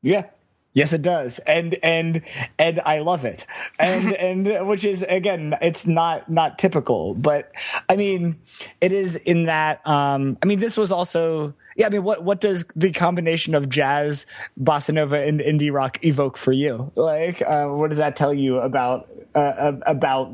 Yeah, 0.00 0.26
Yes, 0.74 0.92
it 0.92 1.02
does, 1.02 1.38
and 1.40 1.76
and 1.82 2.22
and 2.58 2.80
I 2.80 3.00
love 3.00 3.24
it, 3.24 3.46
and 3.78 4.12
and 4.48 4.68
which 4.68 4.84
is 4.84 5.02
again, 5.02 5.54
it's 5.60 5.86
not 5.86 6.30
not 6.30 6.58
typical, 6.58 7.14
but 7.14 7.50
I 7.88 7.96
mean, 7.96 8.38
it 8.80 8.92
is 8.92 9.16
in 9.16 9.44
that. 9.44 9.86
Um, 9.86 10.36
I 10.42 10.46
mean, 10.46 10.60
this 10.60 10.76
was 10.76 10.92
also. 10.92 11.54
Yeah, 11.76 11.86
I 11.86 11.90
mean, 11.90 12.02
what 12.02 12.22
what 12.24 12.40
does 12.40 12.64
the 12.74 12.92
combination 12.92 13.54
of 13.54 13.68
jazz, 13.68 14.26
bossa 14.60 14.92
nova, 14.92 15.16
and 15.16 15.40
indie 15.40 15.72
rock 15.72 16.04
evoke 16.04 16.36
for 16.36 16.52
you? 16.52 16.90
Like, 16.96 17.40
uh, 17.40 17.66
what 17.66 17.88
does 17.88 17.98
that 17.98 18.16
tell 18.16 18.34
you 18.34 18.58
about 18.58 19.08
uh, 19.34 19.72
about 19.86 20.30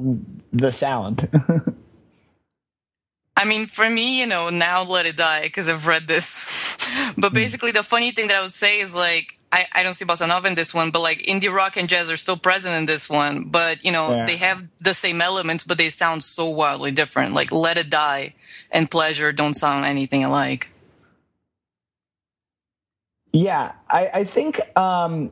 the 0.53 0.73
sound? 0.73 1.29
I 3.37 3.45
mean, 3.45 3.67
for 3.67 3.89
me, 3.91 4.21
you 4.21 4.27
know, 4.27 4.49
now 4.49 4.83
let 4.85 5.07
it 5.07 5.17
die 5.17 5.43
because 5.43 5.69
I've 5.69 5.87
read 5.87 6.07
this. 6.07 6.79
but 7.19 7.35
basically, 7.35 7.73
the 7.73 7.83
funny 7.83 8.11
thing 8.11 8.29
that 8.29 8.37
I 8.37 8.43
would 8.43 8.53
say 8.53 8.81
is 8.81 8.95
like 8.95 9.39
I, 9.55 9.67
I 9.71 9.83
don't 9.85 9.95
see 9.95 10.05
bossa 10.05 10.27
nova 10.27 10.49
in 10.49 10.57
this 10.57 10.75
one, 10.75 10.91
but 10.91 11.01
like 11.01 11.19
indie 11.19 11.53
rock 11.53 11.77
and 11.77 11.89
jazz 11.89 12.11
are 12.11 12.17
still 12.17 12.37
present 12.37 12.75
in 12.75 12.87
this 12.87 13.09
one. 13.09 13.45
But 13.45 13.85
you 13.85 13.93
know, 13.93 14.11
yeah. 14.11 14.27
they 14.27 14.37
have 14.39 14.65
the 14.81 14.95
same 14.95 15.21
elements, 15.21 15.63
but 15.63 15.79
they 15.79 15.91
sound 15.91 16.25
so 16.25 16.51
wildly 16.51 16.91
different. 16.91 17.35
Like 17.35 17.53
Let 17.53 17.79
It 17.79 17.89
Die 17.89 18.35
and 18.73 18.91
Pleasure 18.91 19.33
don't 19.33 19.55
sound 19.55 19.87
anything 19.87 20.25
alike. 20.25 20.71
Yeah, 23.33 23.73
I, 23.89 24.11
I 24.13 24.25
think 24.25 24.61
um, 24.77 25.31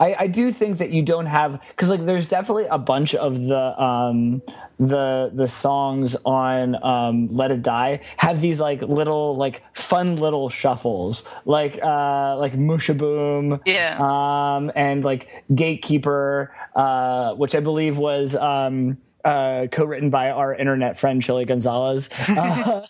I, 0.00 0.14
I 0.20 0.26
do 0.26 0.52
think 0.52 0.78
that 0.78 0.90
you 0.90 1.02
don't 1.02 1.26
have 1.26 1.60
because 1.68 1.90
like 1.90 2.00
there's 2.00 2.26
definitely 2.26 2.66
a 2.66 2.78
bunch 2.78 3.14
of 3.14 3.38
the 3.38 3.80
um, 3.80 4.42
the 4.78 5.30
the 5.34 5.48
songs 5.48 6.16
on 6.24 6.82
um, 6.84 7.32
Let 7.32 7.50
It 7.50 7.62
Die 7.62 8.00
have 8.18 8.40
these 8.40 8.60
like 8.60 8.82
little 8.82 9.36
like 9.36 9.62
fun 9.74 10.16
little 10.16 10.48
shuffles. 10.48 11.28
Like 11.44 11.78
uh, 11.82 12.36
like 12.38 12.54
Mushaboom 12.54 13.60
yeah. 13.66 13.96
um, 14.00 14.70
and 14.74 15.04
like 15.04 15.44
Gatekeeper 15.54 16.54
uh, 16.74 17.34
which 17.34 17.54
I 17.54 17.60
believe 17.60 17.98
was 17.98 18.36
um, 18.36 18.98
uh, 19.24 19.66
co-written 19.70 20.10
by 20.10 20.30
our 20.30 20.54
internet 20.54 20.96
friend 20.96 21.22
Chilly 21.22 21.44
Gonzales, 21.44 22.08
uh, 22.30 22.86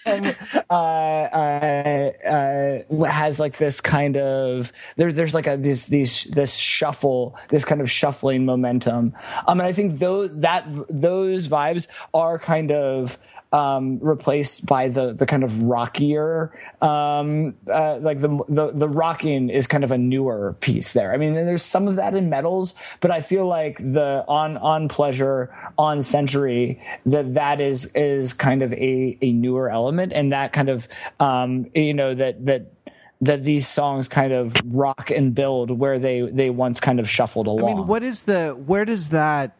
uh, 0.70 0.74
uh, 0.74 2.83
has 3.07 3.41
like 3.41 3.59
this 3.59 3.81
kind 3.81 4.16
of 4.16 4.72
there's 4.97 5.16
there's 5.16 5.35
like 5.35 5.47
a 5.47 5.57
this 5.57 5.87
these 5.87 6.24
this 6.24 6.57
shuffle, 6.57 7.37
this 7.49 7.64
kind 7.64 7.81
of 7.81 7.91
shuffling 7.91 8.45
momentum. 8.45 9.14
Um, 9.47 9.61
and 9.61 9.62
I 9.62 9.72
think 9.72 9.99
those 9.99 10.41
that 10.41 10.64
those 10.89 11.49
vibes 11.49 11.87
are 12.12 12.39
kind 12.39 12.72
of 12.72 13.18
um, 13.53 13.99
replaced 14.01 14.67
by 14.67 14.89
the 14.89 15.13
the 15.13 15.25
kind 15.27 15.43
of 15.43 15.63
rockier, 15.63 16.53
um, 16.83 17.55
uh, 17.73 17.97
like 17.99 18.21
the, 18.21 18.29
the 18.49 18.73
the 18.73 18.89
rocking 18.89 19.49
is 19.49 19.67
kind 19.67 19.85
of 19.85 19.91
a 19.91 19.99
newer 19.99 20.55
piece 20.61 20.93
there. 20.93 21.13
I 21.13 21.17
mean, 21.17 21.35
there's 21.35 21.63
some 21.63 21.89
of 21.89 21.97
that 21.97 22.15
in 22.15 22.29
metals, 22.29 22.75
but 23.01 23.11
I 23.11 23.21
feel 23.21 23.47
like 23.47 23.79
the 23.79 24.25
on 24.29 24.59
on 24.59 24.89
pleasure 24.89 25.55
on 25.79 26.03
century 26.03 26.83
that 27.07 27.35
that 27.35 27.61
is 27.61 27.87
is 27.95 28.35
kind 28.35 28.63
of 28.63 28.73
a 28.75 29.17
a 29.23 29.33
newer 29.33 29.71
element, 29.71 30.13
and 30.13 30.33
that 30.33 30.53
kind 30.53 30.69
of 30.69 30.87
um, 31.19 31.71
you 31.75 31.95
know 31.95 32.15
that 32.15 32.45
that 32.45 32.73
that 33.21 33.45
these 33.45 33.67
songs 33.67 34.09
kind 34.09 34.33
of 34.33 34.55
rock 34.67 35.11
and 35.11 35.35
build 35.35 35.71
where 35.71 35.99
they 35.99 36.21
they 36.21 36.51
once 36.51 36.81
kind 36.81 37.01
of 37.01 37.09
shuffled 37.09 37.47
along. 37.47 37.73
I 37.73 37.75
mean, 37.77 37.87
what 37.87 38.03
is 38.03 38.25
the 38.25 38.51
where 38.51 38.85
does 38.85 39.09
that 39.09 39.57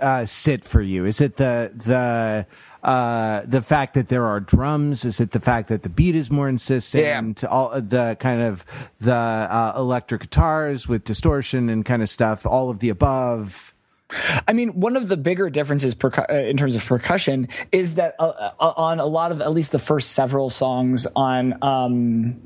uh, 0.00 0.24
sit 0.26 0.64
for 0.64 0.80
you? 0.80 1.04
Is 1.04 1.20
it 1.20 1.36
the 1.36 1.72
the 1.74 2.46
uh, 2.82 3.42
the 3.44 3.62
fact 3.62 3.94
that 3.94 4.08
there 4.08 4.26
are 4.26 4.40
drums? 4.40 5.04
Is 5.04 5.20
it 5.20 5.32
the 5.32 5.40
fact 5.40 5.68
that 5.68 5.82
the 5.82 5.88
beat 5.88 6.14
is 6.14 6.30
more 6.30 6.48
insistent? 6.48 7.42
Yeah. 7.42 7.48
All 7.48 7.80
the 7.80 8.16
kind 8.20 8.42
of 8.42 8.64
the 9.00 9.14
uh, 9.14 9.74
electric 9.76 10.22
guitars 10.22 10.88
with 10.88 11.04
distortion 11.04 11.68
and 11.68 11.84
kind 11.84 12.02
of 12.02 12.08
stuff. 12.08 12.46
All 12.46 12.70
of 12.70 12.78
the 12.80 12.88
above. 12.88 13.74
I 14.46 14.54
mean, 14.54 14.80
one 14.80 14.96
of 14.96 15.08
the 15.08 15.18
bigger 15.18 15.50
differences 15.50 15.94
percu- 15.94 16.30
uh, 16.30 16.48
in 16.48 16.56
terms 16.56 16.74
of 16.74 16.84
percussion 16.84 17.48
is 17.72 17.96
that 17.96 18.14
uh, 18.18 18.32
uh, 18.58 18.72
on 18.76 19.00
a 19.00 19.06
lot 19.06 19.32
of 19.32 19.42
at 19.42 19.52
least 19.52 19.72
the 19.72 19.78
first 19.78 20.12
several 20.12 20.48
songs 20.48 21.06
on 21.14 21.62
um, 21.62 22.40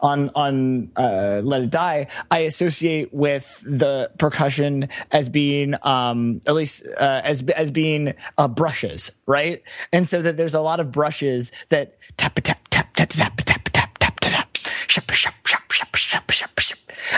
on 0.00 0.30
on 0.34 0.90
uh, 0.96 1.40
Let 1.44 1.62
It 1.62 1.70
Die, 1.70 2.06
I 2.30 2.38
associate 2.38 3.12
with 3.12 3.62
the 3.66 4.10
percussion 4.18 4.88
as 5.10 5.28
being 5.28 5.74
um, 5.82 6.40
at 6.46 6.54
least 6.54 6.86
uh, 7.00 7.20
as 7.24 7.42
as 7.50 7.70
being 7.70 8.14
uh, 8.38 8.48
brushes, 8.48 9.10
right? 9.26 9.62
And 9.92 10.06
so 10.08 10.22
that 10.22 10.36
there's 10.36 10.54
a 10.54 10.60
lot 10.60 10.80
of 10.80 10.92
brushes 10.92 11.52
that 11.70 11.96
tap 12.16 12.34
tap 12.34 12.58
tap 12.70 12.92
tap 12.94 13.08
tap 13.10 13.36
tap 13.42 13.44
tap 13.72 13.98
tap 13.98 14.20
tap 14.20 14.20
tap 14.20 15.10
shap 15.10 15.10
shap 15.46 15.63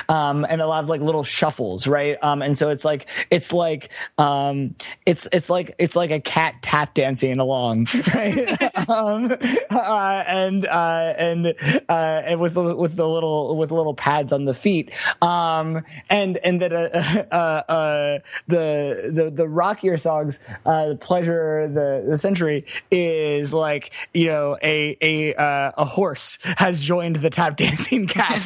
um, 0.09 0.47
and 0.49 0.61
a 0.61 0.67
lot 0.67 0.83
of 0.83 0.89
like 0.89 1.01
little 1.01 1.25
shuffles, 1.25 1.87
right? 1.87 2.17
Um, 2.23 2.43
and 2.43 2.57
so 2.57 2.71
it's 2.71 2.85
like 2.85 3.09
it's 3.31 3.53
like 3.53 3.91
um, 4.19 4.75
it's 5.05 5.29
it's 5.33 5.51
like 5.51 5.75
it's 5.79 5.97
like 5.97 6.11
a 6.11 6.21
cat 6.21 6.57
tap 6.63 6.95
dancing 6.95 7.39
along, 7.39 7.87
right? 8.15 8.39
um, 8.89 9.33
uh, 9.71 10.25
and 10.27 10.67
uh, 10.67 11.15
and 11.19 11.47
uh, 11.89 12.23
and 12.25 12.41
with 12.41 12.55
the, 12.55 12.77
with 12.77 12.97
the 12.97 13.09
little 13.09 13.57
with 13.57 13.71
little 13.73 13.95
pads 13.95 14.33
on 14.33 14.45
the 14.45 14.55
feet, 14.55 14.95
um, 15.23 15.85
and 16.09 16.39
and 16.39 16.61
that 16.61 16.73
uh, 16.73 17.27
uh, 17.35 17.73
uh, 17.73 18.19
the 18.47 19.11
the 19.13 19.31
the 19.31 19.49
rockier 19.49 19.97
songs, 19.97 20.39
the 20.65 20.99
pleasure, 21.01 21.69
the 21.69 22.05
the 22.09 22.17
century 22.17 22.65
is 22.91 23.53
like 23.53 23.93
you 24.15 24.27
know 24.27 24.57
a 24.63 24.97
a 25.01 25.35
a 25.77 25.85
horse 25.85 26.39
has 26.59 26.83
joined 26.83 27.17
the 27.17 27.31
tap 27.31 27.57
dancing 27.57 28.07
cat. 28.07 28.43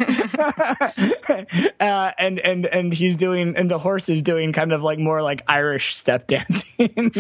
uh, 1.81 2.13
and 2.19 2.39
and 2.41 2.67
and 2.67 2.93
he's 2.93 3.17
doing 3.17 3.55
and 3.57 3.71
the 3.71 3.79
horse 3.79 4.09
is 4.09 4.23
doing 4.23 4.53
kind 4.53 4.73
of 4.73 4.83
like 4.83 4.99
more 4.99 5.23
like 5.23 5.43
Irish 5.49 5.95
step 5.95 6.27
dancing. 6.27 6.71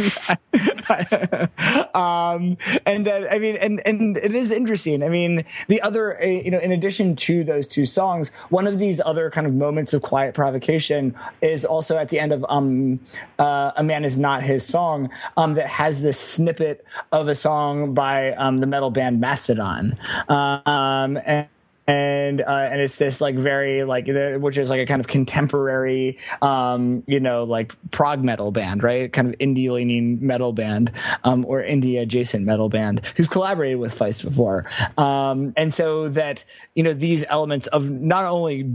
um, 1.94 2.56
and 2.86 3.06
then 3.06 3.26
I 3.30 3.38
mean, 3.38 3.56
and 3.56 3.80
and 3.84 4.16
it 4.16 4.34
is 4.34 4.50
interesting. 4.50 5.02
I 5.02 5.08
mean, 5.08 5.44
the 5.68 5.80
other 5.82 6.20
uh, 6.20 6.26
you 6.26 6.50
know, 6.50 6.58
in 6.58 6.72
addition 6.72 7.16
to 7.16 7.44
those 7.44 7.66
two 7.66 7.86
songs, 7.86 8.30
one 8.50 8.66
of 8.66 8.78
these 8.78 9.00
other 9.04 9.30
kind 9.30 9.46
of 9.46 9.54
moments 9.54 9.92
of 9.94 10.02
quiet 10.02 10.34
provocation 10.34 11.14
is 11.40 11.64
also 11.64 11.96
at 11.96 12.08
the 12.08 12.18
end 12.18 12.32
of 12.32 12.44
um, 12.48 13.00
uh, 13.38 13.72
"A 13.76 13.82
Man 13.82 14.04
Is 14.04 14.18
Not 14.18 14.42
His 14.42 14.66
Song" 14.66 15.10
um, 15.36 15.54
that 15.54 15.66
has 15.66 16.02
this 16.02 16.18
snippet 16.18 16.84
of 17.12 17.28
a 17.28 17.34
song 17.34 17.94
by 17.94 18.32
um, 18.32 18.60
the 18.60 18.66
metal 18.66 18.90
band 18.90 19.20
Mastodon. 19.20 19.98
Um, 20.28 21.18
and 21.24 21.48
and 21.90 22.40
uh, 22.40 22.68
and 22.70 22.80
it's 22.80 22.98
this 22.98 23.20
like 23.20 23.34
very 23.34 23.82
like 23.82 24.06
which 24.06 24.56
is 24.56 24.70
like 24.70 24.78
a 24.78 24.86
kind 24.86 25.00
of 25.00 25.08
contemporary 25.08 26.16
um, 26.40 27.02
you 27.08 27.18
know 27.18 27.42
like 27.42 27.74
prog 27.90 28.22
metal 28.22 28.52
band 28.52 28.84
right? 28.84 29.12
Kind 29.12 29.28
of 29.28 29.36
indie 29.38 29.68
leaning 29.68 30.24
metal 30.24 30.52
band 30.52 30.92
um, 31.24 31.44
or 31.46 31.62
indie 31.62 32.00
adjacent 32.00 32.44
metal 32.44 32.68
band 32.68 33.04
who's 33.16 33.28
collaborated 33.28 33.80
with 33.80 33.92
Feist 33.92 34.22
before. 34.22 34.66
Um, 34.96 35.52
and 35.56 35.74
so 35.74 36.08
that 36.10 36.44
you 36.76 36.84
know 36.84 36.92
these 36.92 37.24
elements 37.28 37.66
of 37.68 37.90
not 37.90 38.24
only 38.24 38.70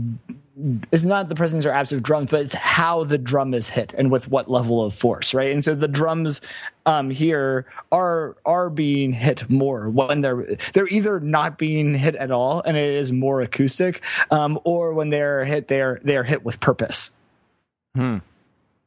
it's 0.90 1.04
not 1.04 1.28
the 1.28 1.34
presence 1.34 1.66
or 1.66 1.70
absence 1.70 1.98
of 1.98 2.02
drums, 2.02 2.30
but 2.30 2.40
it's 2.40 2.54
how 2.54 3.04
the 3.04 3.18
drum 3.18 3.52
is 3.52 3.68
hit 3.68 3.92
and 3.92 4.10
with 4.10 4.28
what 4.28 4.50
level 4.50 4.82
of 4.82 4.94
force, 4.94 5.34
right? 5.34 5.52
And 5.52 5.62
so 5.62 5.74
the 5.74 5.88
drums 5.88 6.40
um, 6.86 7.10
here 7.10 7.66
are 7.92 8.36
are 8.46 8.70
being 8.70 9.12
hit 9.12 9.50
more 9.50 9.90
when 9.90 10.22
they're 10.22 10.56
they're 10.72 10.88
either 10.88 11.20
not 11.20 11.58
being 11.58 11.94
hit 11.94 12.16
at 12.16 12.30
all 12.30 12.62
and 12.64 12.76
it 12.76 12.94
is 12.94 13.12
more 13.12 13.42
acoustic, 13.42 14.02
um, 14.30 14.58
or 14.64 14.94
when 14.94 15.10
they're 15.10 15.44
hit, 15.44 15.68
they're 15.68 16.00
they're 16.02 16.24
hit 16.24 16.44
with 16.44 16.58
purpose. 16.60 17.10
Hmm. 17.94 18.18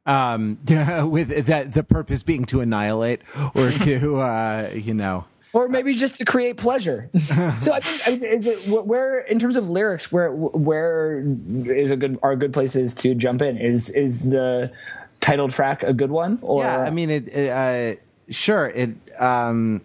Um, 0.07 0.57
with 0.67 1.45
that 1.45 1.74
the 1.74 1.84
purpose 1.84 2.24
being 2.24 2.45
to 2.45 2.61
annihilate 2.61 3.22
or 3.53 3.70
to 3.70 4.15
uh, 4.22 4.72
you 4.74 4.95
know 4.95 5.26
or 5.54 5.68
maybe 5.68 5.93
just 5.93 6.18
to 6.18 6.26
create 6.26 6.58
pleasure. 6.58 7.10
so 7.60 7.74
I 7.74 7.80
think 7.80 8.45
it, 8.45 8.68
where, 8.68 9.20
in 9.20 9.39
terms 9.39 9.56
of 9.56 9.70
lyrics, 9.70 10.12
where 10.12 10.32
where 10.32 11.24
is 11.66 11.91
a 11.91 11.97
good 11.97 12.20
are 12.22 12.36
good 12.36 12.54
places 12.54 12.93
to 12.95 13.16
jump 13.16 13.41
in? 13.41 13.58
Is 13.58 13.89
is 13.89 14.30
the 14.30 14.72
title 15.20 15.47
track 15.47 15.84
a 15.84 15.93
good 15.93 16.12
one? 16.12 16.39
Or 16.41 16.64
yeah, 16.64 16.80
I 16.82 16.89
mean 16.91 17.10
it. 17.10 17.28
it 17.30 17.50
uh, 17.50 18.00
sure, 18.30 18.68
it 18.68 18.91
um, 19.20 19.82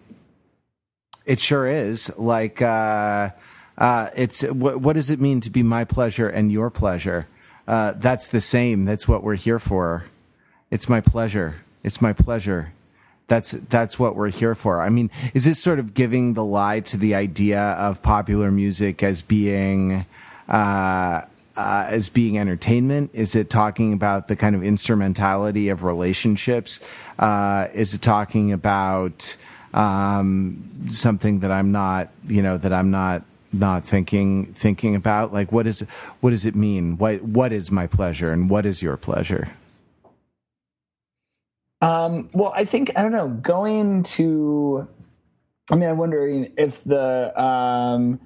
it 1.25 1.39
sure 1.39 1.67
is. 1.67 2.15
Like, 2.17 2.61
uh, 2.61 3.31
uh, 3.77 4.09
it's 4.15 4.43
what, 4.43 4.81
what 4.81 4.93
does 4.93 5.09
it 5.09 5.19
mean 5.19 5.41
to 5.41 5.49
be 5.49 5.63
my 5.63 5.83
pleasure 5.83 6.29
and 6.29 6.51
your 6.51 6.69
pleasure? 6.69 7.27
Uh, 7.67 7.93
that's 7.97 8.27
the 8.27 8.41
same. 8.41 8.85
That's 8.85 9.07
what 9.07 9.23
we're 9.23 9.35
here 9.35 9.57
for. 9.57 10.05
It's 10.69 10.87
my 10.87 11.01
pleasure. 11.01 11.61
It's 11.83 12.01
my 12.01 12.13
pleasure 12.13 12.73
that's 13.27 13.51
that's 13.51 13.97
what 13.97 14.15
we're 14.15 14.29
here 14.29 14.55
for. 14.55 14.81
I 14.81 14.89
mean, 14.89 15.09
is 15.33 15.45
this 15.45 15.61
sort 15.61 15.79
of 15.79 15.93
giving 15.93 16.33
the 16.33 16.43
lie 16.43 16.79
to 16.81 16.97
the 16.97 17.15
idea 17.15 17.59
of 17.59 18.01
popular 18.03 18.51
music 18.51 19.01
as 19.01 19.21
being 19.21 20.05
uh, 20.47 21.21
uh, 21.57 21.87
as 21.89 22.09
being 22.09 22.37
entertainment? 22.37 23.11
Is 23.13 23.35
it 23.35 23.49
talking 23.49 23.93
about 23.93 24.27
the 24.27 24.35
kind 24.35 24.55
of 24.55 24.63
instrumentality 24.63 25.69
of 25.69 25.83
relationships? 25.83 26.79
Uh, 27.17 27.67
is 27.73 27.93
it 27.93 28.01
talking 28.01 28.51
about 28.51 29.35
um, 29.73 30.63
something 30.89 31.39
that 31.39 31.51
I'm 31.51 31.71
not, 31.71 32.09
you 32.27 32.41
know, 32.41 32.57
that 32.57 32.73
I'm 32.73 32.91
not 32.91 33.23
not 33.51 33.85
thinking 33.85 34.53
thinking 34.53 34.95
about? 34.95 35.33
Like, 35.33 35.51
what 35.51 35.65
is 35.65 35.81
what 36.21 36.29
does 36.29 36.45
it 36.45 36.55
mean? 36.55 36.97
What 36.97 37.23
what 37.23 37.51
is 37.51 37.71
my 37.71 37.87
pleasure 37.87 38.31
and 38.31 38.51
what 38.51 38.67
is 38.67 38.83
your 38.83 38.97
pleasure? 38.97 39.49
Um, 41.85 42.29
well, 42.33 42.51
I 42.55 42.65
think 42.65 42.91
I 42.95 43.03
don't 43.03 43.11
know. 43.11 43.29
Going 43.29 44.03
to, 44.03 44.87
I 45.71 45.75
mean, 45.75 45.89
I'm 45.89 45.97
wondering 45.97 46.53
if 46.57 46.83
the 46.83 47.39
um, 47.41 48.19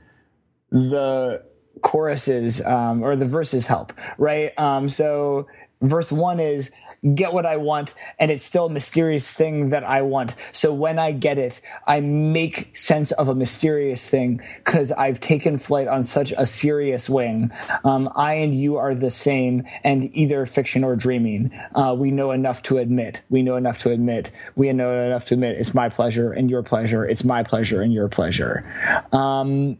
the 0.71 1.43
choruses 1.81 2.65
um, 2.65 3.03
or 3.03 3.15
the 3.15 3.25
verses 3.25 3.67
help, 3.67 3.93
right? 4.17 4.57
Um, 4.59 4.89
so 4.89 5.47
Verse 5.81 6.11
one 6.11 6.41
is 6.41 6.71
get 7.15 7.33
what 7.33 7.45
I 7.45 7.57
want, 7.57 7.93
and 8.19 8.31
it's 8.31 8.45
still 8.45 8.65
a 8.65 8.69
mysterious 8.69 9.33
thing 9.33 9.69
that 9.69 9.83
I 9.83 10.01
want. 10.01 10.35
So 10.51 10.73
when 10.73 10.99
I 10.99 11.11
get 11.11 11.37
it, 11.37 11.61
I 11.87 11.99
make 11.99 12.75
sense 12.77 13.11
of 13.13 13.27
a 13.27 13.35
mysterious 13.35 14.09
thing 14.09 14.41
because 14.63 14.91
I've 14.91 15.19
taken 15.19 15.57
flight 15.57 15.87
on 15.87 16.03
such 16.03 16.31
a 16.37 16.45
serious 16.45 17.09
wing. 17.09 17.51
Um, 17.83 18.09
I 18.15 18.33
and 18.33 18.53
you 18.53 18.77
are 18.77 18.93
the 18.93 19.11
same, 19.11 19.63
and 19.83 20.03
either 20.15 20.45
fiction 20.45 20.83
or 20.83 20.95
dreaming. 20.95 21.51
Uh, 21.75 21.95
we 21.97 22.11
know 22.11 22.31
enough 22.31 22.61
to 22.63 22.77
admit. 22.77 23.21
We 23.29 23.41
know 23.41 23.55
enough 23.55 23.79
to 23.79 23.91
admit. 23.91 24.31
We 24.55 24.71
know 24.73 25.05
enough 25.05 25.25
to 25.25 25.35
admit 25.35 25.57
it's 25.57 25.73
my 25.73 25.89
pleasure 25.89 26.31
and 26.31 26.49
your 26.49 26.63
pleasure. 26.63 27.05
It's 27.05 27.23
my 27.23 27.43
pleasure 27.43 27.81
and 27.81 27.93
your 27.93 28.07
pleasure. 28.07 28.63
Um, 29.11 29.77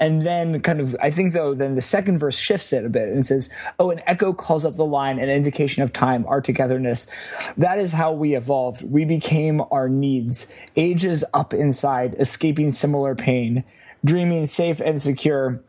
and 0.00 0.22
then 0.22 0.60
kind 0.62 0.80
of 0.80 0.96
i 1.00 1.10
think 1.10 1.32
though 1.32 1.54
then 1.54 1.74
the 1.74 1.82
second 1.82 2.18
verse 2.18 2.36
shifts 2.36 2.72
it 2.72 2.84
a 2.84 2.88
bit 2.88 3.08
and 3.08 3.26
says 3.26 3.50
oh 3.78 3.90
an 3.90 4.00
echo 4.06 4.32
calls 4.32 4.64
up 4.64 4.74
the 4.76 4.84
line 4.84 5.18
an 5.18 5.28
indication 5.28 5.82
of 5.82 5.92
time 5.92 6.24
our 6.26 6.40
togetherness 6.40 7.06
that 7.56 7.78
is 7.78 7.92
how 7.92 8.10
we 8.12 8.34
evolved 8.34 8.82
we 8.90 9.04
became 9.04 9.62
our 9.70 9.88
needs 9.88 10.52
ages 10.76 11.22
up 11.34 11.54
inside 11.54 12.14
escaping 12.18 12.70
similar 12.70 13.14
pain 13.14 13.62
dreaming 14.04 14.46
safe 14.46 14.80
and 14.80 15.00
secure 15.00 15.62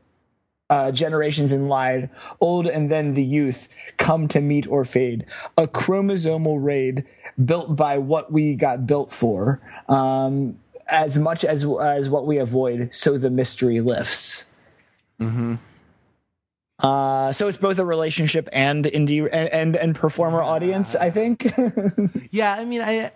uh, 0.72 0.90
generations 0.90 1.52
in 1.52 1.68
line, 1.68 2.10
old 2.40 2.66
and 2.66 2.90
then 2.90 3.14
the 3.14 3.24
youth, 3.24 3.68
come 3.98 4.30
to 4.30 4.40
meet 4.40 4.66
or 4.68 4.86
fade. 4.86 5.26
A 5.58 5.68
chromosomal 5.68 6.64
raid 6.64 7.06
built 7.44 7.76
by 7.76 7.98
what 7.98 8.32
we 8.32 8.56
got 8.56 8.88
built 8.88 9.12
for. 9.12 9.60
Um, 9.90 10.58
as 10.88 11.18
much 11.18 11.44
as 11.44 11.66
as 11.66 12.10
what 12.10 12.26
we 12.26 12.38
avoid, 12.38 12.94
so 12.94 13.18
the 13.18 13.30
mystery 13.30 13.82
lifts. 13.82 14.46
Mm-hmm. 15.20 15.56
Uh, 16.80 17.32
so 17.32 17.48
it's 17.48 17.60
both 17.60 17.78
a 17.78 17.86
relationship 17.86 18.50
and 18.52 18.86
indie 18.86 19.28
and 19.32 19.50
and, 19.50 19.76
and 19.76 19.96
performer 19.96 20.42
audience. 20.42 20.96
I 20.96 21.12
think. 21.12 21.52
yeah, 22.32 22.54
I 22.54 22.66
mean, 22.66 22.82
I 22.82 23.06
uh, 23.06 23.12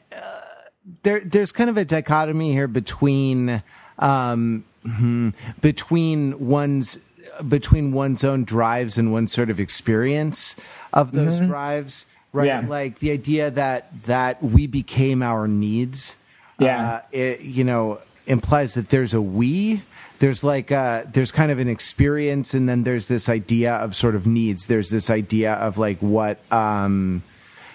there 1.04 1.20
there's 1.22 1.52
kind 1.52 1.70
of 1.70 1.78
a 1.78 1.86
dichotomy 1.86 2.52
here 2.52 2.68
between 2.68 3.64
um, 3.98 4.64
hmm, 4.84 5.30
between 5.62 6.48
one's 6.48 7.00
between 7.48 7.92
one's 7.92 8.24
own 8.24 8.44
drives 8.44 8.98
and 8.98 9.12
one's 9.12 9.32
sort 9.32 9.50
of 9.50 9.60
experience 9.60 10.56
of 10.94 11.12
those 11.12 11.38
mm-hmm. 11.38 11.48
drives, 11.48 12.06
right? 12.34 12.48
Yeah. 12.48 12.64
Like 12.68 13.00
the 13.00 13.12
idea 13.12 13.50
that 13.52 14.04
that 14.04 14.44
we 14.44 14.68
became 14.68 15.24
our 15.24 15.48
needs 15.48 16.18
yeah, 16.60 16.94
uh, 16.94 17.02
it, 17.12 17.42
you 17.42 17.64
know, 17.64 18.00
implies 18.28 18.74
that 18.76 18.90
there's 18.90 19.14
a 19.14 19.22
we. 19.22 19.82
There's 20.20 20.44
like 20.44 20.72
uh, 20.72 21.04
there's 21.08 21.32
kind 21.32 21.52
of 21.52 21.60
an 21.60 21.68
experience, 21.68 22.54
and 22.54 22.70
then 22.70 22.84
there's 22.84 23.08
this 23.08 23.28
idea 23.28 23.74
of 23.76 23.96
sort 23.96 24.16
of 24.16 24.26
needs. 24.26 24.68
There's 24.68 24.90
this 24.90 25.10
idea 25.10 25.54
of 25.54 25.78
like 25.78 25.98
what 26.00 26.40
um, 26.52 27.22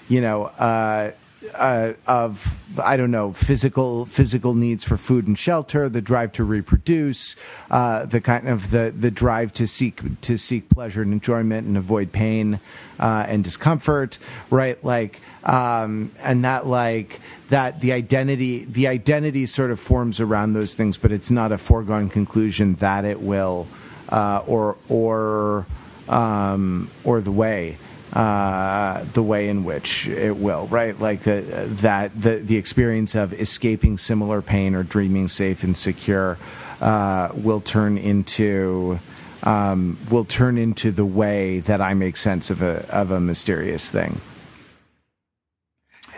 you 0.09 0.20
know. 0.20 0.45
Uh, 0.45 1.12
uh, 1.55 1.95
of 2.07 2.57
I 2.78 2.97
don't 2.97 3.11
know 3.11 3.32
physical 3.32 4.05
physical 4.07 4.55
needs 4.55 4.84
for 4.84 4.97
food 4.97 5.26
and 5.26 5.38
shelter, 5.38 5.88
the 5.88 6.03
drive 6.03 6.32
to 6.32 6.45
reproduce, 6.45 7.36
uh, 7.70 8.05
the 8.07 8.20
kind 8.20 8.49
of 8.49 8.70
the 8.70 8.93
the 8.95 9.11
drive 9.11 9.53
to 9.55 9.66
seek 9.66 10.20
to 10.22 10.36
seek 10.36 10.68
pleasure 10.68 11.03
and 11.03 11.12
enjoyment 11.12 11.66
and 11.66 11.76
avoid 11.76 12.12
pain 12.12 12.61
uh, 12.99 13.24
and 13.28 13.43
discomfort, 13.43 14.18
right? 14.51 14.82
Like, 14.84 15.20
um, 15.45 16.11
and 16.20 16.45
that 16.45 16.66
like 16.66 17.20
that 17.49 17.80
the 17.80 17.93
identity 17.93 18.64
the 18.64 18.86
identity 18.86 19.47
sort 19.47 19.70
of 19.70 19.80
forms 19.80 20.20
around 20.20 20.53
those 20.53 20.74
things, 20.74 20.99
but 20.99 21.11
it's 21.11 21.30
not 21.30 21.53
a 21.53 21.59
foregone 21.59 22.09
conclusion 22.11 22.74
that 22.76 23.05
it 23.05 23.20
will 23.20 23.66
uh, 24.11 24.43
or 24.47 24.76
or 24.88 25.66
um, 26.09 26.91
or 27.05 27.20
the 27.20 27.32
way. 27.32 27.78
Uh, 28.12 29.04
the 29.12 29.22
way 29.22 29.48
in 29.48 29.62
which 29.62 30.08
it 30.08 30.36
will, 30.36 30.66
right? 30.66 30.98
Like 30.98 31.20
the, 31.20 31.42
that 31.82 32.11
the 32.20 32.38
the 32.38 32.56
experience 32.56 33.14
of 33.14 33.32
escaping 33.32 33.98
similar 33.98 34.42
pain 34.42 34.74
or 34.74 34.82
dreaming 34.82 35.28
safe 35.28 35.62
and 35.62 35.76
secure 35.76 36.36
uh, 36.80 37.28
will 37.34 37.61
turn 37.61 37.96
into 37.96 38.98
um, 39.44 39.96
will 40.11 40.24
turn 40.24 40.58
into 40.58 40.90
the 40.90 41.04
way 41.04 41.61
that 41.61 41.80
I 41.80 41.94
make 41.94 42.16
sense 42.16 42.50
of 42.50 42.62
a 42.62 42.84
of 42.90 43.12
a 43.12 43.20
mysterious 43.20 43.88
thing. 43.88 44.20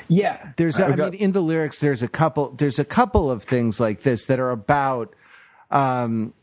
Yeah, 0.08 0.52
there's. 0.56 0.78
A, 0.78 0.86
I 0.86 0.96
mean, 0.96 1.14
in 1.14 1.32
the 1.32 1.40
lyrics, 1.40 1.78
there's 1.78 2.02
a 2.02 2.08
couple. 2.08 2.50
There's 2.50 2.78
a 2.78 2.84
couple 2.84 3.30
of 3.30 3.42
things 3.42 3.80
like 3.80 4.02
this 4.02 4.26
that 4.26 4.38
are 4.38 4.50
about, 4.50 5.14
um, 5.70 6.34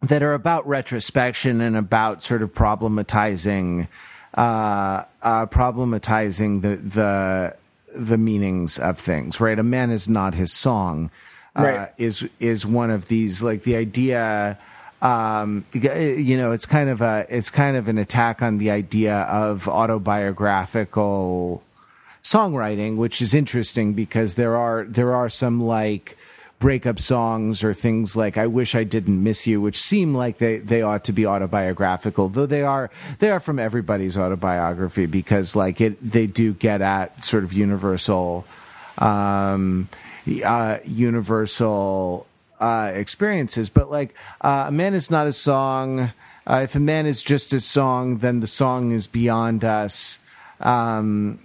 that 0.00 0.22
are 0.22 0.32
about 0.32 0.66
retrospection 0.66 1.60
and 1.60 1.76
about 1.76 2.22
sort 2.22 2.42
of 2.42 2.54
problematizing, 2.54 3.88
uh, 4.34 5.04
uh, 5.22 5.46
problematizing 5.46 6.62
the 6.62 6.76
the 6.76 7.56
the 7.94 8.18
meanings 8.18 8.78
of 8.78 8.98
things. 8.98 9.40
Right, 9.40 9.58
a 9.58 9.62
man 9.62 9.90
is 9.90 10.08
not 10.08 10.34
his 10.34 10.52
song. 10.52 11.10
Uh, 11.56 11.62
right. 11.62 11.88
Is 11.98 12.28
is 12.40 12.66
one 12.66 12.90
of 12.90 13.08
these 13.08 13.42
like 13.42 13.62
the 13.62 13.76
idea. 13.76 14.58
Um, 15.02 15.64
you 15.72 16.36
know, 16.36 16.52
it's 16.52 16.66
kind 16.66 16.88
of 16.88 17.00
a 17.00 17.26
it's 17.28 17.50
kind 17.50 17.76
of 17.76 17.88
an 17.88 17.98
attack 17.98 18.42
on 18.42 18.58
the 18.58 18.70
idea 18.70 19.18
of 19.22 19.68
autobiographical 19.68 21.62
songwriting, 22.22 22.96
which 22.96 23.20
is 23.22 23.34
interesting 23.34 23.92
because 23.92 24.34
there 24.34 24.56
are 24.56 24.84
there 24.84 25.14
are 25.14 25.28
some 25.28 25.62
like 25.62 26.16
breakup 26.58 26.98
songs 26.98 27.62
or 27.62 27.74
things 27.74 28.16
like 28.16 28.38
I 28.38 28.46
wish 28.46 28.74
I 28.74 28.84
didn't 28.84 29.22
miss 29.22 29.46
you 29.46 29.60
which 29.60 29.76
seem 29.76 30.14
like 30.14 30.38
they 30.38 30.58
they 30.58 30.82
ought 30.82 31.04
to 31.04 31.12
be 31.12 31.26
autobiographical 31.26 32.28
though 32.28 32.46
they 32.46 32.62
are 32.62 32.90
they 33.18 33.30
are 33.30 33.40
from 33.40 33.58
everybody's 33.58 34.16
autobiography 34.16 35.06
because 35.06 35.54
like 35.54 35.80
it 35.80 35.98
they 36.00 36.26
do 36.26 36.54
get 36.54 36.80
at 36.80 37.22
sort 37.22 37.44
of 37.44 37.52
universal 37.52 38.46
um 38.98 39.88
uh 40.44 40.78
universal 40.84 42.26
uh 42.60 42.92
experiences. 42.94 43.68
But 43.68 43.90
like 43.90 44.14
uh, 44.40 44.66
a 44.68 44.72
man 44.72 44.94
is 44.94 45.10
not 45.10 45.26
a 45.26 45.32
song 45.32 46.12
uh, 46.46 46.60
if 46.62 46.74
a 46.74 46.80
man 46.80 47.04
is 47.04 47.22
just 47.22 47.52
a 47.52 47.60
song 47.60 48.18
then 48.18 48.40
the 48.40 48.46
song 48.46 48.92
is 48.92 49.06
beyond 49.06 49.64
us 49.64 50.18
um 50.60 51.38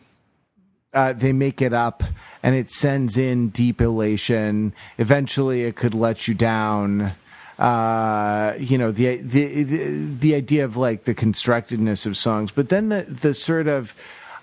uh, 0.94 1.14
they 1.14 1.34
make 1.34 1.62
it 1.62 1.74
up 1.74 2.04
and 2.42 2.56
it 2.56 2.70
sends 2.70 3.18
in 3.18 3.50
deep 3.50 3.82
elation. 3.82 4.74
Eventually, 4.98 5.64
it 5.64 5.76
could 5.76 5.94
let 5.94 6.28
you 6.28 6.34
down. 6.34 7.12
Uh, 7.58 8.54
you 8.58 8.78
know 8.78 8.90
the, 8.90 9.18
the, 9.18 9.64
the 9.64 9.94
the 10.20 10.36
idea 10.36 10.64
of 10.64 10.78
like 10.78 11.04
the 11.04 11.14
constructedness 11.14 12.06
of 12.06 12.16
songs, 12.16 12.52
but 12.52 12.70
then 12.70 12.88
the 12.88 13.02
the 13.02 13.34
sort 13.34 13.68
of 13.68 13.94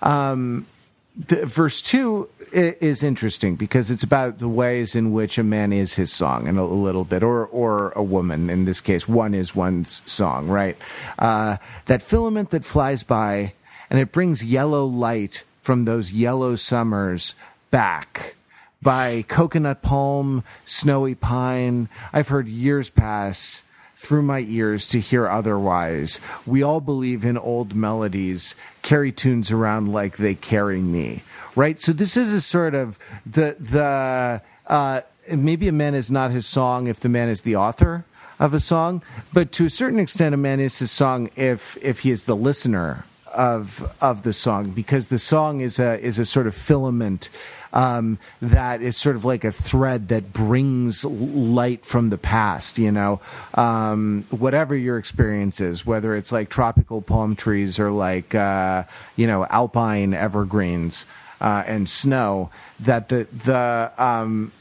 um, 0.03 0.67
the, 1.15 1.43
verse 1.47 1.81
two 1.81 2.29
is 2.51 3.01
interesting 3.01 3.55
because 3.55 3.89
it's 3.89 4.03
about 4.03 4.37
the 4.37 4.47
ways 4.47 4.95
in 4.95 5.11
which 5.11 5.39
a 5.39 5.43
man 5.43 5.73
is 5.73 5.95
his 5.95 6.13
song 6.13 6.47
and 6.47 6.59
a, 6.59 6.63
little 6.63 7.03
bit, 7.03 7.23
or 7.23 7.47
or 7.47 7.91
a 7.95 8.03
woman 8.03 8.51
in 8.51 8.65
this 8.65 8.81
case. 8.81 9.07
One 9.07 9.33
is 9.33 9.55
one's 9.55 10.03
song, 10.09 10.47
right? 10.47 10.77
Uh, 11.17 11.57
that 11.87 12.03
filament 12.03 12.51
that 12.51 12.63
flies 12.63 13.03
by 13.03 13.53
and 13.89 13.99
it 13.99 14.11
brings 14.11 14.43
yellow 14.43 14.85
light 14.85 15.43
from 15.67 15.83
those 15.83 16.13
yellow 16.13 16.55
summers 16.55 17.35
back 17.71 18.35
by 18.81 19.21
coconut 19.27 19.81
palm, 19.81 20.41
snowy 20.65 21.13
pine. 21.13 21.89
I've 22.13 22.29
heard 22.29 22.47
years 22.47 22.89
pass 22.89 23.63
through 23.97 24.21
my 24.21 24.45
ears 24.47 24.85
to 24.85 25.01
hear 25.01 25.27
otherwise. 25.27 26.21
We 26.45 26.63
all 26.63 26.79
believe 26.79 27.25
in 27.25 27.37
old 27.37 27.75
melodies, 27.75 28.55
carry 28.81 29.11
tunes 29.11 29.51
around 29.51 29.91
like 29.91 30.15
they 30.15 30.35
carry 30.35 30.79
me. 30.79 31.23
Right? 31.53 31.77
So 31.81 31.91
this 31.91 32.15
is 32.15 32.31
a 32.31 32.39
sort 32.39 32.73
of 32.73 32.97
the 33.25 33.57
the 33.59 34.41
uh, 34.67 35.01
maybe 35.29 35.67
a 35.67 35.73
man 35.73 35.95
is 35.95 36.09
not 36.09 36.31
his 36.31 36.45
song 36.45 36.87
if 36.87 37.01
the 37.01 37.09
man 37.09 37.27
is 37.27 37.41
the 37.41 37.57
author 37.57 38.05
of 38.39 38.53
a 38.53 38.61
song, 38.61 39.01
but 39.33 39.51
to 39.51 39.65
a 39.65 39.69
certain 39.69 39.99
extent 39.99 40.33
a 40.33 40.37
man 40.37 40.61
is 40.61 40.79
his 40.79 40.91
song 40.91 41.29
if 41.35 41.77
if 41.81 41.99
he 41.99 42.11
is 42.11 42.23
the 42.23 42.37
listener 42.37 43.03
of 43.37 43.95
of 44.01 44.23
the 44.23 44.33
song 44.33 44.71
because 44.71 45.07
the 45.07 45.19
song 45.19 45.61
is 45.61 45.79
a 45.79 45.99
is 46.03 46.19
a 46.19 46.25
sort 46.25 46.47
of 46.47 46.55
filament 46.55 47.29
um, 47.71 48.17
that 48.41 48.81
is 48.81 48.97
sort 48.97 49.15
of 49.15 49.23
like 49.23 49.43
a 49.43 49.51
thread 49.51 50.07
that 50.07 50.33
brings 50.33 51.05
light 51.05 51.85
from 51.85 52.09
the 52.09 52.17
past. 52.17 52.79
You 52.79 52.91
know, 52.91 53.21
um, 53.53 54.25
whatever 54.31 54.75
your 54.75 54.97
experience 54.97 55.61
is, 55.61 55.85
whether 55.85 56.15
it's 56.15 56.31
like 56.31 56.49
tropical 56.49 57.01
palm 57.01 57.35
trees 57.35 57.79
or 57.79 57.91
like 57.91 58.33
uh, 58.33 58.83
you 59.15 59.27
know 59.27 59.45
alpine 59.45 60.13
evergreens 60.13 61.05
uh, 61.39 61.63
and 61.67 61.87
snow, 61.87 62.49
that 62.79 63.09
the 63.09 63.27
the 63.31 63.91
um, 63.97 64.51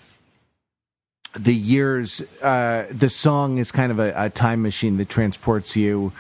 the 1.35 1.55
years, 1.55 2.21
uh, 2.43 2.87
the 2.91 3.09
song 3.09 3.59
is 3.59 3.73
kind 3.73 3.93
of 3.93 3.99
a, 3.99 4.13
a 4.17 4.31
time 4.31 4.63
machine 4.63 4.97
that 4.99 5.09
transports 5.09 5.77
you 5.77 6.13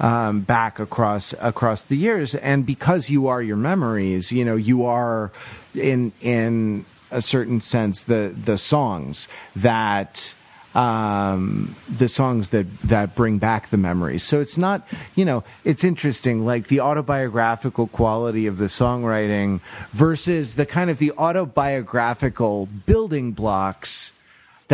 um, 0.00 0.40
back 0.40 0.78
across 0.78 1.34
across 1.40 1.82
the 1.82 1.96
years, 1.96 2.34
and 2.34 2.66
because 2.66 3.10
you 3.10 3.26
are 3.26 3.42
your 3.42 3.56
memories, 3.56 4.32
you 4.32 4.44
know 4.44 4.56
you 4.56 4.84
are 4.84 5.30
in 5.74 6.12
in 6.20 6.84
a 7.10 7.20
certain 7.20 7.60
sense 7.60 8.04
the 8.04 8.34
the 8.44 8.58
songs 8.58 9.28
that 9.54 10.34
um, 10.74 11.76
the 11.88 12.08
songs 12.08 12.50
that 12.50 12.66
that 12.82 13.14
bring 13.14 13.38
back 13.38 13.68
the 13.68 13.76
memories. 13.76 14.22
So 14.22 14.40
it's 14.40 14.58
not, 14.58 14.86
you 15.14 15.24
know, 15.24 15.44
it's 15.64 15.84
interesting, 15.84 16.44
like 16.44 16.66
the 16.66 16.80
autobiographical 16.80 17.86
quality 17.86 18.46
of 18.46 18.58
the 18.58 18.66
songwriting 18.66 19.60
versus 19.92 20.56
the 20.56 20.66
kind 20.66 20.90
of 20.90 20.98
the 20.98 21.12
autobiographical 21.12 22.66
building 22.86 23.32
blocks 23.32 24.13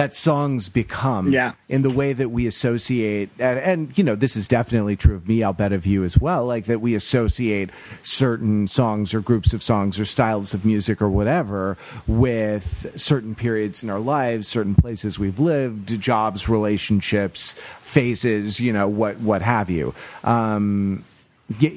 that 0.00 0.14
songs 0.14 0.70
become 0.70 1.30
yeah. 1.30 1.52
in 1.68 1.82
the 1.82 1.90
way 1.90 2.14
that 2.14 2.30
we 2.30 2.46
associate 2.46 3.28
and, 3.38 3.58
and, 3.58 3.98
you 3.98 4.02
know 4.02 4.14
this 4.14 4.34
is 4.34 4.48
definitely 4.48 4.96
true 4.96 5.14
of 5.14 5.28
me 5.28 5.42
i'll 5.42 5.52
bet 5.52 5.74
of 5.74 5.84
you 5.84 6.04
as 6.04 6.18
well 6.18 6.46
like 6.46 6.64
that 6.64 6.80
we 6.80 6.94
associate 6.94 7.68
certain 8.02 8.66
songs 8.66 9.12
or 9.12 9.20
groups 9.20 9.52
of 9.52 9.62
songs 9.62 10.00
or 10.00 10.06
styles 10.06 10.54
of 10.54 10.64
music 10.64 11.02
or 11.02 11.10
whatever 11.10 11.76
with 12.06 12.98
certain 12.98 13.34
periods 13.34 13.84
in 13.84 13.90
our 13.90 13.98
lives 13.98 14.48
certain 14.48 14.74
places 14.74 15.18
we've 15.18 15.38
lived 15.38 16.00
jobs 16.00 16.48
relationships 16.48 17.52
phases 17.82 18.58
you 18.58 18.72
know 18.72 18.88
what 18.88 19.18
what 19.18 19.42
have 19.42 19.68
you 19.68 19.94
um, 20.24 21.04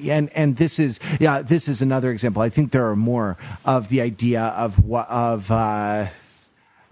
and 0.07 0.31
and 0.31 0.55
this 0.55 0.79
is 0.79 0.97
yeah 1.19 1.41
this 1.41 1.67
is 1.67 1.81
another 1.81 2.09
example 2.09 2.41
i 2.41 2.47
think 2.47 2.71
there 2.71 2.87
are 2.87 2.95
more 2.95 3.35
of 3.65 3.89
the 3.89 3.99
idea 3.99 4.43
of 4.43 4.81
what 4.85 5.09
of 5.09 5.51
uh 5.51 6.07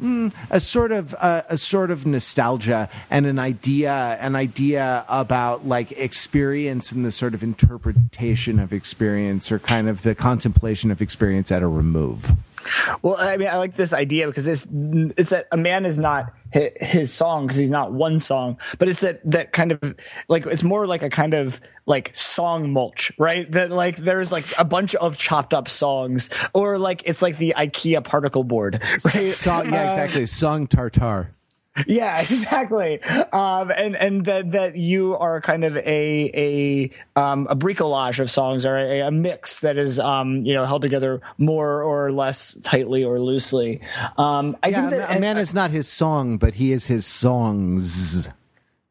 Mm, 0.01 0.33
a 0.49 0.59
sort 0.59 0.91
of 0.91 1.13
a 1.13 1.57
sort 1.57 1.91
of 1.91 2.07
nostalgia 2.07 2.89
and 3.11 3.27
an 3.27 3.37
idea 3.37 4.17
an 4.19 4.35
idea 4.35 5.05
about 5.07 5.67
like 5.67 5.91
experience 5.91 6.91
and 6.91 7.05
the 7.05 7.11
sort 7.11 7.35
of 7.35 7.43
interpretation 7.43 8.57
of 8.57 8.73
experience 8.73 9.51
or 9.51 9.59
kind 9.59 9.87
of 9.87 10.01
the 10.01 10.15
contemplation 10.15 10.89
of 10.89 11.03
experience 11.03 11.51
at 11.51 11.61
a 11.61 11.67
remove 11.67 12.31
well, 13.01 13.15
I 13.19 13.37
mean, 13.37 13.47
I 13.47 13.57
like 13.57 13.75
this 13.75 13.93
idea 13.93 14.27
because 14.27 14.47
it's 14.47 14.67
it's 14.71 15.29
that 15.31 15.47
a 15.51 15.57
man 15.57 15.85
is 15.85 15.97
not 15.97 16.33
his 16.51 17.13
song 17.13 17.47
because 17.47 17.57
he's 17.57 17.71
not 17.71 17.93
one 17.93 18.19
song, 18.19 18.59
but 18.77 18.89
it's 18.89 19.01
that 19.01 19.21
that 19.29 19.53
kind 19.53 19.71
of 19.71 19.95
like 20.27 20.45
it's 20.45 20.63
more 20.63 20.85
like 20.85 21.03
a 21.03 21.09
kind 21.09 21.33
of 21.33 21.59
like 21.85 22.15
song 22.15 22.71
mulch, 22.71 23.11
right? 23.17 23.49
That 23.51 23.71
like 23.71 23.97
there's 23.97 24.31
like 24.31 24.45
a 24.57 24.65
bunch 24.65 24.95
of 24.95 25.17
chopped 25.17 25.53
up 25.53 25.69
songs, 25.69 26.29
or 26.53 26.77
like 26.77 27.03
it's 27.05 27.21
like 27.21 27.37
the 27.37 27.53
IKEA 27.57 28.03
particle 28.03 28.43
board, 28.43 28.81
right? 29.05 29.33
Song, 29.33 29.71
yeah, 29.71 29.87
exactly. 29.87 30.23
Uh, 30.23 30.27
song 30.27 30.67
tartar. 30.67 31.31
Yeah, 31.87 32.19
exactly. 32.19 33.01
Um, 33.31 33.71
and 33.71 33.95
and 33.95 34.25
that 34.25 34.51
that 34.51 34.75
you 34.75 35.15
are 35.15 35.39
kind 35.39 35.63
of 35.63 35.77
a 35.77 36.31
a 36.35 36.91
um, 37.19 37.47
a 37.49 37.55
bricolage 37.55 38.19
of 38.19 38.29
songs 38.29 38.65
or 38.65 38.77
a, 38.77 39.01
a 39.01 39.11
mix 39.11 39.61
that 39.61 39.77
is 39.77 39.99
um, 39.99 40.45
you 40.45 40.53
know 40.53 40.65
held 40.65 40.81
together 40.81 41.21
more 41.37 41.81
or 41.81 42.11
less 42.11 42.55
tightly 42.63 43.03
or 43.05 43.21
loosely. 43.21 43.79
Um, 44.17 44.57
I 44.61 44.67
yeah, 44.69 44.89
think 44.89 45.01
that, 45.01 45.17
a 45.17 45.19
man 45.21 45.37
is 45.37 45.53
not 45.53 45.71
his 45.71 45.87
song, 45.87 46.37
but 46.37 46.55
he 46.55 46.73
is 46.73 46.87
his 46.87 47.05
songs. 47.05 48.27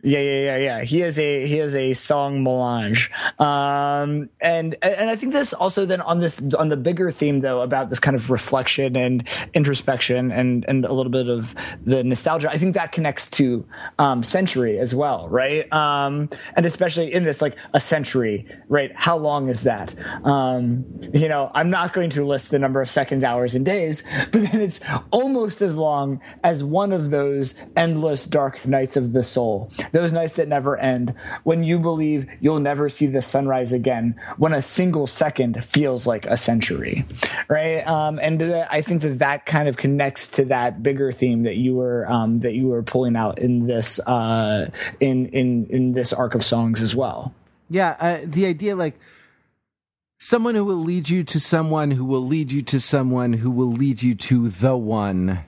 Yeah, 0.03 0.21
yeah, 0.21 0.41
yeah, 0.41 0.57
yeah. 0.57 0.83
He 0.83 1.01
has 1.01 1.19
a 1.19 1.47
he 1.47 1.59
has 1.59 1.75
a 1.75 1.93
song 1.93 2.43
melange, 2.43 3.11
um, 3.39 4.31
and 4.41 4.75
and 4.81 5.11
I 5.11 5.17
think 5.17 5.35
this 5.35 5.53
also 5.53 5.85
then 5.85 6.01
on 6.01 6.21
this 6.21 6.41
on 6.55 6.71
the 6.71 6.77
bigger 6.79 7.11
theme 7.11 7.41
though 7.41 7.61
about 7.61 7.91
this 7.91 8.01
kind 8.01 8.17
of 8.17 8.31
reflection 8.31 8.97
and 8.97 9.29
introspection 9.53 10.33
and 10.33 10.65
and 10.69 10.87
a 10.87 10.93
little 10.93 11.13
bit 11.13 11.29
of 11.29 11.55
the 11.85 12.03
nostalgia. 12.03 12.51
I 12.51 12.57
think 12.57 12.75
that 12.77 12.93
connects 12.93 13.29
to 13.33 13.67
um, 13.99 14.25
century 14.25 14.79
as 14.79 14.95
well, 14.95 15.29
right? 15.29 15.71
Um, 15.71 16.31
and 16.57 16.65
especially 16.65 17.13
in 17.13 17.25
this 17.25 17.43
like 17.43 17.59
a 17.75 17.81
century, 17.81 18.47
right? 18.69 18.93
How 18.95 19.19
long 19.19 19.51
is 19.51 19.65
that? 19.65 19.95
Um, 20.25 20.87
you 21.13 21.29
know, 21.29 21.51
I'm 21.53 21.69
not 21.69 21.93
going 21.93 22.09
to 22.11 22.25
list 22.25 22.51
the 22.51 22.59
number 22.59 22.81
of 22.81 22.89
seconds, 22.89 23.23
hours, 23.23 23.55
and 23.55 23.67
days, 23.67 24.03
but 24.33 24.45
then 24.51 24.63
it's 24.63 24.81
almost 25.11 25.61
as 25.61 25.77
long 25.77 26.23
as 26.43 26.65
one 26.65 26.93
of 26.93 27.11
those 27.11 27.55
endless 27.77 28.25
dark 28.25 28.65
nights 28.65 28.97
of 28.97 29.13
the 29.13 29.23
soul 29.23 29.71
those 29.93 30.13
nights 30.13 30.35
that 30.35 30.49
never 30.49 30.79
end, 30.79 31.15
when 31.43 31.63
you 31.63 31.79
believe 31.79 32.27
you'll 32.41 32.61
never 32.61 32.89
see 32.89 33.07
the 33.07 33.23
sunrise 33.23 33.73
again, 33.73 34.19
when 34.37 34.53
a 34.53 34.63
single 34.63 35.07
second 35.07 35.65
feels 35.65 36.07
like 36.07 36.27
a 36.27 36.37
century, 36.37 37.05
right? 37.49 37.87
Um, 37.87 38.19
and 38.21 38.43
I 38.43 38.81
think 38.83 39.03
that 39.03 39.19
that 39.19 39.47
kind 39.47 39.69
of 39.69 39.77
connects 39.77 40.29
to 40.29 40.45
that 40.47 40.83
bigger 40.83 41.13
theme 41.13 41.43
that 41.45 41.57
you 41.57 41.75
were 41.75 42.11
um, 42.11 42.41
that 42.41 42.55
you 42.55 42.69
were 42.69 42.83
pulling 42.83 43.17
out 43.17 43.39
in 43.39 43.67
this 43.67 43.99
uh, 44.07 44.71
in 45.01 45.27
in 45.27 45.67
in 45.67 45.93
this 45.93 46.13
arc 46.13 46.35
of 46.35 46.45
songs 46.45 46.83
as 46.83 46.95
well. 46.95 47.35
Yeah, 47.69 47.97
uh, 48.01 48.19
the 48.25 48.47
idea 48.47 48.75
like 48.77 48.99
someone 50.19 50.55
who 50.55 50.65
will 50.65 50.77
lead 50.77 51.09
you 51.09 51.25
to 51.25 51.41
someone 51.41 51.93
who 51.93 52.05
will 52.05 52.25
lead 52.25 52.53
you 52.53 52.63
to 52.63 52.81
someone 52.81 53.33
who 53.33 53.51
will 53.51 53.73
lead 53.73 54.03
you 54.03 54.15
to 54.15 54.49
the 54.49 54.77
one. 54.77 55.41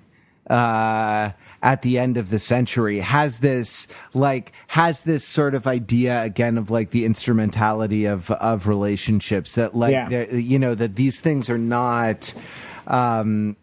Uh, 0.49 1.31
at 1.63 1.83
the 1.83 1.99
end 1.99 2.17
of 2.17 2.31
the 2.31 2.39
century 2.39 2.99
has 2.99 3.39
this 3.39 3.87
like 4.15 4.53
has 4.67 5.05
this 5.05 5.25
sort 5.25 5.55
of 5.55 5.67
idea 5.67 6.23
again 6.23 6.59
of 6.59 6.71
like 6.71 6.91
the 6.91 7.05
instrumentality 7.05 8.05
of 8.05 8.31
of 8.33 8.67
relationships 8.67 9.55
that 9.55 9.75
like 9.75 9.93
yeah. 9.93 10.25
you 10.33 10.59
know 10.59 10.75
that 10.75 10.97
these 10.97 11.21
things 11.21 11.49
are 11.49 11.59
not 11.59 12.35
um 12.89 13.57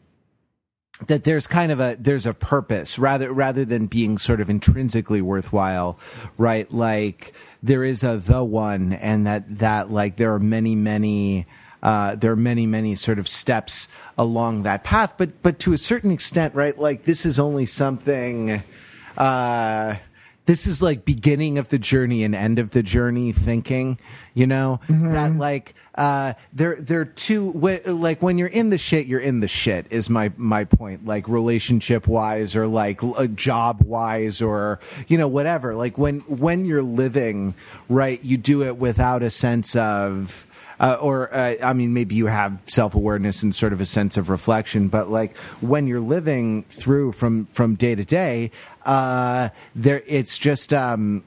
that 1.07 1.23
there's 1.23 1.47
kind 1.47 1.71
of 1.71 1.79
a 1.79 1.97
there's 1.99 2.25
a 2.25 2.33
purpose 2.33 2.99
rather 2.99 3.31
rather 3.31 3.63
than 3.63 3.87
being 3.87 4.17
sort 4.17 4.41
of 4.41 4.49
intrinsically 4.49 5.21
worthwhile 5.21 5.97
right 6.37 6.71
like 6.71 7.33
there 7.63 7.83
is 7.83 8.03
a 8.03 8.17
the 8.17 8.43
one 8.43 8.93
and 8.93 9.25
that 9.25 9.59
that 9.59 9.89
like 9.89 10.17
there 10.17 10.33
are 10.33 10.39
many 10.39 10.75
many 10.75 11.45
uh, 11.81 12.15
there 12.15 12.31
are 12.31 12.37
many, 12.37 12.65
many 12.65 12.95
sort 12.95 13.19
of 13.19 13.27
steps 13.27 13.87
along 14.17 14.63
that 14.63 14.83
path, 14.83 15.15
but 15.17 15.41
but 15.41 15.59
to 15.59 15.73
a 15.73 15.77
certain 15.77 16.11
extent, 16.11 16.55
right? 16.55 16.77
Like 16.77 17.03
this 17.03 17.25
is 17.25 17.39
only 17.39 17.65
something. 17.65 18.61
Uh, 19.17 19.95
this 20.49 20.65
is 20.65 20.81
like 20.81 21.05
beginning 21.05 21.59
of 21.59 21.69
the 21.69 21.77
journey 21.77 22.23
and 22.23 22.33
end 22.33 22.57
of 22.57 22.71
the 22.71 22.81
journey 22.81 23.31
thinking 23.31 23.99
you 24.33 24.47
know 24.47 24.79
mm-hmm. 24.87 25.11
that 25.11 25.35
like 25.35 25.75
uh 25.93 26.33
they're 26.53 26.75
they're 26.77 27.05
two 27.05 27.51
like 27.85 28.23
when 28.23 28.39
you're 28.39 28.47
in 28.47 28.71
the 28.71 28.77
shit 28.79 29.05
you're 29.05 29.19
in 29.19 29.41
the 29.41 29.47
shit 29.47 29.85
is 29.91 30.09
my 30.09 30.31
my 30.37 30.65
point 30.65 31.05
like 31.05 31.27
relationship 31.27 32.07
wise 32.07 32.55
or 32.55 32.65
like 32.65 33.03
uh, 33.03 33.27
job 33.27 33.83
wise 33.83 34.41
or 34.41 34.79
you 35.07 35.19
know 35.19 35.27
whatever 35.27 35.75
like 35.75 35.99
when 35.99 36.21
when 36.21 36.65
you're 36.65 36.81
living 36.81 37.53
right 37.87 38.23
you 38.23 38.35
do 38.35 38.63
it 38.63 38.75
without 38.75 39.21
a 39.21 39.29
sense 39.29 39.75
of 39.75 40.47
uh, 40.79 40.97
or 41.01 41.33
uh, 41.33 41.55
I 41.61 41.73
mean, 41.73 41.93
maybe 41.93 42.15
you 42.15 42.27
have 42.27 42.63
self 42.67 42.95
awareness 42.95 43.43
and 43.43 43.53
sort 43.53 43.73
of 43.73 43.81
a 43.81 43.85
sense 43.85 44.17
of 44.17 44.29
reflection, 44.29 44.87
but 44.87 45.09
like 45.09 45.35
when 45.61 45.87
you're 45.87 45.99
living 45.99 46.63
through 46.63 47.11
from 47.13 47.45
from 47.45 47.75
day 47.75 47.95
to 47.95 48.05
day, 48.05 48.51
uh, 48.85 49.49
there 49.75 50.03
it's 50.07 50.37
just. 50.37 50.73
Um, 50.73 51.23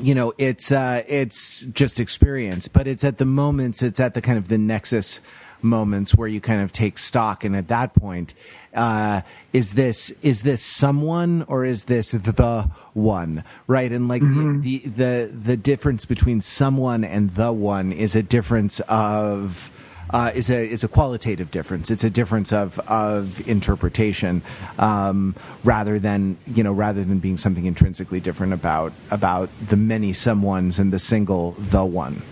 you 0.00 0.14
know 0.14 0.32
it's 0.38 0.70
uh 0.70 1.02
it's 1.08 1.62
just 1.62 1.98
experience 1.98 2.68
but 2.68 2.86
it's 2.86 3.02
at 3.02 3.18
the 3.18 3.24
moments 3.24 3.82
it's 3.82 3.98
at 3.98 4.14
the 4.14 4.20
kind 4.20 4.38
of 4.38 4.46
the 4.46 4.56
nexus 4.56 5.18
moments 5.60 6.14
where 6.14 6.28
you 6.28 6.40
kind 6.40 6.62
of 6.62 6.70
take 6.70 6.98
stock 6.98 7.42
and 7.42 7.56
at 7.56 7.66
that 7.66 7.94
point 7.94 8.32
uh, 8.78 9.22
is 9.52 9.74
this 9.74 10.10
is 10.22 10.42
this 10.42 10.62
someone 10.62 11.44
or 11.48 11.64
is 11.64 11.86
this 11.86 12.12
the 12.12 12.70
one 12.94 13.42
right 13.66 13.90
and 13.90 14.06
like 14.08 14.22
mm-hmm. 14.22 14.60
the, 14.60 14.78
the 14.78 15.30
the 15.32 15.56
difference 15.56 16.04
between 16.04 16.40
someone 16.40 17.02
and 17.02 17.30
the 17.30 17.52
one 17.52 17.90
is 17.90 18.14
a 18.14 18.22
difference 18.22 18.78
of 18.88 19.74
uh, 20.10 20.30
is 20.34 20.48
a 20.48 20.66
is 20.66 20.84
a 20.84 20.88
qualitative 20.88 21.50
difference. 21.50 21.90
It's 21.90 22.04
a 22.04 22.08
difference 22.08 22.50
of 22.50 22.78
of 22.88 23.46
interpretation, 23.46 24.40
um, 24.78 25.34
rather 25.64 25.98
than 25.98 26.38
you 26.46 26.62
know 26.62 26.72
rather 26.72 27.04
than 27.04 27.18
being 27.18 27.36
something 27.36 27.66
intrinsically 27.66 28.20
different 28.20 28.54
about 28.54 28.94
about 29.10 29.50
the 29.60 29.76
many 29.76 30.12
someones 30.12 30.78
and 30.78 30.94
the 30.94 30.98
single 30.98 31.52
the 31.58 31.84
one. 31.84 32.22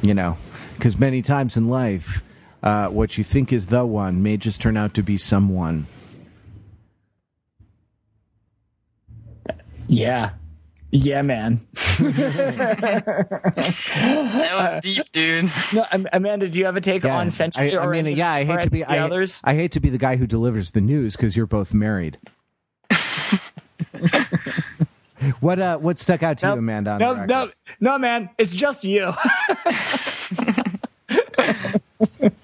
You 0.00 0.14
know, 0.14 0.38
because 0.74 0.98
many 0.98 1.20
times 1.20 1.58
in 1.58 1.68
life, 1.68 2.22
uh, 2.62 2.88
what 2.88 3.18
you 3.18 3.24
think 3.24 3.52
is 3.52 3.66
the 3.66 3.84
one 3.86 4.22
may 4.22 4.36
just 4.36 4.60
turn 4.60 4.76
out 4.76 4.94
to 4.94 5.02
be 5.02 5.16
someone. 5.16 5.86
Yeah. 9.86 10.30
Yeah, 10.90 11.20
man. 11.20 11.60
that 11.98 13.04
was 14.54 14.82
deep, 14.82 15.04
dude. 15.12 15.50
No, 15.74 15.84
Amanda, 16.12 16.48
do 16.48 16.58
you 16.58 16.64
have 16.64 16.76
a 16.76 16.80
take 16.80 17.04
yeah, 17.04 17.18
on 17.18 17.30
century? 17.30 17.76
I, 17.76 17.84
I 17.84 17.86
mean, 18.02 18.16
yeah, 18.16 18.32
I 18.32 18.44
hate 18.44 18.62
to 18.62 18.70
be 18.70 18.84
I, 18.84 19.00
others? 19.00 19.42
I 19.44 19.54
hate 19.54 19.72
to 19.72 19.80
be 19.80 19.90
the 19.90 19.98
guy 19.98 20.16
who 20.16 20.26
delivers 20.26 20.70
the 20.70 20.80
news 20.80 21.14
because 21.14 21.36
you're 21.36 21.46
both 21.46 21.74
married. 21.74 22.16
what 25.40 25.58
uh, 25.58 25.76
what 25.76 25.98
stuck 25.98 26.22
out 26.22 26.38
to 26.38 26.46
nope, 26.46 26.54
you, 26.54 26.60
Amanda? 26.60 26.96
No, 26.98 27.26
no, 27.26 27.50
no, 27.80 27.98
man, 27.98 28.30
it's 28.38 28.52
just 28.52 28.84
you. 28.84 29.12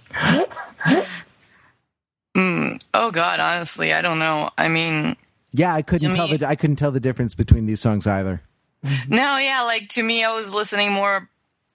mm, 2.36 2.82
oh 2.92 3.10
God, 3.10 3.40
honestly, 3.40 3.92
I 3.92 4.02
don't 4.02 4.18
know. 4.18 4.50
I 4.56 4.68
mean, 4.68 5.16
yeah, 5.52 5.72
I 5.72 5.82
couldn't 5.82 6.14
tell 6.14 6.28
me, 6.28 6.36
the 6.36 6.48
I 6.48 6.56
couldn't 6.56 6.76
tell 6.76 6.90
the 6.90 7.00
difference 7.00 7.34
between 7.34 7.66
these 7.66 7.80
songs 7.80 8.06
either. 8.06 8.42
No, 9.08 9.38
yeah, 9.38 9.62
like 9.62 9.88
to 9.90 10.02
me, 10.02 10.22
I 10.22 10.34
was 10.34 10.52
listening 10.52 10.92
more 10.92 11.30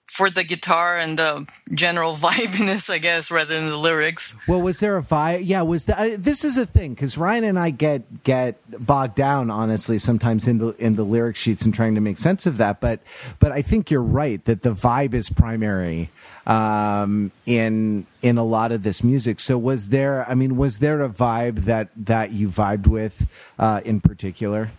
for 0.06 0.28
the 0.28 0.42
guitar 0.44 0.98
and 0.98 1.18
the 1.18 1.48
general 1.72 2.14
vibiness, 2.16 2.90
I 2.90 2.98
guess, 2.98 3.30
rather 3.30 3.54
than 3.54 3.68
the 3.68 3.76
lyrics. 3.76 4.36
Well, 4.48 4.60
was 4.60 4.80
there 4.80 4.96
a 4.96 5.02
vibe? 5.02 5.42
Yeah, 5.44 5.62
was 5.62 5.86
that? 5.86 5.98
Uh, 5.98 6.16
this 6.18 6.44
is 6.44 6.56
a 6.56 6.66
thing 6.66 6.94
because 6.94 7.16
Ryan 7.16 7.44
and 7.44 7.58
I 7.58 7.70
get 7.70 8.24
get 8.24 8.58
bogged 8.84 9.14
down, 9.14 9.50
honestly, 9.50 9.98
sometimes 9.98 10.46
in 10.46 10.58
the 10.58 10.68
in 10.78 10.94
the 10.94 11.04
lyric 11.04 11.36
sheets 11.36 11.64
and 11.64 11.72
trying 11.72 11.94
to 11.94 12.00
make 12.00 12.18
sense 12.18 12.46
of 12.46 12.58
that. 12.58 12.80
But 12.80 13.00
but 13.38 13.52
I 13.52 13.62
think 13.62 13.90
you're 13.90 14.02
right 14.02 14.44
that 14.44 14.62
the 14.62 14.72
vibe 14.72 15.14
is 15.14 15.30
primary 15.30 16.10
um, 16.50 17.30
in 17.46 18.06
in 18.22 18.36
a 18.36 18.44
lot 18.44 18.72
of 18.72 18.82
this 18.82 19.04
music. 19.04 19.38
So 19.38 19.56
was 19.56 19.90
there? 19.90 20.28
I 20.28 20.34
mean, 20.34 20.56
was 20.56 20.80
there 20.80 21.00
a 21.00 21.08
vibe 21.08 21.64
that 21.64 21.88
that 21.96 22.32
you 22.32 22.48
vibed 22.48 22.88
with 22.88 23.28
uh, 23.58 23.80
in 23.84 24.00
particular? 24.00 24.70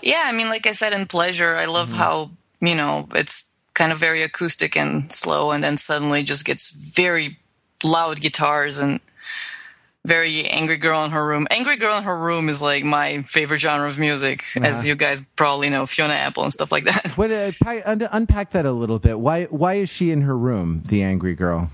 Yeah, 0.00 0.22
I 0.26 0.32
mean, 0.32 0.48
like 0.48 0.66
I 0.66 0.72
said 0.72 0.92
in 0.92 1.06
Pleasure, 1.06 1.56
I 1.56 1.66
love 1.66 1.88
mm-hmm. 1.88 1.98
how 1.98 2.30
you 2.60 2.76
know 2.76 3.08
it's 3.14 3.48
kind 3.74 3.90
of 3.90 3.98
very 3.98 4.22
acoustic 4.22 4.76
and 4.76 5.10
slow, 5.10 5.50
and 5.50 5.62
then 5.62 5.76
suddenly 5.76 6.22
just 6.22 6.44
gets 6.44 6.70
very 6.70 7.38
loud 7.82 8.20
guitars 8.20 8.78
and 8.78 9.00
very 10.04 10.48
angry 10.48 10.78
girl 10.78 11.04
in 11.04 11.12
her 11.12 11.24
room. 11.24 11.46
Angry 11.50 11.76
girl 11.76 11.96
in 11.96 12.04
her 12.04 12.18
room 12.18 12.48
is 12.48 12.60
like 12.60 12.84
my 12.84 13.22
favorite 13.22 13.60
genre 13.60 13.88
of 13.88 13.98
music, 13.98 14.42
uh-huh. 14.56 14.66
as 14.66 14.86
you 14.86 14.94
guys 14.94 15.22
probably 15.36 15.70
know, 15.70 15.86
Fiona 15.86 16.14
Apple 16.14 16.42
and 16.42 16.52
stuff 16.52 16.72
like 16.72 16.84
that. 16.84 17.12
What, 17.16 17.30
uh, 17.30 17.52
unpack 18.12 18.50
that 18.50 18.66
a 18.66 18.72
little 18.72 18.98
bit. 18.98 19.18
Why 19.18 19.44
why 19.44 19.74
is 19.74 19.90
she 19.90 20.10
in 20.10 20.22
her 20.22 20.36
room, 20.36 20.82
the 20.86 21.02
angry 21.02 21.34
girl? 21.34 21.70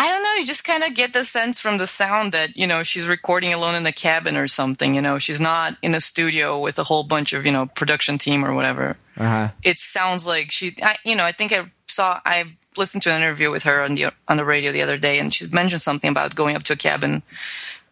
I 0.00 0.08
don't 0.08 0.22
know. 0.22 0.34
You 0.34 0.46
just 0.46 0.62
kind 0.62 0.84
of 0.84 0.94
get 0.94 1.12
the 1.12 1.24
sense 1.24 1.60
from 1.60 1.78
the 1.78 1.86
sound 1.86 2.30
that 2.32 2.56
you 2.56 2.66
know 2.66 2.84
she's 2.84 3.08
recording 3.08 3.52
alone 3.52 3.74
in 3.74 3.84
a 3.84 3.92
cabin 3.92 4.36
or 4.36 4.46
something. 4.46 4.94
You 4.94 5.02
know, 5.02 5.18
she's 5.18 5.40
not 5.40 5.76
in 5.82 5.94
a 5.94 6.00
studio 6.00 6.58
with 6.58 6.78
a 6.78 6.84
whole 6.84 7.02
bunch 7.02 7.32
of 7.32 7.44
you 7.44 7.50
know 7.50 7.66
production 7.66 8.16
team 8.16 8.44
or 8.44 8.54
whatever. 8.54 8.96
Uh-huh. 9.16 9.48
It 9.64 9.78
sounds 9.78 10.26
like 10.26 10.52
she. 10.52 10.76
I, 10.82 10.96
you 11.04 11.16
know, 11.16 11.24
I 11.24 11.32
think 11.32 11.52
I 11.52 11.70
saw. 11.86 12.20
I 12.24 12.44
listened 12.78 13.02
to 13.02 13.10
an 13.10 13.18
interview 13.18 13.50
with 13.50 13.64
her 13.64 13.82
on 13.82 13.94
the 13.94 14.12
on 14.28 14.36
the 14.36 14.44
radio 14.44 14.72
the 14.72 14.82
other 14.82 14.96
day, 14.96 15.18
and 15.18 15.34
she 15.34 15.46
mentioned 15.48 15.82
something 15.82 16.10
about 16.10 16.34
going 16.34 16.56
up 16.56 16.62
to 16.64 16.72
a 16.72 16.76
cabin 16.76 17.22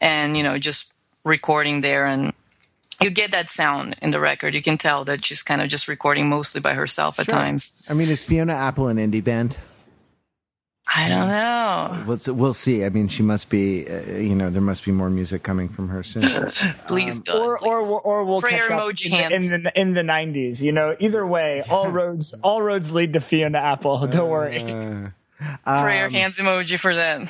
and 0.00 0.36
you 0.36 0.42
know 0.42 0.58
just 0.58 0.92
recording 1.24 1.80
there 1.80 2.06
and 2.06 2.32
you 3.02 3.10
get 3.10 3.30
that 3.30 3.50
sound 3.50 3.96
in 4.00 4.10
the 4.10 4.20
record. 4.20 4.54
You 4.54 4.62
can 4.62 4.78
tell 4.78 5.04
that 5.04 5.24
she's 5.24 5.42
kind 5.42 5.60
of 5.60 5.68
just 5.68 5.88
recording 5.88 6.28
mostly 6.28 6.60
by 6.60 6.74
herself 6.74 7.20
at 7.20 7.28
times. 7.28 7.78
I 7.88 7.94
mean, 7.94 8.08
is 8.08 8.24
Fiona 8.24 8.54
Apple 8.54 8.88
an 8.88 8.96
indie 8.96 9.22
band? 9.22 9.56
I 10.88 11.08
don't 11.08 11.28
know. 11.28 12.04
We'll, 12.06 12.34
we'll 12.34 12.54
see. 12.54 12.84
I 12.84 12.90
mean, 12.90 13.08
she 13.08 13.22
must 13.22 13.50
be. 13.50 13.88
Uh, 13.88 14.18
you 14.18 14.36
know, 14.36 14.50
there 14.50 14.62
must 14.62 14.84
be 14.84 14.92
more 14.92 15.10
music 15.10 15.42
coming 15.42 15.68
from 15.68 15.88
her 15.88 16.02
soon. 16.02 16.22
please, 16.86 17.18
um, 17.18 17.24
God, 17.26 17.40
or, 17.40 17.58
please. 17.58 17.66
or 17.66 18.00
or 18.00 18.24
we'll 18.24 18.40
prayer 18.40 18.68
emoji 18.68 19.10
hands 19.10 19.52
in 19.52 19.64
the 19.64 19.80
in 19.80 19.92
the 19.94 20.04
nineties. 20.04 20.62
You 20.62 20.72
know, 20.72 20.96
either 21.00 21.26
way, 21.26 21.62
all 21.70 21.90
roads 21.90 22.34
all 22.42 22.62
roads 22.62 22.94
lead 22.94 23.14
to 23.14 23.20
Fiona 23.20 23.58
Apple. 23.58 24.06
Don't 24.06 24.30
worry. 24.30 24.62
Uh, 24.62 25.10
prayer 25.82 26.06
um, 26.06 26.12
hands 26.12 26.38
emoji 26.38 26.78
for 26.78 26.94
that. 26.94 27.28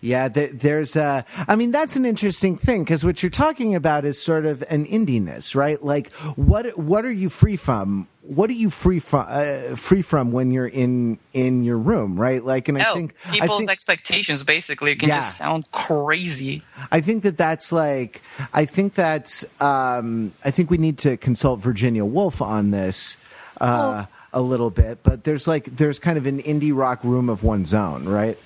Yeah, 0.00 0.28
there's. 0.28 0.96
a. 0.96 1.24
I 1.48 1.56
mean, 1.56 1.70
that's 1.70 1.96
an 1.96 2.04
interesting 2.04 2.56
thing 2.56 2.84
because 2.84 3.04
what 3.04 3.22
you're 3.22 3.30
talking 3.30 3.74
about 3.74 4.04
is 4.04 4.20
sort 4.20 4.44
of 4.44 4.62
an 4.68 4.84
indiness, 4.84 5.54
right? 5.54 5.82
Like, 5.82 6.12
what 6.36 6.78
what 6.78 7.04
are 7.06 7.12
you 7.12 7.30
free 7.30 7.56
from? 7.56 8.06
What 8.26 8.50
are 8.50 8.54
you 8.54 8.70
free 8.70 8.98
from 8.98 9.26
uh, 9.28 9.76
free 9.76 10.02
from 10.02 10.32
when 10.32 10.50
you're 10.50 10.66
in 10.66 11.18
in 11.32 11.64
your 11.64 11.78
room 11.78 12.18
right 12.18 12.44
like 12.44 12.68
and 12.68 12.78
i 12.78 12.84
oh, 12.88 12.94
think 12.94 13.14
people's 13.30 13.50
I 13.50 13.58
think, 13.58 13.70
expectations 13.70 14.42
basically 14.42 14.94
can 14.96 15.08
yeah. 15.08 15.16
just 15.16 15.36
sound 15.36 15.70
crazy 15.70 16.62
i 16.90 17.00
think 17.00 17.22
that 17.22 17.36
that's 17.36 17.72
like 17.72 18.22
i 18.52 18.64
think 18.64 18.94
that's 18.94 19.44
um 19.60 20.32
i 20.44 20.50
think 20.50 20.70
we 20.70 20.78
need 20.78 20.98
to 20.98 21.16
consult 21.16 21.60
virginia 21.60 22.04
woolf 22.04 22.42
on 22.42 22.70
this 22.70 23.16
uh 23.60 24.06
oh. 24.06 24.38
a 24.38 24.42
little 24.42 24.70
bit 24.70 25.02
but 25.02 25.24
there's 25.24 25.46
like 25.46 25.64
there's 25.64 25.98
kind 25.98 26.18
of 26.18 26.26
an 26.26 26.40
indie 26.42 26.76
rock 26.76 27.02
room 27.04 27.28
of 27.28 27.44
one's 27.44 27.72
own 27.72 28.08
right 28.08 28.38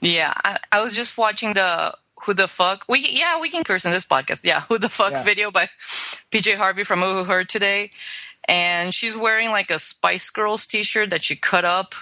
yeah 0.00 0.32
i, 0.44 0.58
I 0.70 0.82
was 0.82 0.96
just 0.96 1.18
watching 1.18 1.52
the 1.52 1.94
who 2.24 2.34
the 2.34 2.48
fuck 2.48 2.84
we 2.88 3.06
yeah 3.10 3.40
we 3.40 3.50
can 3.50 3.64
curse 3.64 3.84
in 3.84 3.90
this 3.90 4.06
podcast 4.06 4.40
yeah 4.44 4.60
who 4.68 4.78
the 4.78 4.88
fuck 4.88 5.12
yeah. 5.12 5.22
video 5.22 5.50
by 5.50 5.68
pj 6.30 6.54
harvey 6.54 6.84
from 6.84 7.00
who 7.00 7.24
heard 7.24 7.48
today 7.48 7.90
and 8.48 8.92
she's 8.94 9.16
wearing 9.16 9.50
like 9.50 9.70
a 9.70 9.78
Spice 9.78 10.30
Girls 10.30 10.66
t-shirt 10.66 11.10
that 11.10 11.24
she 11.24 11.36
cut 11.36 11.64
up. 11.64 11.94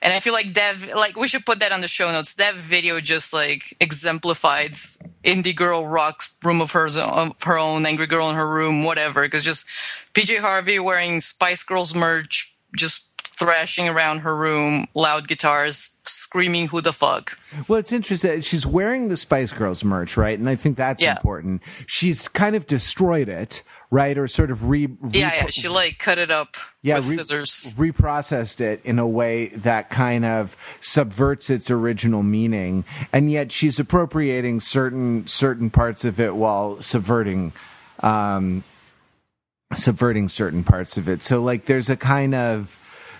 And 0.00 0.12
I 0.12 0.20
feel 0.20 0.32
like 0.32 0.54
that, 0.54 0.94
like 0.94 1.16
we 1.16 1.28
should 1.28 1.46
put 1.46 1.58
that 1.60 1.72
on 1.72 1.80
the 1.80 1.88
show 1.88 2.10
notes. 2.12 2.34
That 2.34 2.54
video 2.54 3.00
just 3.00 3.32
like 3.32 3.76
exemplifies 3.80 4.98
indie 5.24 5.56
girl 5.56 5.86
rock 5.86 6.24
room 6.42 6.60
of 6.60 6.72
hers, 6.72 6.96
of 6.96 7.42
her 7.42 7.58
own, 7.58 7.86
angry 7.86 8.06
girl 8.06 8.28
in 8.28 8.36
her 8.36 8.48
room, 8.48 8.84
whatever. 8.84 9.22
Because 9.22 9.44
just 9.44 9.66
PJ 10.12 10.38
Harvey 10.38 10.78
wearing 10.78 11.20
Spice 11.20 11.62
Girls 11.62 11.94
merch, 11.94 12.54
just 12.76 13.08
thrashing 13.22 13.88
around 13.88 14.20
her 14.20 14.36
room, 14.36 14.86
loud 14.94 15.26
guitars, 15.26 15.92
screaming 16.04 16.68
"Who 16.68 16.80
the 16.80 16.92
fuck?" 16.92 17.38
Well, 17.66 17.78
it's 17.78 17.92
interesting. 17.92 18.42
She's 18.42 18.66
wearing 18.66 19.08
the 19.08 19.16
Spice 19.16 19.52
Girls 19.52 19.82
merch, 19.82 20.16
right? 20.16 20.38
And 20.38 20.48
I 20.48 20.56
think 20.56 20.76
that's 20.76 21.02
yeah. 21.02 21.16
important. 21.16 21.62
She's 21.86 22.28
kind 22.28 22.54
of 22.54 22.66
destroyed 22.66 23.28
it 23.28 23.62
right? 23.94 24.18
Or 24.18 24.26
sort 24.26 24.50
of 24.50 24.68
re, 24.68 24.86
re 24.86 24.96
yeah, 25.12 25.34
yeah. 25.34 25.46
She 25.46 25.68
like 25.68 25.98
cut 25.98 26.18
it 26.18 26.32
up 26.32 26.56
yeah, 26.82 26.96
with 26.96 27.08
re- 27.08 27.16
scissors, 27.16 27.74
reprocessed 27.78 28.60
it 28.60 28.84
in 28.84 28.98
a 28.98 29.06
way 29.06 29.46
that 29.48 29.88
kind 29.88 30.24
of 30.24 30.56
subverts 30.80 31.48
its 31.48 31.70
original 31.70 32.24
meaning, 32.24 32.84
and 33.12 33.30
yet 33.30 33.52
she's 33.52 33.78
appropriating 33.78 34.60
certain 34.60 35.26
certain 35.28 35.70
parts 35.70 36.04
of 36.04 36.18
it 36.20 36.34
while 36.34 36.82
subverting. 36.82 37.52
Um, 38.00 38.64
subverting 39.76 40.28
certain 40.28 40.62
parts 40.62 40.96
of 40.96 41.08
it 41.08 41.20
so 41.20 41.42
like 41.42 41.64
there's 41.64 41.90
a 41.90 41.96
kind 41.96 42.32
of 42.32 42.78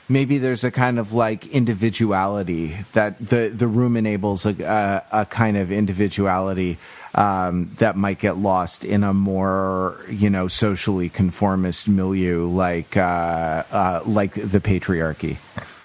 maybe 0.09 0.39
there's 0.39 0.63
a 0.63 0.71
kind 0.71 1.01
of 1.01 1.13
like 1.13 1.47
individuality 1.49 2.77
that 2.93 3.19
the 3.19 3.49
the 3.49 3.67
room 3.67 3.97
enables 3.97 4.47
a, 4.47 4.55
a, 4.63 5.23
a 5.23 5.27
kind 5.27 5.57
of 5.57 5.73
individuality 5.73 6.79
um, 7.15 7.71
that 7.79 7.97
might 7.97 8.19
get 8.19 8.37
lost 8.37 8.85
in 8.85 9.05
a 9.05 9.15
more 9.15 10.05
you 10.09 10.31
know 10.31 10.49
socially 10.49 11.09
conformist 11.09 11.89
milieu 11.89 12.47
like 12.47 12.97
uh, 12.97 13.63
uh, 13.71 14.01
like 14.05 14.35
the 14.35 14.61
patriarchy. 14.61 15.39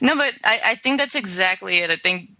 No, 0.00 0.16
but 0.16 0.34
I, 0.42 0.60
I 0.64 0.74
think 0.76 0.98
that's 0.98 1.14
exactly 1.14 1.78
it. 1.78 1.90
I 1.90 1.96
think 1.96 2.30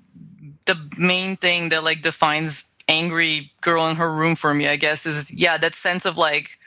the 0.65 0.77
main 0.97 1.37
thing 1.37 1.69
that 1.69 1.85
like 1.85 2.03
defines 2.03 2.65
angry 2.89 3.53
girl 3.61 3.87
in 3.89 3.97
her 3.97 4.13
room 4.13 4.35
for 4.37 4.55
me, 4.55 4.67
I 4.69 4.77
guess, 4.77 5.07
is 5.07 5.33
yeah 5.35 5.59
that 5.59 5.75
sense 5.75 6.07
of 6.07 6.17
like 6.17 6.59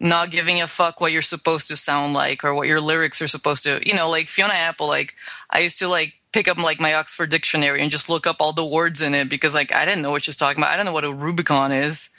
not 0.00 0.30
giving 0.30 0.60
a 0.60 0.66
fuck 0.66 1.00
what 1.00 1.12
you're 1.12 1.22
supposed 1.22 1.68
to 1.68 1.76
sound 1.76 2.14
like 2.14 2.42
or 2.42 2.54
what 2.54 2.66
your 2.66 2.80
lyrics 2.80 3.20
are 3.20 3.28
supposed 3.28 3.64
to 3.64 3.86
you 3.86 3.94
know 3.94 4.08
like 4.08 4.28
fiona 4.28 4.54
apple 4.54 4.86
like 4.86 5.14
i 5.50 5.60
used 5.60 5.78
to 5.78 5.88
like 5.88 6.14
pick 6.32 6.48
up 6.48 6.58
like 6.58 6.80
my 6.80 6.94
Oxford 6.94 7.30
dictionary 7.30 7.82
and 7.82 7.90
just 7.90 8.08
look 8.08 8.26
up 8.26 8.36
all 8.40 8.52
the 8.52 8.64
words 8.64 9.02
in 9.02 9.14
it 9.14 9.28
because 9.28 9.54
like 9.54 9.72
I 9.72 9.84
didn't 9.84 10.02
know 10.02 10.10
what 10.10 10.22
she's 10.22 10.36
talking 10.36 10.62
about. 10.62 10.72
I 10.72 10.76
don't 10.76 10.86
know 10.86 10.92
what 10.92 11.04
a 11.04 11.12
Rubicon 11.12 11.72
is, 11.72 12.10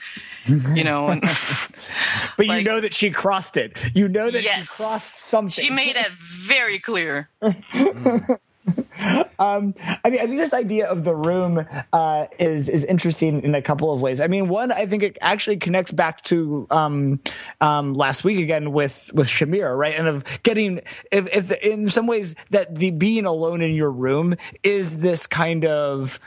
mm-hmm. 0.45 0.76
you 0.76 0.84
know. 0.84 1.07
And, 1.07 1.22
but 2.38 2.47
like, 2.47 2.64
you 2.64 2.70
know 2.70 2.82
that 2.82 2.93
she 2.93 3.12
crossed 3.12 3.57
it. 3.57 3.84
You 3.95 4.07
know 4.07 4.30
that 4.30 4.43
yes, 4.43 4.76
she 4.76 4.84
crossed 4.84 5.20
something. 5.20 5.64
She 5.64 5.70
made 5.70 5.95
it 5.95 6.12
very 6.12 6.80
clear. 6.80 7.30
Mm. 7.41 8.38
um, 9.39 9.74
I 10.05 10.09
mean, 10.09 10.20
I 10.20 10.26
think 10.26 10.38
this 10.38 10.53
idea 10.53 10.88
of 10.88 11.03
the 11.03 11.16
room 11.16 11.66
uh, 11.91 12.28
is 12.39 12.70
is 12.70 12.84
interesting 12.84 13.41
in 13.41 13.55
a 13.55 13.62
couple 13.62 13.91
of 13.91 14.01
ways. 14.01 14.22
I 14.22 14.28
mean, 14.28 14.49
one, 14.49 14.72
I 14.72 14.86
think 14.86 15.03
it 15.03 15.18
actually 15.22 15.57
connects 15.57 15.91
back 15.91 16.22
to 16.26 16.68
um, 16.70 17.20
um, 17.59 17.93
last 17.93 18.24
week 18.24 18.39
again 18.39 18.72
with 18.72 19.12
with 19.14 19.28
Shamir, 19.28 19.76
right? 19.76 19.95
And 19.95 20.07
of 20.07 20.43
getting, 20.43 20.78
if, 21.12 21.36
if 21.36 21.47
the, 21.47 21.72
in 21.72 21.89
some 21.89 22.07
ways 22.07 22.36
that 22.51 22.76
the 22.76 22.91
being 22.91 23.26
alone 23.26 23.62
in 23.62 23.74
your 23.74 23.91
room 23.91 24.36
is 24.64 24.99
this 24.99 25.26
kind 25.26 25.66
of, 25.66 26.20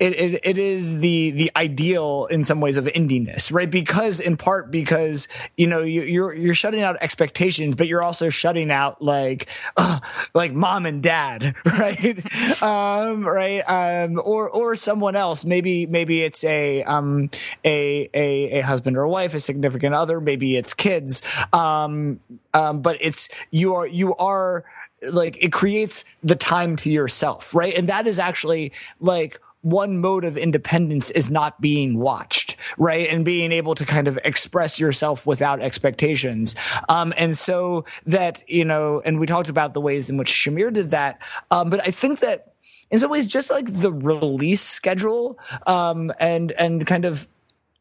it, 0.00 0.12
it, 0.14 0.40
it 0.42 0.58
is 0.58 0.98
the 1.00 1.30
the 1.30 1.52
ideal 1.56 2.26
in 2.30 2.42
some 2.42 2.60
ways 2.60 2.76
of 2.76 2.86
indiness, 2.86 3.52
right? 3.52 3.70
Because 3.70 4.18
in 4.18 4.36
part 4.36 4.70
because 4.70 5.28
you 5.56 5.66
know 5.68 5.82
you, 5.82 6.02
you're 6.02 6.34
you're 6.34 6.54
shutting 6.54 6.82
out 6.82 6.96
expectations, 7.00 7.76
but 7.76 7.86
you're 7.86 8.02
also 8.02 8.28
shutting 8.28 8.72
out 8.72 9.00
like 9.00 9.48
like 10.34 10.52
mom 10.52 10.86
and 10.86 11.02
dad 11.02 11.54
right? 11.78 12.62
um, 12.62 13.24
right? 13.24 13.60
Um, 13.60 14.20
or 14.24 14.48
or 14.48 14.76
someone 14.76 15.16
else. 15.16 15.44
Maybe 15.44 15.86
maybe 15.86 16.22
it's 16.22 16.44
a 16.44 16.82
um 16.84 17.30
a 17.64 18.08
a, 18.14 18.58
a 18.58 18.60
husband 18.60 18.96
or 18.96 19.02
a 19.02 19.08
wife, 19.08 19.34
a 19.34 19.40
significant 19.40 19.94
other. 19.94 20.20
Maybe 20.20 20.56
it's 20.56 20.74
kids. 20.74 21.22
Um, 21.52 22.20
um, 22.54 22.82
but 22.82 22.96
it's 23.00 23.28
you 23.50 23.74
are 23.74 23.86
you 23.86 24.14
are 24.16 24.64
like 25.12 25.42
it 25.42 25.52
creates 25.52 26.04
the 26.22 26.36
time 26.36 26.76
to 26.76 26.90
yourself, 26.90 27.54
right? 27.54 27.74
And 27.74 27.88
that 27.88 28.06
is 28.06 28.18
actually 28.18 28.72
like 29.00 29.40
one 29.62 29.98
mode 29.98 30.24
of 30.24 30.36
independence 30.36 31.10
is 31.10 31.30
not 31.30 31.60
being 31.60 31.98
watched, 31.98 32.56
right? 32.78 33.08
And 33.08 33.24
being 33.24 33.52
able 33.52 33.74
to 33.74 33.84
kind 33.84 34.08
of 34.08 34.18
express 34.24 34.80
yourself 34.80 35.26
without 35.26 35.60
expectations. 35.60 36.54
Um, 36.88 37.12
and 37.16 37.36
so 37.36 37.84
that, 38.06 38.42
you 38.48 38.64
know, 38.64 39.02
and 39.04 39.20
we 39.20 39.26
talked 39.26 39.50
about 39.50 39.74
the 39.74 39.80
ways 39.80 40.08
in 40.08 40.16
which 40.16 40.30
Shamir 40.30 40.72
did 40.72 40.90
that. 40.92 41.20
Um, 41.50 41.68
but 41.68 41.80
I 41.86 41.90
think 41.90 42.20
that 42.20 42.54
in 42.90 42.98
some 42.98 43.10
ways, 43.10 43.26
just 43.26 43.50
like 43.50 43.66
the 43.66 43.92
release 43.92 44.62
schedule, 44.62 45.38
um, 45.66 46.10
and, 46.18 46.52
and 46.52 46.86
kind 46.86 47.04
of, 47.04 47.28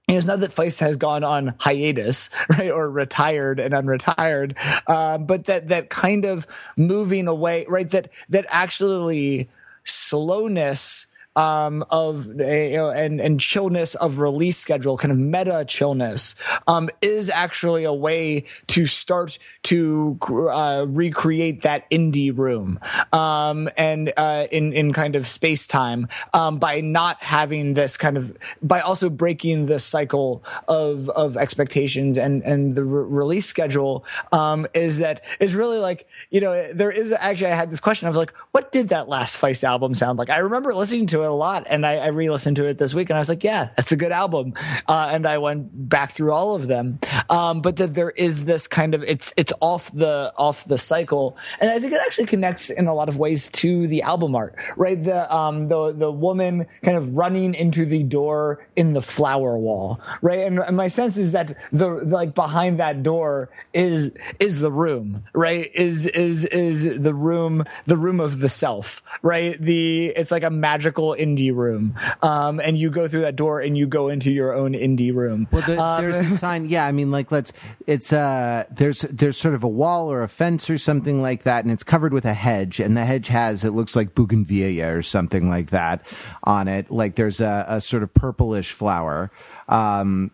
you 0.08 0.16
know, 0.16 0.18
it's 0.18 0.28
not 0.28 0.40
that 0.42 0.52
Feist 0.52 0.80
has 0.82 0.98
gone 0.98 1.24
on 1.24 1.56
hiatus, 1.60 2.30
right, 2.50 2.72
or 2.72 2.90
retired 2.90 3.60
and 3.60 3.74
unretired, 3.74 4.58
uh, 4.88 5.18
but 5.20 5.46
that 5.46 5.68
that 5.68 5.90
kind 5.90 6.26
of 6.26 6.48
moving 6.76 7.28
away, 7.28 7.66
right, 7.70 7.90
that 7.92 8.10
that 8.28 8.46
actually 8.50 9.50
slowness 9.84 11.06
um, 11.40 11.86
of 11.90 12.28
you 12.28 12.76
know, 12.76 12.90
and 12.90 13.22
and 13.22 13.40
chillness 13.40 13.96
of 13.96 14.20
release 14.20 14.58
schedule, 14.58 14.98
kind 14.98 15.12
of 15.14 15.18
meta 15.18 15.64
chillness, 15.66 16.36
um, 16.68 16.90
is 17.02 17.30
actually 17.30 17.86
a 17.86 17.94
way 17.94 18.44
to 18.68 18.86
start 18.86 19.40
to 19.64 20.20
uh, 20.52 20.86
recreate 20.90 21.62
that 21.62 21.90
indie 21.90 22.38
room, 22.38 22.78
um, 23.14 23.70
and 23.78 24.12
uh, 24.18 24.48
in 24.52 24.74
in 24.74 24.92
kind 24.92 25.16
of 25.16 25.30
space 25.30 25.66
time 25.66 26.10
um, 26.34 26.60
by 26.60 26.82
not 26.82 27.24
having 27.24 27.74
this 27.74 27.96
kind 27.96 28.18
of 28.18 28.36
by 28.62 28.82
also 28.82 29.10
breaking 29.10 29.68
the 29.68 29.80
cycle 29.80 30.44
of 30.68 31.08
of 31.10 31.38
expectations 31.38 32.18
and 32.18 32.44
and 32.44 32.76
the 32.76 32.84
re- 32.84 33.06
release 33.08 33.46
schedule 33.46 34.04
um, 34.34 34.68
is 34.74 34.98
that 34.98 35.24
is 35.40 35.56
really 35.56 35.78
like 35.78 36.06
you 36.32 36.42
know 36.42 36.74
there 36.74 36.92
is 36.92 37.14
actually 37.14 37.48
I 37.48 37.56
had 37.56 37.72
this 37.72 37.80
question. 37.80 38.08
I 38.08 38.10
was 38.10 38.18
like 38.18 38.34
what 38.52 38.74
did 38.74 38.90
that 38.90 39.08
last 39.08 39.40
Feist 39.40 39.64
album 39.64 39.96
sound 39.96 40.20
like? 40.20 40.30
I 40.30 40.40
remember 40.40 40.76
listening 40.76 41.08
to 41.08 41.24
it 41.24 41.29
a 41.30 41.36
lot. 41.36 41.66
And 41.70 41.86
I, 41.86 41.98
I 41.98 42.08
re-listened 42.08 42.58
to 42.58 42.66
it 42.66 42.78
this 42.78 42.94
week, 42.94 43.10
and 43.10 43.18
I 43.18 43.20
was 43.20 43.30
like, 43.30 43.44
yeah, 43.44 43.70
that's 43.76 43.92
a 43.92 43.96
good 43.96 44.12
album. 44.12 44.54
Uh, 44.88 45.10
and 45.12 45.26
I 45.26 45.38
went 45.38 45.90
back 45.90 46.12
through 46.12 46.34
all 46.34 46.56
of 46.56 46.68
them. 46.68 47.00
Um, 47.30 47.62
but 47.62 47.78
that 47.78 47.94
there 47.94 48.10
is 48.12 48.46
this 48.46 48.68
kind 48.68 48.96
of 48.96 49.04
it's 49.04 49.34
it's 49.38 49.54
off 49.62 49.92
the 49.92 50.34
off 50.38 50.66
the 50.66 50.78
cycle, 50.78 51.38
and 51.60 51.70
I 51.70 51.80
think 51.80 51.94
it 51.94 52.02
actually 52.04 52.26
connects 52.26 52.70
in 52.70 52.88
a 52.88 52.94
lot 52.94 53.10
of 53.10 53.18
ways 53.18 53.50
to 53.50 53.88
the 53.88 54.02
album 54.02 54.36
art, 54.36 54.56
right? 54.76 55.02
The 55.02 55.34
um 55.34 55.68
the 55.68 55.92
the 55.92 56.12
woman 56.12 56.66
kind 56.82 56.98
of 56.98 57.16
running 57.16 57.54
into 57.54 57.86
the 57.86 58.04
door 58.04 58.68
in 58.76 58.94
the 58.94 59.02
flower 59.02 59.58
wall, 59.58 60.00
right? 60.22 60.40
And, 60.40 60.60
and 60.60 60.76
my 60.76 60.88
sense 60.88 61.18
is 61.18 61.32
that 61.34 61.56
the 61.72 61.90
like 61.90 62.34
behind 62.34 62.80
that 62.80 63.04
door 63.04 63.50
is 63.74 64.12
is 64.40 64.60
the 64.60 64.72
room, 64.72 65.24
right? 65.34 65.70
Is 65.76 66.08
is 66.08 66.46
is 66.46 67.02
the 67.02 67.14
room 67.14 67.64
the 67.86 67.98
room 67.98 68.20
of 68.20 68.40
the 68.40 68.50
self, 68.50 69.04
right? 69.22 69.60
The 69.60 70.08
it's 70.08 70.32
like 70.32 70.44
a 70.44 70.50
magical 70.50 71.09
indie 71.16 71.54
room, 71.54 71.96
um, 72.22 72.60
and 72.60 72.78
you 72.78 72.90
go 72.90 73.08
through 73.08 73.22
that 73.22 73.36
door 73.36 73.60
and 73.60 73.78
you 73.78 73.88
go 73.88 74.10
into 74.10 74.32
your 74.32 74.54
own 74.54 74.74
indie 74.74 75.14
room. 75.14 75.48
Well, 75.52 75.62
the, 75.62 75.82
um, 75.82 76.02
there's 76.02 76.20
a 76.20 76.30
sign. 76.38 76.66
Yeah, 76.66 76.86
I 76.86 76.92
mean, 76.92 77.12
like 77.12 77.32
let's. 77.32 77.54
It's 77.88 78.14
uh, 78.14 78.66
there's 78.72 79.02
there's 79.02 79.38
sort 79.38 79.56
of 79.56 79.64
a 79.64 79.68
wall 79.68 80.12
or 80.12 80.22
a 80.22 80.28
fence 80.28 80.70
or 80.70 80.78
something 80.78 81.22
like 81.22 81.44
that, 81.44 81.64
and 81.64 81.72
it's 81.72 81.84
covered 81.84 82.14
with 82.14 82.26
a 82.26 82.34
hedge, 82.34 82.80
and 82.80 82.96
the 82.96 83.06
hedge 83.06 83.28
has 83.28 83.64
it 83.64 83.72
looks 83.72 83.96
like 83.96 84.16
bougainvillea 84.16 84.96
or 84.96 85.02
something 85.02 85.50
like 85.50 85.70
that 85.72 86.06
on 86.44 86.68
it. 86.68 86.90
Like 86.92 87.16
there's 87.16 87.42
a, 87.42 87.66
a 87.68 87.82
sort 87.82 88.04
of 88.04 88.14
purplish 88.14 88.72
flower, 88.72 89.32
um, 89.68 90.32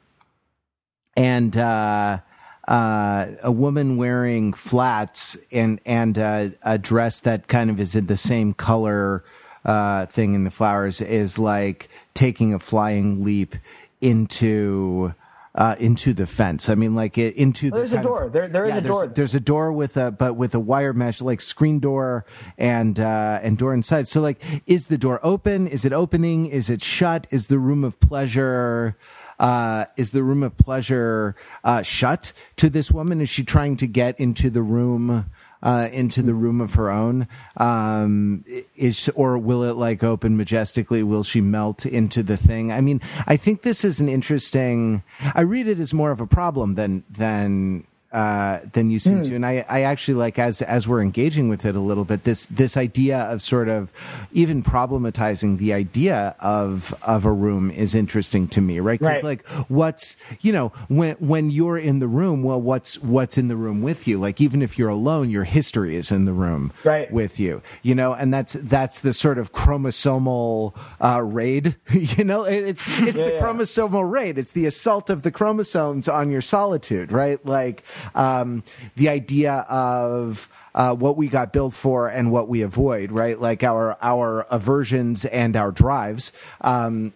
and. 1.15 1.55
Uh, 1.55 2.19
uh, 2.67 3.27
a 3.43 3.51
woman 3.51 3.97
wearing 3.97 4.53
flats 4.53 5.37
and 5.51 5.79
and 5.85 6.17
uh, 6.17 6.49
a 6.63 6.77
dress 6.77 7.19
that 7.21 7.47
kind 7.47 7.69
of 7.69 7.79
is 7.79 7.95
in 7.95 8.07
the 8.07 8.17
same 8.17 8.53
color 8.53 9.23
uh, 9.65 10.05
thing 10.05 10.33
in 10.33 10.43
the 10.43 10.51
flowers 10.51 11.01
is 11.01 11.39
like 11.39 11.89
taking 12.13 12.53
a 12.53 12.59
flying 12.59 13.23
leap 13.23 13.55
into 13.99 15.13
uh, 15.55 15.75
into 15.79 16.13
the 16.13 16.25
fence. 16.25 16.67
I 16.67 16.75
mean, 16.75 16.95
like 16.95 17.17
it, 17.17 17.35
into 17.35 17.71
the. 17.71 17.77
There's 17.77 17.93
a 17.93 18.03
door. 18.03 18.23
Of, 18.23 18.33
there, 18.33 18.47
there 18.47 18.65
is 18.65 18.75
yeah, 18.75 18.79
a 18.79 18.81
there's, 18.81 18.95
door. 18.95 19.07
There's 19.07 19.35
a 19.35 19.39
door 19.39 19.71
with 19.71 19.97
a 19.97 20.11
but 20.11 20.35
with 20.35 20.53
a 20.53 20.59
wire 20.59 20.93
mesh, 20.93 21.21
like 21.21 21.41
screen 21.41 21.79
door 21.79 22.25
and 22.57 22.99
uh, 22.99 23.39
and 23.41 23.57
door 23.57 23.73
inside. 23.73 24.07
So, 24.07 24.21
like, 24.21 24.41
is 24.67 24.87
the 24.87 24.97
door 24.97 25.19
open? 25.23 25.67
Is 25.67 25.85
it 25.85 25.93
opening? 25.93 26.45
Is 26.45 26.69
it 26.69 26.83
shut? 26.83 27.25
Is 27.31 27.47
the 27.47 27.57
room 27.57 27.83
of 27.83 27.99
pleasure? 27.99 28.97
Uh, 29.37 29.85
is 29.97 30.11
the 30.11 30.23
room 30.23 30.43
of 30.43 30.55
pleasure 30.55 31.35
uh, 31.63 31.81
shut 31.81 32.31
to 32.57 32.69
this 32.69 32.91
woman? 32.91 33.19
Is 33.19 33.29
she 33.29 33.43
trying 33.43 33.77
to 33.77 33.87
get 33.87 34.19
into 34.19 34.49
the 34.49 34.61
room? 34.61 35.29
Uh, 35.63 35.89
into 35.91 36.21
the 36.21 36.33
room 36.33 36.61
of 36.61 36.73
her 36.75 36.89
own? 36.89 37.27
Um, 37.57 38.45
is 38.75 39.09
or 39.15 39.37
will 39.37 39.63
it 39.63 39.75
like 39.75 40.03
open 40.03 40.37
majestically? 40.37 41.03
Will 41.03 41.23
she 41.23 41.41
melt 41.41 41.85
into 41.85 42.23
the 42.23 42.37
thing? 42.37 42.71
I 42.71 42.81
mean, 42.81 43.01
I 43.27 43.37
think 43.37 43.61
this 43.61 43.83
is 43.83 43.99
an 43.99 44.09
interesting. 44.09 45.03
I 45.33 45.41
read 45.41 45.67
it 45.67 45.79
as 45.79 45.93
more 45.93 46.11
of 46.11 46.21
a 46.21 46.27
problem 46.27 46.75
than 46.75 47.03
than 47.09 47.85
uh, 48.15 48.61
than 48.71 48.89
you 48.89 48.97
seem 48.97 49.21
mm. 49.21 49.27
to. 49.27 49.35
And 49.35 49.45
I, 49.45 49.65
I 49.67 49.81
actually 49.81 50.13
like 50.13 50.39
as 50.39 50.61
as 50.61 50.87
we're 50.87 51.01
engaging 51.01 51.49
with 51.49 51.65
it 51.65 51.75
a 51.75 51.81
little 51.81 52.05
bit 52.05 52.23
this 52.23 52.45
this 52.45 52.77
idea 52.77 53.17
of 53.17 53.41
sort 53.41 53.67
of 53.67 53.91
even 54.31 54.63
problematizing 54.63 55.57
the 55.57 55.73
idea 55.73 56.33
of 56.39 56.95
of 57.05 57.25
a 57.25 57.31
room 57.31 57.69
is 57.69 57.93
interesting 57.93 58.47
to 58.47 58.61
me, 58.61 58.79
right? 58.79 59.01
Because 59.01 59.15
right. 59.15 59.23
like 59.23 59.45
what's 59.67 60.15
you 60.39 60.53
know 60.53 60.69
when 60.87 61.15
when 61.15 61.49
you're 61.51 61.77
in 61.77 61.99
the 61.99 62.07
room, 62.07 62.41
well, 62.41 62.61
what's 62.61 62.97
what's 63.03 63.37
in 63.37 63.49
the 63.49 63.57
room 63.57 63.81
with 63.81 64.07
you? 64.07 64.17
Like 64.17 64.39
even 64.39 64.61
if 64.61 64.79
you're 64.79 64.87
alone, 64.87 65.29
your 65.29 65.43
history 65.43 65.97
is 65.97 66.09
in 66.09 66.23
the 66.23 66.31
room 66.31 66.71
right. 66.85 67.11
with 67.11 67.37
you, 67.37 67.61
you 67.83 67.95
know, 67.95 68.13
and 68.13 68.33
that's 68.33 68.53
that's 68.53 69.01
the 69.01 69.11
sort 69.11 69.37
of 69.37 69.51
chromosomal 69.51 70.73
uh, 71.01 71.21
raid. 71.21 71.75
you 71.91 72.23
know, 72.23 72.45
it's 72.45 73.01
it's 73.01 73.17
yeah, 73.17 73.25
the 73.25 73.33
yeah. 73.33 73.41
chromosomal 73.41 74.09
raid. 74.09 74.37
It's 74.37 74.53
the 74.53 74.65
assault 74.65 75.09
of 75.09 75.23
the 75.23 75.31
chromosomes 75.31 76.07
on 76.07 76.31
your 76.31 76.41
solitude, 76.41 77.11
right? 77.11 77.45
Like 77.45 77.83
um, 78.13 78.63
the 78.95 79.09
idea 79.09 79.65
of 79.69 80.49
uh, 80.75 80.93
what 80.93 81.15
we 81.15 81.27
got 81.27 81.53
built 81.53 81.73
for 81.73 82.07
and 82.07 82.31
what 82.31 82.47
we 82.47 82.61
avoid, 82.61 83.11
right? 83.11 83.39
Like 83.39 83.63
our 83.63 83.97
our 84.01 84.45
aversions 84.51 85.25
and 85.25 85.55
our 85.55 85.71
drives. 85.71 86.33
Um, 86.61 87.13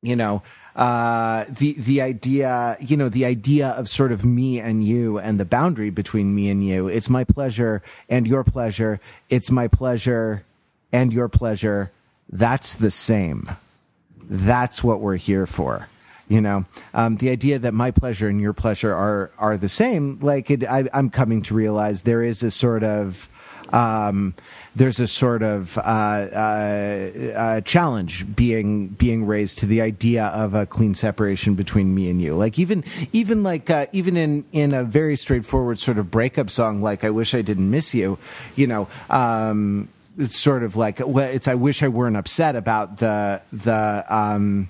you 0.00 0.14
know, 0.14 0.42
uh, 0.76 1.44
the 1.48 1.72
the 1.72 2.00
idea, 2.00 2.76
you 2.80 2.96
know, 2.96 3.08
the 3.08 3.24
idea 3.24 3.70
of 3.70 3.88
sort 3.88 4.12
of 4.12 4.24
me 4.24 4.60
and 4.60 4.84
you 4.84 5.18
and 5.18 5.40
the 5.40 5.44
boundary 5.44 5.90
between 5.90 6.34
me 6.34 6.48
and 6.48 6.64
you. 6.64 6.86
It's 6.86 7.10
my 7.10 7.24
pleasure 7.24 7.82
and 8.08 8.26
your 8.26 8.44
pleasure. 8.44 9.00
It's 9.28 9.50
my 9.50 9.66
pleasure 9.66 10.44
and 10.92 11.12
your 11.12 11.28
pleasure. 11.28 11.90
That's 12.30 12.74
the 12.74 12.92
same. 12.92 13.50
That's 14.30 14.84
what 14.84 15.00
we're 15.00 15.16
here 15.16 15.46
for 15.46 15.88
you 16.28 16.40
know 16.40 16.64
um, 16.94 17.16
the 17.16 17.30
idea 17.30 17.58
that 17.58 17.74
my 17.74 17.90
pleasure 17.90 18.28
and 18.28 18.40
your 18.40 18.52
pleasure 18.52 18.94
are 18.94 19.30
are 19.38 19.56
the 19.56 19.68
same 19.68 20.18
like 20.20 20.50
it, 20.50 20.64
I, 20.64 20.88
am 20.92 21.10
coming 21.10 21.42
to 21.42 21.54
realize 21.54 22.02
there 22.02 22.22
is 22.22 22.42
a 22.42 22.50
sort 22.50 22.82
of 22.84 23.28
um, 23.72 24.34
there's 24.78 25.00
a 25.00 25.08
sort 25.08 25.42
of 25.42 25.76
uh, 25.78 25.80
uh, 25.80 27.10
uh, 27.34 27.60
challenge 27.62 28.34
being 28.36 28.88
being 28.88 29.26
raised 29.26 29.58
to 29.58 29.66
the 29.66 29.80
idea 29.80 30.26
of 30.26 30.54
a 30.54 30.66
clean 30.66 30.94
separation 30.94 31.54
between 31.54 31.94
me 31.94 32.08
and 32.08 32.22
you. 32.22 32.36
Like 32.36 32.58
even 32.58 32.84
even 33.12 33.42
like 33.42 33.68
uh, 33.70 33.86
even 33.92 34.16
in 34.16 34.44
in 34.52 34.72
a 34.72 34.84
very 34.84 35.16
straightforward 35.16 35.78
sort 35.78 35.98
of 35.98 36.10
breakup 36.10 36.48
song, 36.48 36.80
like 36.80 37.04
"I 37.04 37.10
Wish 37.10 37.34
I 37.34 37.42
Didn't 37.42 37.70
Miss 37.70 37.94
You," 37.94 38.18
you 38.56 38.66
know. 38.66 38.88
Um, 39.10 39.88
it's 40.16 40.36
sort 40.36 40.64
of 40.64 40.76
like 40.76 41.00
well, 41.04 41.28
it's 41.28 41.48
I 41.48 41.54
wish 41.54 41.82
I 41.82 41.88
weren't 41.88 42.16
upset 42.16 42.56
about 42.56 42.98
the 42.98 43.40
the 43.52 44.04
um, 44.08 44.68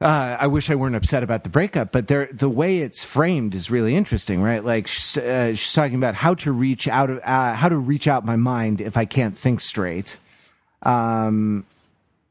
uh, 0.00 0.38
I 0.40 0.46
wish 0.46 0.70
I 0.70 0.76
weren't 0.76 0.96
upset 0.96 1.22
about 1.22 1.44
the 1.44 1.50
breakup, 1.50 1.92
but 1.92 2.08
there, 2.08 2.26
the 2.32 2.48
way 2.48 2.78
it's 2.78 3.04
framed 3.04 3.54
is 3.54 3.70
really 3.70 3.94
interesting, 3.94 4.42
right? 4.42 4.64
Like 4.64 4.86
she's, 4.86 5.18
uh, 5.18 5.50
she's 5.50 5.74
talking 5.74 5.96
about 5.96 6.14
how 6.14 6.34
to 6.34 6.52
reach 6.52 6.88
out 6.88 7.10
of 7.10 7.20
uh, 7.22 7.52
how 7.52 7.68
to 7.68 7.76
reach 7.76 8.08
out 8.08 8.24
my 8.24 8.36
mind 8.36 8.80
if 8.80 8.96
I 8.96 9.04
can't 9.04 9.36
think 9.36 9.60
straight. 9.60 10.16
Um, 10.82 11.66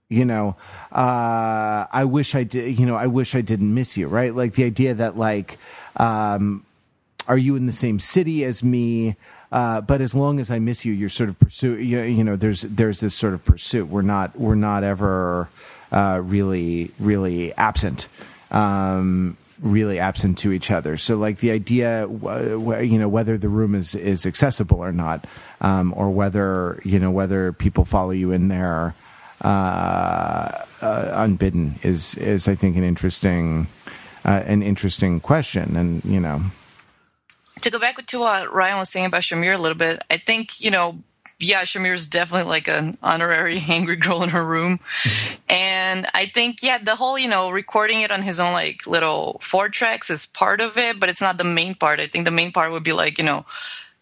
you 0.09 0.25
know, 0.25 0.55
uh, 0.91 1.85
I 1.91 2.05
wish 2.05 2.33
I 2.33 2.43
did. 2.43 2.79
You 2.79 2.87
know, 2.87 2.95
I 2.95 3.05
wish 3.05 3.35
I 3.35 3.41
didn't 3.41 3.71
miss 3.71 3.97
you, 3.97 4.07
right? 4.07 4.33
Like 4.33 4.53
the 4.53 4.63
idea 4.63 4.95
that 4.95 5.15
like, 5.15 5.59
um, 5.97 6.65
are 7.27 7.37
you 7.37 7.55
in 7.55 7.67
the 7.67 7.71
same 7.71 7.99
city 7.99 8.43
as 8.45 8.63
me? 8.63 9.15
Uh, 9.51 9.81
but 9.81 10.01
as 10.01 10.15
long 10.15 10.39
as 10.39 10.49
I 10.49 10.57
miss 10.57 10.85
you, 10.85 10.93
you're 10.93 11.09
sort 11.09 11.29
of 11.29 11.37
pursue. 11.37 11.77
You, 11.77 12.01
you 12.01 12.23
know, 12.23 12.35
there's 12.35 12.63
there's 12.63 12.99
this 13.01 13.13
sort 13.13 13.35
of 13.35 13.45
pursuit. 13.45 13.89
We're 13.89 14.01
not 14.01 14.35
we're 14.35 14.55
not 14.55 14.83
ever 14.83 15.49
uh, 15.91 16.21
really, 16.23 16.91
really 16.99 17.53
absent. 17.55 18.07
Um, 18.51 19.37
really 19.61 19.99
absent 19.99 20.37
to 20.37 20.51
each 20.51 20.71
other. 20.71 20.95
So, 20.97 21.17
like 21.17 21.39
the 21.39 21.51
idea, 21.51 22.07
you 22.07 22.97
know, 22.97 23.09
whether 23.09 23.37
the 23.37 23.49
room 23.49 23.75
is 23.75 23.93
is 23.93 24.25
accessible 24.25 24.79
or 24.79 24.91
not, 24.91 25.25
um, 25.61 25.93
or 25.95 26.09
whether 26.09 26.81
you 26.83 26.99
know 26.99 27.11
whether 27.11 27.51
people 27.53 27.85
follow 27.85 28.11
you 28.11 28.31
in 28.31 28.47
there 28.47 28.95
uh, 29.41 30.63
uh, 30.81 31.11
unbidden 31.13 31.75
is 31.83 32.15
is 32.15 32.47
I 32.47 32.55
think 32.55 32.77
an 32.77 32.83
interesting 32.83 33.67
uh, 34.25 34.43
an 34.45 34.61
interesting 34.61 35.19
question, 35.19 35.75
and 35.75 36.03
you 36.03 36.19
know. 36.19 36.41
To 37.61 37.69
go 37.69 37.79
back 37.79 38.05
to 38.05 38.19
what 38.19 38.53
Ryan 38.53 38.79
was 38.79 38.89
saying 38.89 39.07
about 39.07 39.21
Shamir 39.21 39.53
a 39.53 39.57
little 39.57 39.77
bit, 39.77 40.01
I 40.09 40.17
think 40.17 40.61
you 40.61 40.71
know 40.71 40.99
yeah, 41.39 41.61
Shamir's 41.61 42.07
definitely 42.07 42.49
like 42.49 42.67
an 42.67 42.97
honorary 43.01 43.63
angry 43.67 43.95
girl 43.95 44.21
in 44.23 44.29
her 44.29 44.45
room. 44.45 44.79
and 45.49 46.05
I 46.13 46.25
think, 46.25 46.61
yeah, 46.61 46.77
the 46.77 46.95
whole, 46.95 47.17
you 47.17 47.29
know, 47.29 47.49
recording 47.49 48.01
it 48.01 48.11
on 48.11 48.21
his 48.21 48.39
own 48.39 48.53
like 48.53 48.85
little 48.85 49.37
four 49.41 49.69
tracks 49.69 50.09
is 50.09 50.25
part 50.25 50.59
of 50.61 50.77
it, 50.77 50.99
but 50.99 51.09
it's 51.09 51.21
not 51.21 51.37
the 51.37 51.43
main 51.43 51.75
part. 51.75 51.99
I 51.99 52.07
think 52.07 52.25
the 52.25 52.31
main 52.31 52.51
part 52.51 52.71
would 52.71 52.83
be 52.83 52.93
like, 52.93 53.17
you 53.17 53.23
know, 53.23 53.45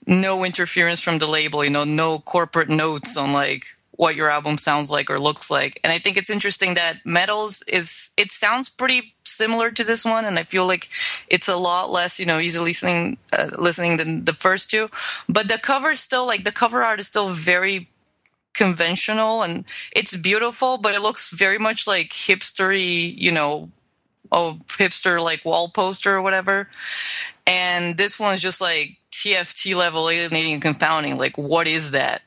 no 0.05 0.43
interference 0.43 1.01
from 1.01 1.19
the 1.19 1.27
label, 1.27 1.63
you 1.63 1.69
know, 1.69 1.83
no 1.83 2.19
corporate 2.19 2.69
notes 2.69 3.17
on 3.17 3.33
like 3.33 3.76
what 3.97 4.15
your 4.15 4.29
album 4.29 4.57
sounds 4.57 4.89
like 4.89 5.09
or 5.09 5.19
looks 5.19 5.51
like. 5.51 5.79
And 5.83 5.91
I 5.91 5.99
think 5.99 6.15
it's 6.15 6.29
interesting 6.29 6.75
that 6.75 7.05
Metals 7.05 7.63
is 7.67 8.11
it 8.15 8.31
sounds 8.31 8.69
pretty 8.69 9.13
similar 9.25 9.69
to 9.71 9.83
this 9.83 10.05
one, 10.05 10.23
and 10.23 10.39
I 10.39 10.43
feel 10.43 10.65
like 10.65 10.89
it's 11.27 11.49
a 11.49 11.57
lot 11.57 11.91
less 11.91 12.19
you 12.19 12.25
know 12.25 12.39
easy 12.39 12.59
listening 12.59 13.17
uh, 13.37 13.49
listening 13.57 13.97
than 13.97 14.25
the 14.25 14.33
first 14.33 14.71
two. 14.71 14.87
But 15.27 15.49
the 15.49 15.57
cover 15.57 15.95
still 15.95 16.25
like 16.25 16.45
the 16.45 16.51
cover 16.51 16.83
art 16.83 16.99
is 16.99 17.07
still 17.07 17.29
very 17.29 17.89
conventional 18.53 19.43
and 19.43 19.65
it's 19.95 20.17
beautiful, 20.17 20.77
but 20.77 20.95
it 20.95 21.01
looks 21.01 21.29
very 21.29 21.59
much 21.59 21.85
like 21.87 22.09
hipstery, 22.09 23.15
you 23.15 23.31
know, 23.31 23.69
oh 24.31 24.59
hipster 24.67 25.21
like 25.21 25.45
wall 25.45 25.69
poster 25.69 26.15
or 26.15 26.21
whatever. 26.21 26.69
And 27.45 27.97
this 27.97 28.19
one's 28.19 28.41
just 28.41 28.59
like 28.59 28.97
TFT 29.11 29.75
level 29.75 30.09
alienating 30.09 30.53
and 30.53 30.61
confounding. 30.61 31.17
Like, 31.17 31.37
what 31.37 31.67
is 31.67 31.91
that? 31.91 32.21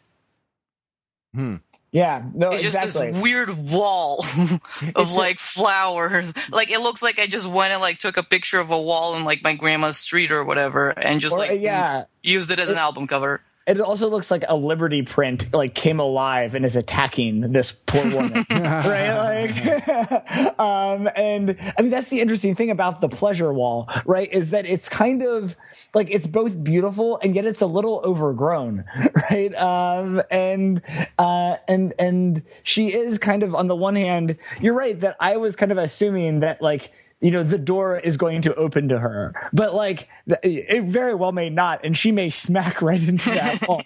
Hmm. 1.35 1.57
Yeah, 1.93 2.23
no, 2.35 2.51
it's 2.51 2.65
exactly. 2.65 2.87
just 2.87 2.99
this 2.99 3.23
weird 3.23 3.49
wall 3.73 4.25
of 4.95 5.13
like 5.17 5.41
flowers. 5.41 6.33
Like 6.53 6.71
it 6.71 6.81
looks 6.81 7.03
like 7.03 7.19
I 7.19 7.27
just 7.27 7.49
went 7.49 7.73
and 7.73 7.81
like 7.81 7.99
took 7.99 8.17
a 8.17 8.23
picture 8.23 8.61
of 8.61 8.71
a 8.71 8.81
wall 8.81 9.17
in 9.17 9.25
like 9.25 9.43
my 9.43 9.55
grandma's 9.55 9.99
street 9.99 10.31
or 10.31 10.45
whatever, 10.45 10.91
and 10.91 11.21
just 11.21 11.35
Or, 11.35 11.41
like 11.41 11.61
yeah. 11.61 12.05
used 12.23 12.53
it 12.53 12.61
as 12.61 12.71
an 12.71 12.79
album 12.79 13.09
cover. 13.09 13.43
It 13.71 13.81
also 13.81 14.09
looks 14.09 14.33
like 14.33 14.43
a 14.49 14.57
Liberty 14.57 15.03
print 15.03 15.55
like 15.55 15.77
came 15.77 16.01
alive 16.01 16.57
and 16.57 16.65
is 16.65 16.75
attacking 16.75 17.53
this 17.53 17.71
poor 17.71 18.03
woman, 18.03 18.45
right? 18.51 19.49
Like, 19.55 20.59
um, 20.59 21.09
and 21.15 21.57
I 21.79 21.83
mean 21.83 21.93
that's 21.93 22.09
the 22.09 22.21
interesting 22.21 22.57
thing 22.57 22.71
about 22.71 23.01
the 23.01 23.09
pleasure 23.09 23.53
wall, 23.53 23.89
right? 24.05 24.29
Is 24.33 24.51
that 24.51 24.67
it's 24.67 24.89
kind 24.89 25.23
of 25.23 25.57
like 25.95 26.11
it's 26.11 26.27
both 26.27 26.65
beautiful 26.65 27.21
and 27.23 27.37
yet 27.37 27.45
it's 27.45 27.61
a 27.61 27.67
little 27.67 28.01
overgrown, 28.05 28.85
right? 29.31 29.55
Um, 29.55 30.21
and 30.33 30.83
uh, 31.17 31.59
and 31.69 31.95
and 31.97 32.43
she 32.65 32.93
is 32.93 33.19
kind 33.19 33.45
of 33.45 33.55
on 33.55 33.69
the 33.69 33.77
one 33.77 33.95
hand, 33.95 34.37
you're 34.61 34.75
right 34.75 34.99
that 34.99 35.15
I 35.21 35.37
was 35.37 35.55
kind 35.55 35.71
of 35.71 35.79
assuming 35.79 36.41
that 36.41 36.61
like 36.61 36.91
you 37.21 37.31
know, 37.31 37.43
the 37.43 37.59
door 37.59 37.99
is 37.99 38.17
going 38.17 38.43
to 38.43 38.55
open 38.55 38.89
to 38.89 38.99
her. 38.99 39.35
But 39.53 39.75
like, 39.75 40.09
it 40.27 40.85
very 40.85 41.15
well 41.15 41.33
may 41.33 41.51
not, 41.51 41.85
and 41.85 41.97
she 41.97 42.13
may 42.13 42.31
smack 42.31 42.81
right 42.81 43.03
into 43.07 43.31
that 43.31 43.61
wall, 43.69 43.83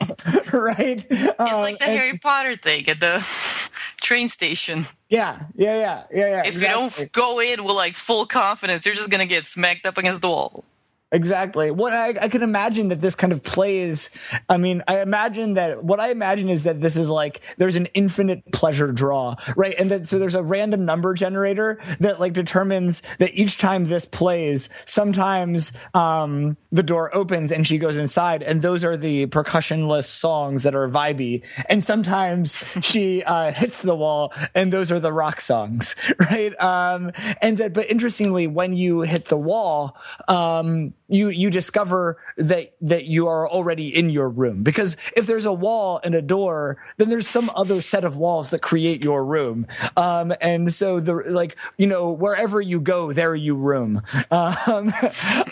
right? 0.52 1.04
It's 1.10 1.38
like 1.38 1.74
um, 1.74 1.76
the 1.80 1.84
Harry 1.84 2.18
Potter 2.18 2.56
thing 2.56 2.88
at 2.88 3.00
the 3.00 3.18
train 4.00 4.28
station. 4.28 4.86
Yeah, 5.08 5.46
yeah, 5.56 5.74
yeah, 5.74 6.02
yeah, 6.10 6.26
yeah. 6.26 6.40
If 6.40 6.46
exactly. 6.46 6.82
you 6.82 6.90
don't 6.90 7.12
go 7.12 7.40
in 7.40 7.64
with 7.64 7.74
like 7.74 7.94
full 7.94 8.26
confidence, 8.26 8.86
you're 8.86 8.94
just 8.94 9.10
gonna 9.10 9.26
get 9.26 9.44
smacked 9.44 9.84
up 9.84 9.98
against 9.98 10.22
the 10.22 10.28
wall. 10.28 10.64
Exactly. 11.12 11.70
What 11.70 11.92
I, 11.92 12.08
I 12.22 12.28
can 12.28 12.42
imagine 12.42 12.88
that 12.88 13.00
this 13.00 13.14
kind 13.14 13.32
of 13.32 13.44
plays. 13.44 14.10
I 14.48 14.56
mean, 14.56 14.82
I 14.88 15.00
imagine 15.00 15.54
that 15.54 15.84
what 15.84 16.00
I 16.00 16.10
imagine 16.10 16.48
is 16.48 16.64
that 16.64 16.80
this 16.80 16.96
is 16.96 17.08
like 17.08 17.40
there's 17.56 17.76
an 17.76 17.86
infinite 17.94 18.50
pleasure 18.50 18.90
draw, 18.90 19.36
right? 19.54 19.76
And 19.78 19.90
that 19.92 20.08
so 20.08 20.18
there's 20.18 20.34
a 20.34 20.42
random 20.42 20.84
number 20.84 21.14
generator 21.14 21.78
that 22.00 22.18
like 22.18 22.32
determines 22.32 23.00
that 23.20 23.32
each 23.34 23.58
time 23.58 23.84
this 23.84 24.04
plays, 24.04 24.68
sometimes 24.86 25.70
um, 25.94 26.56
the 26.72 26.82
door 26.82 27.14
opens 27.14 27.52
and 27.52 27.64
she 27.64 27.78
goes 27.78 27.96
inside, 27.96 28.42
and 28.42 28.60
those 28.60 28.84
are 28.84 28.96
the 28.96 29.26
percussionless 29.26 30.06
songs 30.06 30.64
that 30.64 30.74
are 30.74 30.88
vibey, 30.88 31.46
and 31.70 31.84
sometimes 31.84 32.56
she 32.82 33.22
uh, 33.22 33.52
hits 33.52 33.82
the 33.82 33.94
wall, 33.94 34.32
and 34.52 34.72
those 34.72 34.90
are 34.90 34.98
the 34.98 35.12
rock 35.12 35.40
songs, 35.40 35.94
right? 36.18 36.60
Um, 36.60 37.12
and 37.40 37.58
that, 37.58 37.72
but 37.72 37.88
interestingly, 37.88 38.48
when 38.48 38.74
you 38.74 39.02
hit 39.02 39.26
the 39.26 39.38
wall, 39.38 39.96
um, 40.26 40.92
you 41.08 41.28
you 41.28 41.50
discover 41.50 42.18
that 42.36 42.72
that 42.80 43.04
you 43.04 43.26
are 43.26 43.48
already 43.48 43.94
in 43.94 44.10
your 44.10 44.28
room. 44.28 44.62
Because 44.62 44.96
if 45.16 45.26
there's 45.26 45.44
a 45.44 45.52
wall 45.52 46.00
and 46.02 46.14
a 46.14 46.22
door 46.22 46.78
then 46.96 47.08
there's 47.08 47.28
some 47.28 47.50
other 47.54 47.82
set 47.82 48.04
of 48.04 48.16
walls 48.16 48.50
that 48.50 48.60
create 48.62 49.02
your 49.02 49.24
room. 49.24 49.66
Um, 49.96 50.32
and 50.40 50.72
so 50.72 51.00
the 51.00 51.14
like 51.14 51.56
you 51.76 51.86
know 51.86 52.10
wherever 52.10 52.60
you 52.60 52.80
go 52.80 53.12
there 53.12 53.34
you 53.34 53.54
room 53.54 54.02
um, 54.30 54.92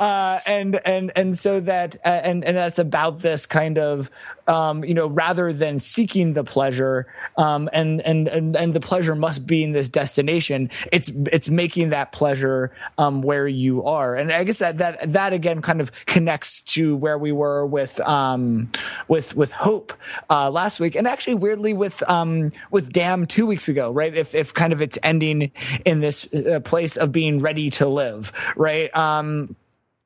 uh, 0.00 0.40
and 0.46 0.80
and 0.86 1.12
and 1.14 1.38
so 1.38 1.60
that 1.60 1.96
uh, 2.04 2.08
and 2.08 2.44
and 2.44 2.56
that's 2.56 2.78
about 2.78 3.20
this 3.20 3.46
kind 3.46 3.78
of 3.78 4.10
um, 4.48 4.84
you 4.84 4.94
know, 4.94 5.06
rather 5.06 5.52
than 5.52 5.78
seeking 5.78 6.32
the 6.32 6.44
pleasure, 6.44 7.06
um, 7.36 7.68
and, 7.72 8.00
and, 8.02 8.28
and, 8.28 8.56
and 8.56 8.74
the 8.74 8.80
pleasure 8.80 9.14
must 9.14 9.46
be 9.46 9.62
in 9.62 9.72
this 9.72 9.88
destination. 9.88 10.70
It's, 10.90 11.10
it's 11.32 11.48
making 11.48 11.90
that 11.90 12.12
pleasure, 12.12 12.72
um, 12.98 13.22
where 13.22 13.48
you 13.48 13.84
are. 13.84 14.14
And 14.16 14.32
I 14.32 14.44
guess 14.44 14.58
that, 14.58 14.78
that, 14.78 15.12
that 15.12 15.32
again 15.32 15.62
kind 15.62 15.80
of 15.80 16.06
connects 16.06 16.62
to 16.62 16.96
where 16.96 17.18
we 17.18 17.32
were 17.32 17.66
with, 17.66 18.00
um, 18.00 18.70
with, 19.08 19.36
with 19.36 19.52
hope, 19.52 19.92
uh, 20.30 20.50
last 20.50 20.80
week. 20.80 20.94
And 20.94 21.06
actually 21.06 21.34
weirdly 21.34 21.74
with, 21.74 22.02
um, 22.08 22.52
with 22.70 22.92
damn 22.92 23.26
two 23.26 23.46
weeks 23.46 23.68
ago, 23.68 23.90
right? 23.90 24.14
If, 24.14 24.34
if 24.34 24.52
kind 24.54 24.72
of 24.72 24.82
it's 24.82 24.98
ending 25.02 25.52
in 25.84 26.00
this 26.00 26.32
uh, 26.32 26.60
place 26.60 26.96
of 26.96 27.12
being 27.12 27.40
ready 27.40 27.70
to 27.70 27.88
live, 27.88 28.32
right? 28.56 28.94
Um, 28.96 29.56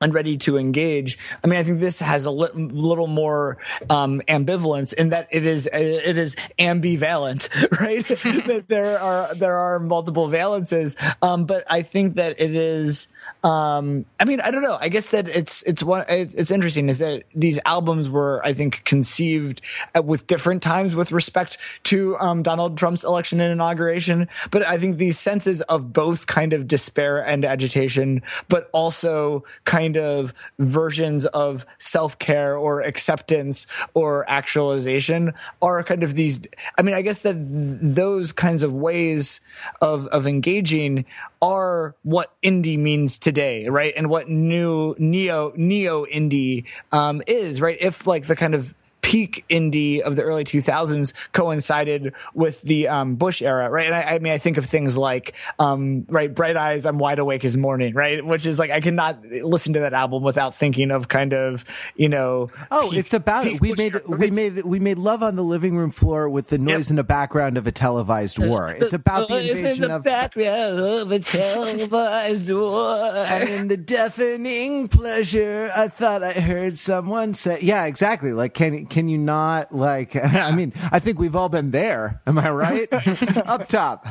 and 0.02 0.12
ready 0.12 0.36
to 0.36 0.58
engage. 0.58 1.18
I 1.42 1.46
mean, 1.46 1.58
I 1.58 1.62
think 1.62 1.78
this 1.78 2.00
has 2.00 2.26
a 2.26 2.30
li- 2.30 2.50
little 2.52 3.06
more 3.06 3.56
um, 3.88 4.20
ambivalence 4.28 4.92
in 4.92 5.08
that 5.08 5.26
it 5.32 5.46
is 5.46 5.66
it 5.72 6.18
is 6.18 6.36
ambivalent, 6.58 7.48
right? 7.80 8.04
that 8.46 8.66
there 8.68 8.98
are 8.98 9.34
there 9.34 9.56
are 9.56 9.80
multiple 9.80 10.28
valences, 10.28 10.96
um, 11.22 11.46
but 11.46 11.64
I 11.70 11.82
think 11.82 12.16
that 12.16 12.38
it 12.38 12.54
is. 12.54 13.08
Um, 13.42 14.04
I 14.20 14.24
mean, 14.24 14.40
I 14.40 14.50
don't 14.50 14.62
know. 14.62 14.76
I 14.80 14.88
guess 14.88 15.10
that 15.10 15.28
it's 15.28 15.62
it's 15.62 15.82
one. 15.82 16.04
It's, 16.08 16.34
it's 16.34 16.50
interesting 16.50 16.88
is 16.90 16.98
that 16.98 17.24
these 17.34 17.58
albums 17.64 18.10
were, 18.10 18.44
I 18.44 18.52
think, 18.52 18.84
conceived 18.84 19.62
at, 19.94 20.04
with 20.04 20.26
different 20.26 20.62
times 20.62 20.94
with 20.94 21.10
respect 21.10 21.56
to 21.84 22.18
um, 22.18 22.42
Donald 22.42 22.76
Trump's 22.76 23.02
election 23.02 23.40
and 23.40 23.50
inauguration. 23.50 24.28
But 24.50 24.62
I 24.66 24.76
think 24.76 24.98
these 24.98 25.18
senses 25.18 25.62
of 25.62 25.92
both 25.94 26.26
kind 26.26 26.52
of 26.52 26.68
despair 26.68 27.18
and 27.18 27.46
agitation, 27.46 28.22
but 28.48 28.68
also 28.72 29.44
kind 29.64 29.85
kind 29.86 29.96
of 29.96 30.34
versions 30.58 31.26
of 31.26 31.64
self 31.78 32.18
care 32.18 32.56
or 32.56 32.80
acceptance 32.80 33.66
or 33.94 34.28
actualization 34.28 35.32
are 35.62 35.84
kind 35.84 36.02
of 36.02 36.14
these. 36.14 36.40
I 36.76 36.82
mean, 36.82 36.94
I 36.94 37.02
guess 37.02 37.22
that 37.22 37.36
those 37.38 38.32
kinds 38.32 38.62
of 38.62 38.74
ways 38.74 39.40
of 39.80 40.06
of 40.08 40.26
engaging 40.26 41.04
are 41.40 41.94
what 42.02 42.32
indie 42.42 42.78
means 42.78 43.18
today, 43.18 43.68
right? 43.68 43.92
And 43.96 44.10
what 44.10 44.28
new 44.28 44.96
neo 44.98 45.52
neo 45.54 46.04
indie 46.06 46.64
um, 46.90 47.22
is, 47.26 47.60
right? 47.60 47.78
If 47.80 48.06
like 48.06 48.26
the 48.26 48.36
kind 48.36 48.54
of 48.54 48.74
peak 49.06 49.44
indie 49.48 50.00
of 50.00 50.16
the 50.16 50.22
early 50.22 50.42
2000s 50.42 51.12
coincided 51.30 52.12
with 52.34 52.60
the 52.62 52.88
um, 52.88 53.14
Bush 53.14 53.40
era, 53.40 53.70
right? 53.70 53.86
And 53.86 53.94
I, 53.94 54.16
I, 54.16 54.18
mean, 54.18 54.32
I 54.32 54.38
think 54.38 54.56
of 54.56 54.66
things 54.66 54.98
like, 54.98 55.36
um, 55.60 56.04
right, 56.08 56.34
Bright 56.34 56.56
Eyes, 56.56 56.84
I'm 56.84 56.98
Wide 56.98 57.20
Awake 57.20 57.44
as 57.44 57.56
Morning, 57.56 57.94
right? 57.94 58.26
Which 58.26 58.46
is 58.46 58.58
like, 58.58 58.72
I 58.72 58.80
cannot 58.80 59.24
listen 59.24 59.74
to 59.74 59.80
that 59.80 59.92
album 59.92 60.24
without 60.24 60.56
thinking 60.56 60.90
of 60.90 61.06
kind 61.06 61.34
of, 61.34 61.64
you 61.94 62.08
know. 62.08 62.50
Oh, 62.72 62.88
peak, 62.90 62.98
it's 62.98 63.14
about 63.14 63.46
it. 63.46 63.60
We 63.60 63.74
made, 63.78 63.94
era, 63.94 64.02
we 64.08 64.30
made, 64.32 64.64
we 64.64 64.80
made 64.80 64.98
love 64.98 65.22
on 65.22 65.36
the 65.36 65.44
living 65.44 65.76
room 65.76 65.92
floor 65.92 66.28
with 66.28 66.48
the 66.48 66.58
noise 66.58 66.86
yep. 66.86 66.90
in 66.90 66.96
the 66.96 67.04
background 67.04 67.56
of 67.56 67.68
a 67.68 67.72
televised 67.72 68.40
war. 68.40 68.70
It's 68.70 68.92
about 68.92 69.28
the 69.28 69.36
invasion 69.36 69.84
in 69.84 69.88
the 69.90 69.96
of. 69.96 70.02
background 70.02 70.80
of 70.80 71.12
a 71.12 71.20
televised 71.20 72.52
war. 72.52 73.04
and 73.14 73.48
in 73.48 73.68
the 73.68 73.76
deafening 73.76 74.88
pleasure, 74.88 75.70
I 75.76 75.86
thought 75.86 76.24
I 76.24 76.32
heard 76.32 76.76
someone 76.76 77.34
say, 77.34 77.60
yeah, 77.62 77.84
exactly. 77.84 78.32
Like, 78.32 78.52
can, 78.52 78.86
can 78.86 78.95
you 79.08 79.18
not 79.18 79.72
like? 79.72 80.16
I 80.24 80.54
mean, 80.54 80.72
I 80.90 80.98
think 80.98 81.18
we've 81.18 81.36
all 81.36 81.48
been 81.48 81.70
there. 81.70 82.20
Am 82.26 82.38
I 82.38 82.50
right? 82.50 82.88
Up 83.46 83.68
top. 83.68 84.06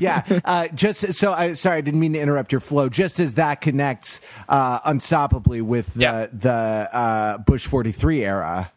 yeah. 0.00 0.22
Uh, 0.44 0.68
just 0.68 1.14
so 1.14 1.32
I 1.32 1.52
sorry, 1.54 1.78
I 1.78 1.80
didn't 1.80 2.00
mean 2.00 2.12
to 2.14 2.20
interrupt 2.20 2.52
your 2.52 2.60
flow. 2.60 2.88
Just 2.88 3.20
as 3.20 3.34
that 3.34 3.60
connects 3.60 4.20
uh, 4.48 4.80
unstoppably 4.80 5.62
with 5.62 5.94
the 5.94 6.00
yeah. 6.00 6.26
the 6.32 6.88
uh, 6.92 7.38
Bush 7.38 7.66
forty 7.66 7.92
three 7.92 8.24
era. 8.24 8.72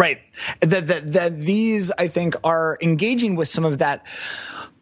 Right. 0.00 0.20
That 0.60 0.86
that 0.86 1.12
that 1.12 1.40
these 1.40 1.92
I 1.92 2.08
think 2.08 2.34
are 2.42 2.78
engaging 2.80 3.36
with 3.36 3.48
some 3.48 3.66
of 3.66 3.78
that 3.78 4.06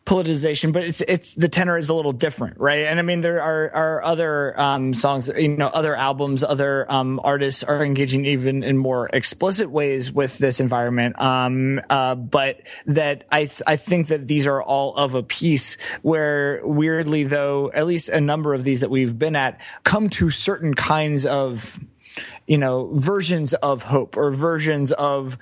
politicization, 0.08 0.72
but 0.72 0.84
it's 0.84 1.02
it's 1.02 1.34
the 1.34 1.50
tenor 1.50 1.76
is 1.76 1.90
a 1.90 1.94
little 1.94 2.14
different, 2.14 2.58
right? 2.58 2.86
And 2.86 2.98
I 2.98 3.02
mean, 3.02 3.20
there 3.20 3.42
are 3.42 3.70
are 3.74 4.02
other 4.02 4.58
um, 4.58 4.94
songs, 4.94 5.28
you 5.28 5.48
know, 5.48 5.66
other 5.66 5.94
albums, 5.94 6.42
other 6.42 6.90
um, 6.90 7.20
artists 7.22 7.62
are 7.62 7.84
engaging 7.84 8.24
even 8.24 8.64
in 8.64 8.78
more 8.78 9.10
explicit 9.12 9.70
ways 9.70 10.10
with 10.10 10.38
this 10.38 10.60
environment. 10.60 11.20
Um, 11.20 11.82
uh, 11.90 12.14
but 12.14 12.62
that 12.86 13.26
I 13.30 13.40
th- 13.40 13.62
I 13.66 13.76
think 13.76 14.06
that 14.06 14.26
these 14.26 14.46
are 14.46 14.62
all 14.62 14.96
of 14.96 15.14
a 15.14 15.22
piece 15.22 15.76
where 16.00 16.66
weirdly 16.66 17.24
though, 17.24 17.70
at 17.74 17.86
least 17.86 18.08
a 18.08 18.20
number 18.20 18.54
of 18.54 18.64
these 18.64 18.80
that 18.80 18.90
we've 18.90 19.18
been 19.18 19.36
at 19.36 19.60
come 19.84 20.08
to 20.10 20.30
certain 20.30 20.72
kinds 20.72 21.26
of 21.26 21.78
you 22.46 22.56
know 22.56 22.90
versions 22.94 23.52
of 23.54 23.82
hope 23.82 24.16
or 24.16 24.30
versions 24.30 24.90
of 24.92 25.36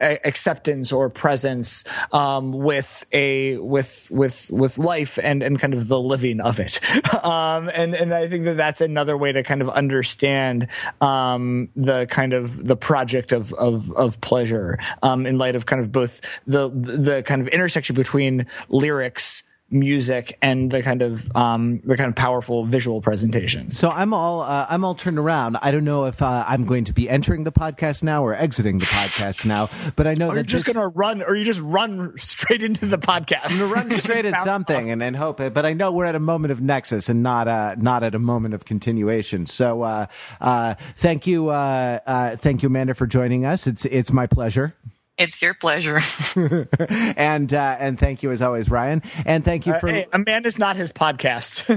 acceptance 0.00 0.92
or 0.92 1.10
presence 1.10 1.84
um, 2.12 2.52
with 2.52 3.04
a 3.12 3.58
with 3.58 4.08
with 4.10 4.50
with 4.52 4.78
life 4.78 5.18
and 5.22 5.42
and 5.42 5.60
kind 5.60 5.74
of 5.74 5.88
the 5.88 6.00
living 6.00 6.40
of 6.40 6.60
it. 6.60 6.80
Um, 7.20 7.68
and 7.74 7.94
and 7.94 8.14
I 8.14 8.28
think 8.28 8.46
that 8.46 8.56
that's 8.56 8.80
another 8.80 9.16
way 9.16 9.30
to 9.32 9.42
kind 9.42 9.60
of 9.60 9.68
understand 9.68 10.68
um, 11.02 11.68
the 11.76 12.06
kind 12.06 12.32
of 12.32 12.64
the 12.64 12.76
project 12.76 13.32
of 13.32 13.52
of, 13.54 13.90
of 13.92 14.20
pleasure 14.22 14.78
um, 15.02 15.26
in 15.26 15.36
light 15.36 15.54
of 15.54 15.66
kind 15.66 15.82
of 15.82 15.92
both 15.92 16.20
the 16.46 16.70
the 16.70 17.22
kind 17.22 17.42
of 17.42 17.48
intersection 17.48 17.94
between 17.94 18.46
lyrics 18.70 19.42
music 19.70 20.36
and 20.42 20.70
the 20.70 20.82
kind 20.82 21.02
of 21.02 21.34
um, 21.36 21.80
the 21.84 21.96
kind 21.96 22.08
of 22.08 22.16
powerful 22.16 22.64
visual 22.64 23.00
presentation. 23.00 23.70
So 23.70 23.88
I'm 23.88 24.12
all 24.12 24.40
uh, 24.40 24.66
I'm 24.68 24.84
all 24.84 24.94
turned 24.94 25.18
around. 25.18 25.56
I 25.62 25.70
don't 25.70 25.84
know 25.84 26.06
if 26.06 26.20
uh, 26.22 26.44
I'm 26.46 26.64
going 26.64 26.84
to 26.84 26.92
be 26.92 27.08
entering 27.08 27.44
the 27.44 27.52
podcast 27.52 28.02
now 28.02 28.24
or 28.24 28.34
exiting 28.34 28.78
the 28.78 28.86
podcast 28.86 29.46
now, 29.46 29.68
but 29.96 30.06
I 30.06 30.14
know 30.14 30.28
are 30.28 30.34
that 30.34 30.40
you 30.40 30.46
just 30.46 30.66
this... 30.66 30.74
going 30.74 30.90
to 30.90 30.96
run, 30.96 31.22
or 31.22 31.36
you 31.36 31.44
just 31.44 31.60
run 31.60 32.16
straight 32.16 32.62
into 32.62 32.86
the 32.86 32.98
podcast. 32.98 33.50
I'm 33.50 33.58
going 33.58 33.70
to 33.70 33.74
run 33.74 33.90
straight 33.90 34.24
at 34.24 34.40
something 34.44 34.90
and, 34.90 35.02
and 35.02 35.16
hope 35.16 35.40
it. 35.40 35.52
But 35.54 35.66
I 35.66 35.72
know 35.72 35.92
we're 35.92 36.06
at 36.06 36.14
a 36.14 36.20
moment 36.20 36.52
of 36.52 36.60
nexus 36.60 37.08
and 37.08 37.22
not 37.22 37.48
uh, 37.48 37.76
not 37.78 38.02
at 38.02 38.14
a 38.14 38.18
moment 38.18 38.54
of 38.54 38.64
continuation. 38.64 39.46
So 39.46 39.82
uh, 39.82 40.06
uh, 40.40 40.74
thank 40.96 41.26
you, 41.26 41.48
uh, 41.48 42.00
uh, 42.06 42.36
thank 42.36 42.62
you, 42.62 42.68
Amanda, 42.68 42.94
for 42.94 43.06
joining 43.06 43.44
us. 43.44 43.66
It's 43.66 43.84
it's 43.86 44.12
my 44.12 44.26
pleasure. 44.26 44.74
It's 45.20 45.42
your 45.42 45.52
pleasure. 45.52 46.00
and 46.88 47.52
uh, 47.52 47.76
and 47.78 47.98
thank 47.98 48.22
you 48.22 48.30
as 48.30 48.40
always, 48.40 48.70
Ryan. 48.70 49.02
And 49.26 49.44
thank 49.44 49.66
you 49.66 49.74
uh, 49.74 49.78
for 49.78 49.88
hey, 49.88 50.06
Amanda's 50.14 50.58
not 50.58 50.76
his 50.76 50.92
podcast. 50.92 51.68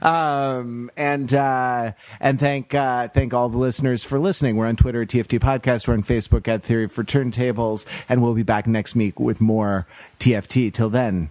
um, 0.02 0.90
and 0.96 1.34
uh, 1.34 1.92
and 2.20 2.40
thank 2.40 2.74
uh, 2.74 3.08
thank 3.08 3.34
all 3.34 3.50
the 3.50 3.58
listeners 3.58 4.02
for 4.02 4.18
listening. 4.18 4.56
We're 4.56 4.66
on 4.66 4.76
Twitter 4.76 5.02
at 5.02 5.08
TFT 5.08 5.38
Podcast. 5.38 5.86
We're 5.86 5.94
on 5.94 6.04
Facebook 6.04 6.48
at 6.48 6.62
Theory 6.62 6.88
for 6.88 7.04
Turntables, 7.04 7.84
and 8.08 8.22
we'll 8.22 8.34
be 8.34 8.42
back 8.42 8.66
next 8.66 8.94
week 8.94 9.20
with 9.20 9.38
more 9.38 9.86
TFT. 10.18 10.72
Till 10.72 10.88
then, 10.88 11.28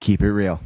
keep 0.00 0.20
it 0.20 0.32
real. 0.32 0.62